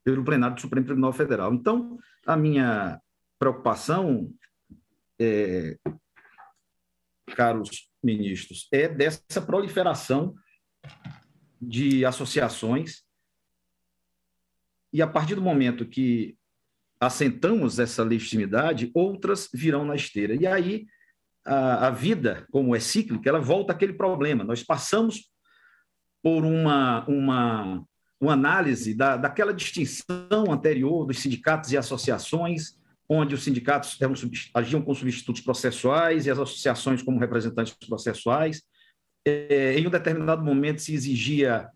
pelo 0.06 0.22
plenário 0.22 0.54
do 0.54 0.60
Supremo 0.60 0.86
Tribunal 0.86 1.12
Federal. 1.12 1.52
Então, 1.52 1.98
a 2.24 2.36
minha 2.36 3.00
preocupação, 3.40 4.32
é, 5.18 5.76
caros 7.34 7.90
ministros, 8.00 8.68
é 8.70 8.86
dessa 8.88 9.42
proliferação 9.44 10.36
de 11.60 12.04
associações 12.04 13.02
e 14.92 15.02
a 15.02 15.08
partir 15.08 15.34
do 15.34 15.42
momento 15.42 15.84
que 15.84 16.38
assentamos 17.00 17.80
essa 17.80 18.04
legitimidade, 18.04 18.92
outras 18.94 19.48
virão 19.52 19.84
na 19.84 19.96
esteira. 19.96 20.36
E 20.36 20.46
aí 20.46 20.86
a, 21.44 21.88
a 21.88 21.90
vida, 21.90 22.46
como 22.52 22.76
é 22.76 22.78
cíclica, 22.78 23.28
ela 23.28 23.40
volta 23.40 23.72
àquele 23.72 23.94
problema. 23.94 24.44
Nós 24.44 24.62
passamos 24.62 25.32
por 26.22 26.44
uma, 26.44 27.04
uma, 27.08 27.84
uma 28.20 28.32
análise 28.32 28.94
da, 28.94 29.16
daquela 29.16 29.52
distinção 29.52 30.50
anterior 30.50 31.04
dos 31.06 31.18
sindicatos 31.18 31.72
e 31.72 31.76
associações 31.76 32.76
onde 33.08 33.34
os 33.34 33.44
sindicatos 33.44 33.96
eram, 34.00 34.14
agiam 34.54 34.82
com 34.82 34.94
substitutos 34.94 35.40
processuais 35.40 36.26
e 36.26 36.30
as 36.30 36.38
associações 36.38 37.02
como 37.02 37.20
representantes 37.20 37.74
processuais. 37.74 38.62
É, 39.24 39.78
em 39.78 39.86
um 39.86 39.90
determinado 39.90 40.44
momento 40.44 40.82
se 40.82 40.94
exigia 40.94 41.68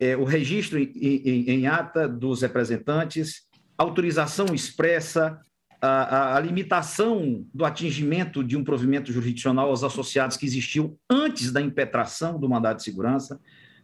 é, 0.00 0.16
o 0.16 0.24
registro 0.24 0.78
em, 0.78 0.90
em, 0.96 1.50
em, 1.50 1.66
ata 1.66 2.08
dos 2.08 2.42
representantes, 2.42 3.42
autorização 3.78 4.46
expressa, 4.52 5.40
a, 5.80 6.36
a, 6.36 6.40
limitação 6.40 7.44
do 7.52 7.64
atingimento 7.64 8.44
de 8.44 8.56
um 8.56 8.62
provimento 8.62 9.12
jurisdicional 9.12 9.68
aos 9.68 9.82
associados 9.82 10.36
que 10.36 10.46
existiu 10.46 10.96
antes 11.10 11.50
da 11.50 11.60
impetração 11.60 12.38
do 12.38 12.48
mandado 12.48 12.76
de 12.76 12.84
segurança. 12.84 13.40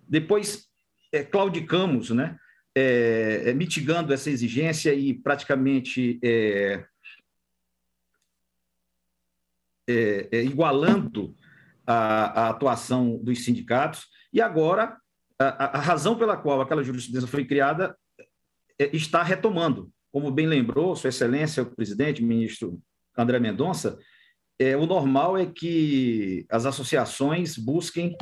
Depois, 0.08 0.67
é, 1.12 1.22
claudicamos, 1.22 2.10
né? 2.10 2.38
É, 2.74 3.44
é, 3.46 3.54
mitigando 3.54 4.12
essa 4.12 4.30
exigência 4.30 4.94
e 4.94 5.12
praticamente 5.12 6.20
é, 6.22 6.84
é, 9.88 10.28
é 10.30 10.44
igualando 10.44 11.34
a, 11.86 12.42
a, 12.42 12.48
atuação 12.50 13.18
dos 13.18 13.44
sindicatos. 13.44 14.06
E 14.32 14.40
agora, 14.40 14.96
a, 15.38 15.78
a, 15.78 15.80
razão 15.80 16.16
pela 16.16 16.36
qual 16.36 16.60
aquela 16.60 16.84
jurisprudência 16.84 17.28
foi 17.28 17.44
criada 17.44 17.96
está 18.78 19.22
retomando. 19.22 19.90
Como 20.12 20.30
bem 20.30 20.46
lembrou 20.46 20.94
Sua 20.94 21.08
Excelência, 21.08 21.62
o 21.62 21.74
presidente, 21.74 22.22
ministro 22.22 22.80
André 23.16 23.40
Mendonça, 23.40 23.98
é, 24.58 24.76
o 24.76 24.86
normal 24.86 25.36
é 25.38 25.46
que 25.46 26.46
as 26.50 26.66
associações 26.66 27.56
busquem 27.56 28.16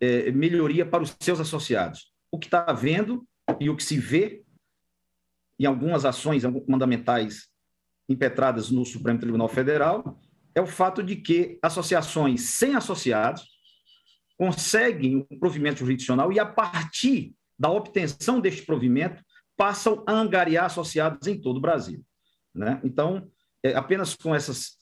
é, 0.00 0.30
melhoria 0.30 0.84
para 0.86 1.02
os 1.02 1.14
seus 1.20 1.40
associados. 1.40 2.15
O 2.30 2.38
que 2.38 2.46
está 2.46 2.64
havendo 2.66 3.26
e 3.60 3.70
o 3.70 3.76
que 3.76 3.84
se 3.84 3.98
vê 3.98 4.44
em 5.58 5.64
algumas 5.64 6.04
ações 6.04 6.42
mandamentais 6.68 7.48
impetradas 8.08 8.70
no 8.70 8.84
Supremo 8.84 9.18
Tribunal 9.18 9.48
Federal 9.48 10.20
é 10.54 10.60
o 10.60 10.66
fato 10.66 11.02
de 11.02 11.16
que 11.16 11.58
associações 11.62 12.42
sem 12.42 12.74
associados 12.74 13.56
conseguem 14.38 15.26
um 15.30 15.38
provimento 15.38 15.80
jurisdicional 15.80 16.32
e, 16.32 16.38
a 16.38 16.46
partir 16.46 17.34
da 17.58 17.70
obtenção 17.70 18.40
deste 18.40 18.62
provimento, 18.62 19.22
passam 19.56 20.04
a 20.06 20.12
angariar 20.12 20.66
associados 20.66 21.26
em 21.26 21.40
todo 21.40 21.56
o 21.56 21.60
Brasil. 21.60 22.04
Né? 22.54 22.80
Então, 22.84 23.30
é, 23.62 23.74
apenas 23.74 24.14
com 24.14 24.34
essas 24.34 24.76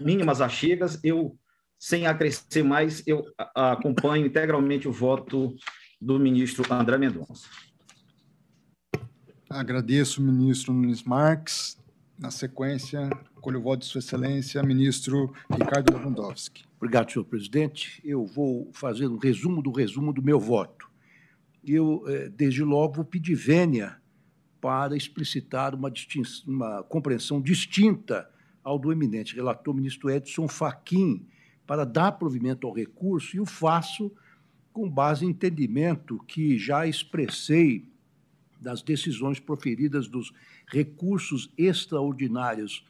mínimas 0.00 0.40
achegas, 0.40 0.98
eu, 1.04 1.38
sem 1.78 2.06
acrescer 2.06 2.64
mais, 2.64 3.06
eu 3.06 3.24
acompanho 3.54 4.26
integralmente 4.26 4.88
o 4.88 4.92
voto 4.92 5.54
do 6.00 6.18
ministro 6.18 6.64
André 6.72 6.96
Mendonça. 6.98 7.48
Agradeço, 9.50 10.22
ministro 10.22 10.72
Nunes 10.72 11.02
Marques. 11.02 11.76
Na 12.18 12.30
sequência, 12.30 13.08
colho 13.40 13.60
o 13.60 13.62
voto 13.62 13.80
de 13.80 13.86
Sua 13.86 14.00
Excelência, 14.00 14.62
ministro 14.62 15.32
Ricardo 15.50 15.96
Lewandowski. 15.96 16.64
Obrigado, 16.76 17.12
senhor 17.12 17.24
presidente. 17.24 18.00
Eu 18.04 18.26
vou 18.26 18.70
fazer 18.72 19.06
um 19.06 19.18
resumo 19.18 19.62
do 19.62 19.70
resumo 19.70 20.12
do 20.12 20.22
meu 20.22 20.38
voto. 20.38 20.90
Eu, 21.64 22.04
eh, 22.08 22.28
desde 22.28 22.62
logo, 22.64 22.94
vou 22.94 23.04
pedir 23.04 23.34
vênia 23.34 23.96
para 24.60 24.96
explicitar 24.96 25.74
uma, 25.74 25.92
uma 26.46 26.82
compreensão 26.84 27.40
distinta 27.40 28.28
ao 28.62 28.78
do 28.78 28.92
eminente 28.92 29.34
relator 29.34 29.72
ministro 29.72 30.10
Edson 30.10 30.48
Fachin, 30.48 31.26
para 31.66 31.84
dar 31.84 32.12
provimento 32.12 32.66
ao 32.66 32.72
recurso, 32.72 33.36
e 33.36 33.40
o 33.40 33.46
faço 33.46 34.12
com 34.78 34.88
base 34.88 35.26
em 35.26 35.30
entendimento 35.30 36.20
que 36.20 36.56
já 36.56 36.86
expressei 36.86 37.84
das 38.60 38.80
decisões 38.80 39.40
proferidas 39.40 40.06
dos 40.06 40.32
recursos 40.68 41.50
extraordinários 41.58 42.86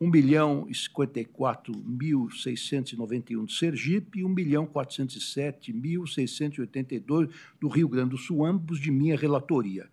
1 0.00 0.08
milhão 0.08 0.66
e 0.70 0.72
54.691 0.72 3.44
de 3.44 3.52
Sergipe 3.52 4.20
e 4.20 4.24
1 4.24 4.28
milhão 4.30 4.66
407.682 4.66 7.28
do 7.60 7.68
Rio 7.68 7.90
Grande 7.90 8.12
do 8.12 8.16
Sul, 8.16 8.46
ambos 8.46 8.80
de 8.80 8.90
minha 8.90 9.14
relatoria. 9.14 9.86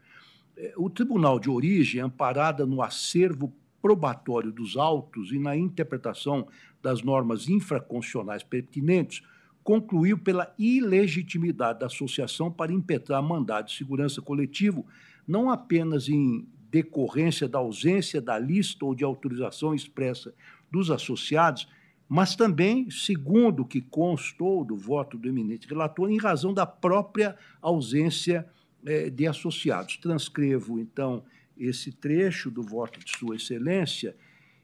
É, 0.55 0.73
o 0.77 0.89
Tribunal 0.89 1.37
de 1.37 1.49
Origem, 1.49 1.99
amparada 1.99 2.65
no 2.65 2.81
acervo 2.81 3.53
probatório 3.81 4.53
dos 4.53 4.77
autos 4.77 5.33
e 5.33 5.39
na 5.39 5.57
interpretação 5.57 6.47
das 6.81 7.01
normas 7.01 7.49
infraconstitucionais 7.49 8.41
pertinentes, 8.41 9.21
concluiu 9.65 10.15
pela 10.15 10.53
ilegitimidade 10.59 11.79
da 11.79 11.87
associação 11.87 12.51
para 12.51 12.71
impetrar 12.71 13.21
mandado 13.23 13.65
de 13.65 13.75
segurança 13.75 14.21
coletivo, 14.21 14.85
não 15.27 15.49
apenas 15.49 16.07
em 16.07 16.47
decorrência 16.69 17.47
da 17.47 17.57
ausência 17.57 18.21
da 18.21 18.37
lista 18.37 18.85
ou 18.85 18.93
de 18.93 19.03
autorização 19.03 19.73
expressa 19.73 20.35
dos 20.71 20.91
associados, 20.91 21.67
mas 22.07 22.35
também, 22.35 22.91
segundo 22.91 23.63
o 23.63 23.65
que 23.65 23.81
constou 23.81 24.63
do 24.63 24.77
voto 24.77 25.17
do 25.17 25.27
eminente 25.27 25.67
relator, 25.67 26.11
em 26.11 26.19
razão 26.19 26.53
da 26.53 26.67
própria 26.67 27.35
ausência 27.59 28.47
eh, 28.85 29.09
de 29.09 29.25
associados. 29.25 29.97
Transcrevo, 29.97 30.79
então, 30.79 31.23
esse 31.57 31.91
trecho 31.91 32.51
do 32.51 32.61
voto 32.61 32.99
de 32.99 33.17
Sua 33.17 33.35
Excelência 33.35 34.15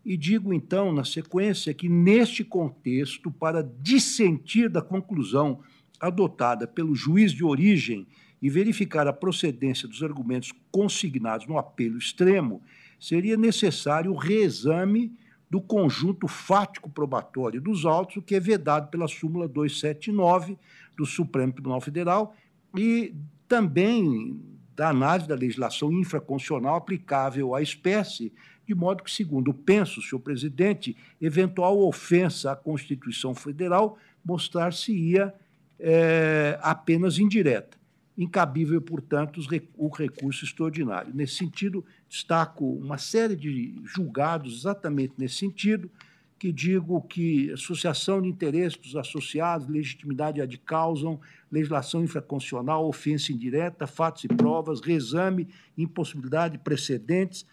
e 0.04 0.18
digo, 0.18 0.54
então, 0.54 0.92
na 0.92 1.04
sequência, 1.04 1.74
que 1.74 1.88
neste 1.88 2.44
contexto, 2.44 3.32
para 3.32 3.62
dissentir 3.82 4.70
da 4.70 4.82
conclusão 4.82 5.60
adotada 6.00 6.66
pelo 6.66 6.96
juiz 6.96 7.32
de 7.32 7.44
origem 7.44 8.08
e 8.42 8.50
verificar 8.50 9.08
a 9.08 9.14
procedência 9.14 9.88
dos 9.88 10.02
argumentos 10.02 10.52
consignados 10.72 11.46
no 11.46 11.58
apelo 11.58 11.98
extremo, 11.98 12.62
seria 13.00 13.38
necessário 13.38 14.12
o 14.12 14.18
reexame 14.18 15.14
do 15.50 15.62
conjunto 15.62 16.28
fático 16.28 16.90
probatório 16.90 17.62
dos 17.62 17.86
autos, 17.86 18.16
o 18.16 18.22
que 18.22 18.36
é 18.36 18.40
vedado 18.40 18.90
pela 18.90 19.08
súmula 19.08 19.48
279 19.48 20.58
do 20.98 21.06
Supremo 21.06 21.52
Tribunal 21.52 21.82
Federal 21.82 22.34
e 22.76 23.14
também 23.48 24.40
da 24.76 24.90
análise 24.90 25.28
da 25.28 25.36
legislação 25.36 25.92
infraconstitucional 25.92 26.76
aplicável 26.76 27.54
à 27.54 27.62
espécie, 27.62 28.34
de 28.68 28.76
modo 28.76 29.04
que, 29.04 29.12
segundo 29.12 29.54
penso, 29.54 30.02
senhor 30.02 30.20
presidente, 30.20 30.96
eventual 31.20 31.80
ofensa 31.80 32.52
à 32.52 32.56
Constituição 32.56 33.34
Federal 33.36 33.98
mostrar-se-ia 34.24 35.34
é, 35.80 36.58
apenas 36.62 37.18
indireta 37.18 37.82
incabível, 38.18 38.82
portanto, 38.82 39.42
o 39.78 39.88
recurso 39.88 40.46
extraordinário. 40.46 41.14
Nesse 41.14 41.36
sentido, 41.36 41.84
destaco 42.08 42.66
uma 42.66 42.98
série 42.98 43.36
de 43.36 43.82
julgados 43.84 44.60
exatamente 44.60 45.14
nesse 45.18 45.36
sentido, 45.36 45.90
que 46.38 46.52
digo 46.52 47.02
que 47.04 47.52
associação 47.52 48.22
de 48.22 48.28
interesses 48.28 48.78
dos 48.78 48.96
associados, 48.96 49.68
legitimidade 49.68 50.42
ad 50.42 50.58
causam, 50.60 51.20
legislação 51.52 52.04
infraconstitucional, 52.04 52.88
ofensa 52.88 53.32
indireta, 53.32 53.86
fatos 53.86 54.24
e 54.24 54.28
provas, 54.28 54.82
reexame, 54.82 55.48
impossibilidade, 55.78 56.58
precedentes. 56.58 57.46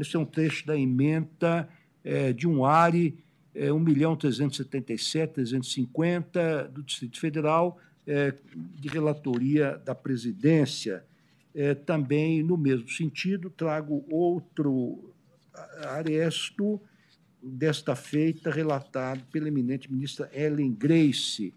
Esse 0.00 0.16
é 0.16 0.18
um 0.18 0.24
trecho 0.24 0.66
da 0.66 0.76
emenda 0.76 1.68
é, 2.04 2.32
de 2.32 2.46
um 2.46 2.64
ARE 2.64 3.16
é, 3.56 3.72
1 3.72 3.78
milhão 3.80 4.14
377, 4.14 5.32
350 5.34 6.68
do 6.68 6.82
Distrito 6.82 7.18
Federal, 7.18 7.80
é, 8.06 8.34
de 8.54 8.88
relatoria 8.88 9.80
da 9.84 9.94
presidência. 9.94 11.02
É, 11.54 11.74
também, 11.74 12.42
no 12.42 12.56
mesmo 12.56 12.88
sentido, 12.90 13.48
trago 13.48 14.04
outro 14.10 15.14
aresto 15.88 16.78
desta 17.42 17.96
feita 17.96 18.50
relatado 18.50 19.24
pela 19.32 19.48
eminente 19.48 19.90
ministra 19.90 20.30
Ellen 20.34 20.72
Grace. 20.72 21.54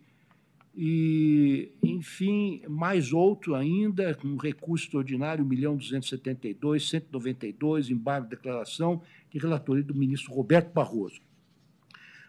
E, 0.82 1.74
enfim, 1.84 2.62
mais 2.70 3.12
outro 3.12 3.54
ainda, 3.54 4.18
um 4.24 4.38
recurso 4.38 4.86
extraordinário, 4.86 5.44
1 5.44 5.48
milhão 5.48 5.76
272, 5.76 6.88
192, 6.88 7.90
embargo 7.90 8.30
de 8.30 8.38
declaração 8.38 9.02
de 9.30 9.38
relatoria 9.38 9.84
do 9.84 9.94
ministro 9.94 10.34
Roberto 10.34 10.72
Barroso. 10.72 11.20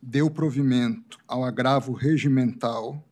deu 0.00 0.30
provimento 0.30 1.18
ao 1.26 1.44
agravo 1.44 1.92
regimental 1.92 3.02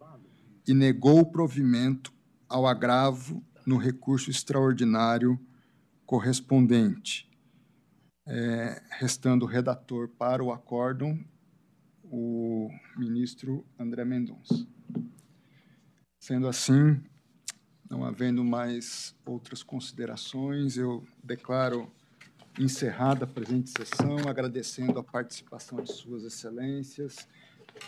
e 0.67 0.75
negou 0.75 1.21
o 1.21 1.27
provimento 1.27 2.13
ao 2.49 2.67
agravo 2.67 3.43
no 3.67 3.77
recurso 3.77 4.31
extraordinário 4.31 5.39
correspondente, 6.07 7.29
é, 8.27 8.83
restando 8.99 9.47
redator 9.47 10.09
para 10.09 10.43
o 10.45 10.53
acórdão 10.53 11.19
o 12.05 12.71
ministro 12.97 13.67
André 13.79 14.05
Mendonça. 14.05 14.67
Sendo 16.29 16.47
assim, 16.47 17.03
não 17.89 18.05
havendo 18.05 18.45
mais 18.45 19.17
outras 19.25 19.63
considerações, 19.63 20.77
eu 20.77 21.03
declaro 21.25 21.91
encerrada 22.59 23.25
a 23.25 23.27
presente 23.27 23.71
sessão, 23.71 24.29
agradecendo 24.29 24.99
a 24.99 25.03
participação 25.03 25.83
de 25.83 25.91
Suas 25.91 26.25
Excelências, 26.25 27.27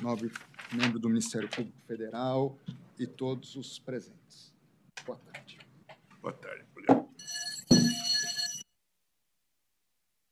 nobre 0.00 0.32
membro 0.72 0.98
do 0.98 1.10
Ministério 1.10 1.50
Público 1.50 1.82
Federal 1.86 2.58
e 2.98 3.06
todos 3.06 3.56
os 3.56 3.78
presentes. 3.78 4.54
Boa 5.04 5.18
tarde. 5.18 5.58
Boa 6.22 6.32
tarde. 6.32 6.69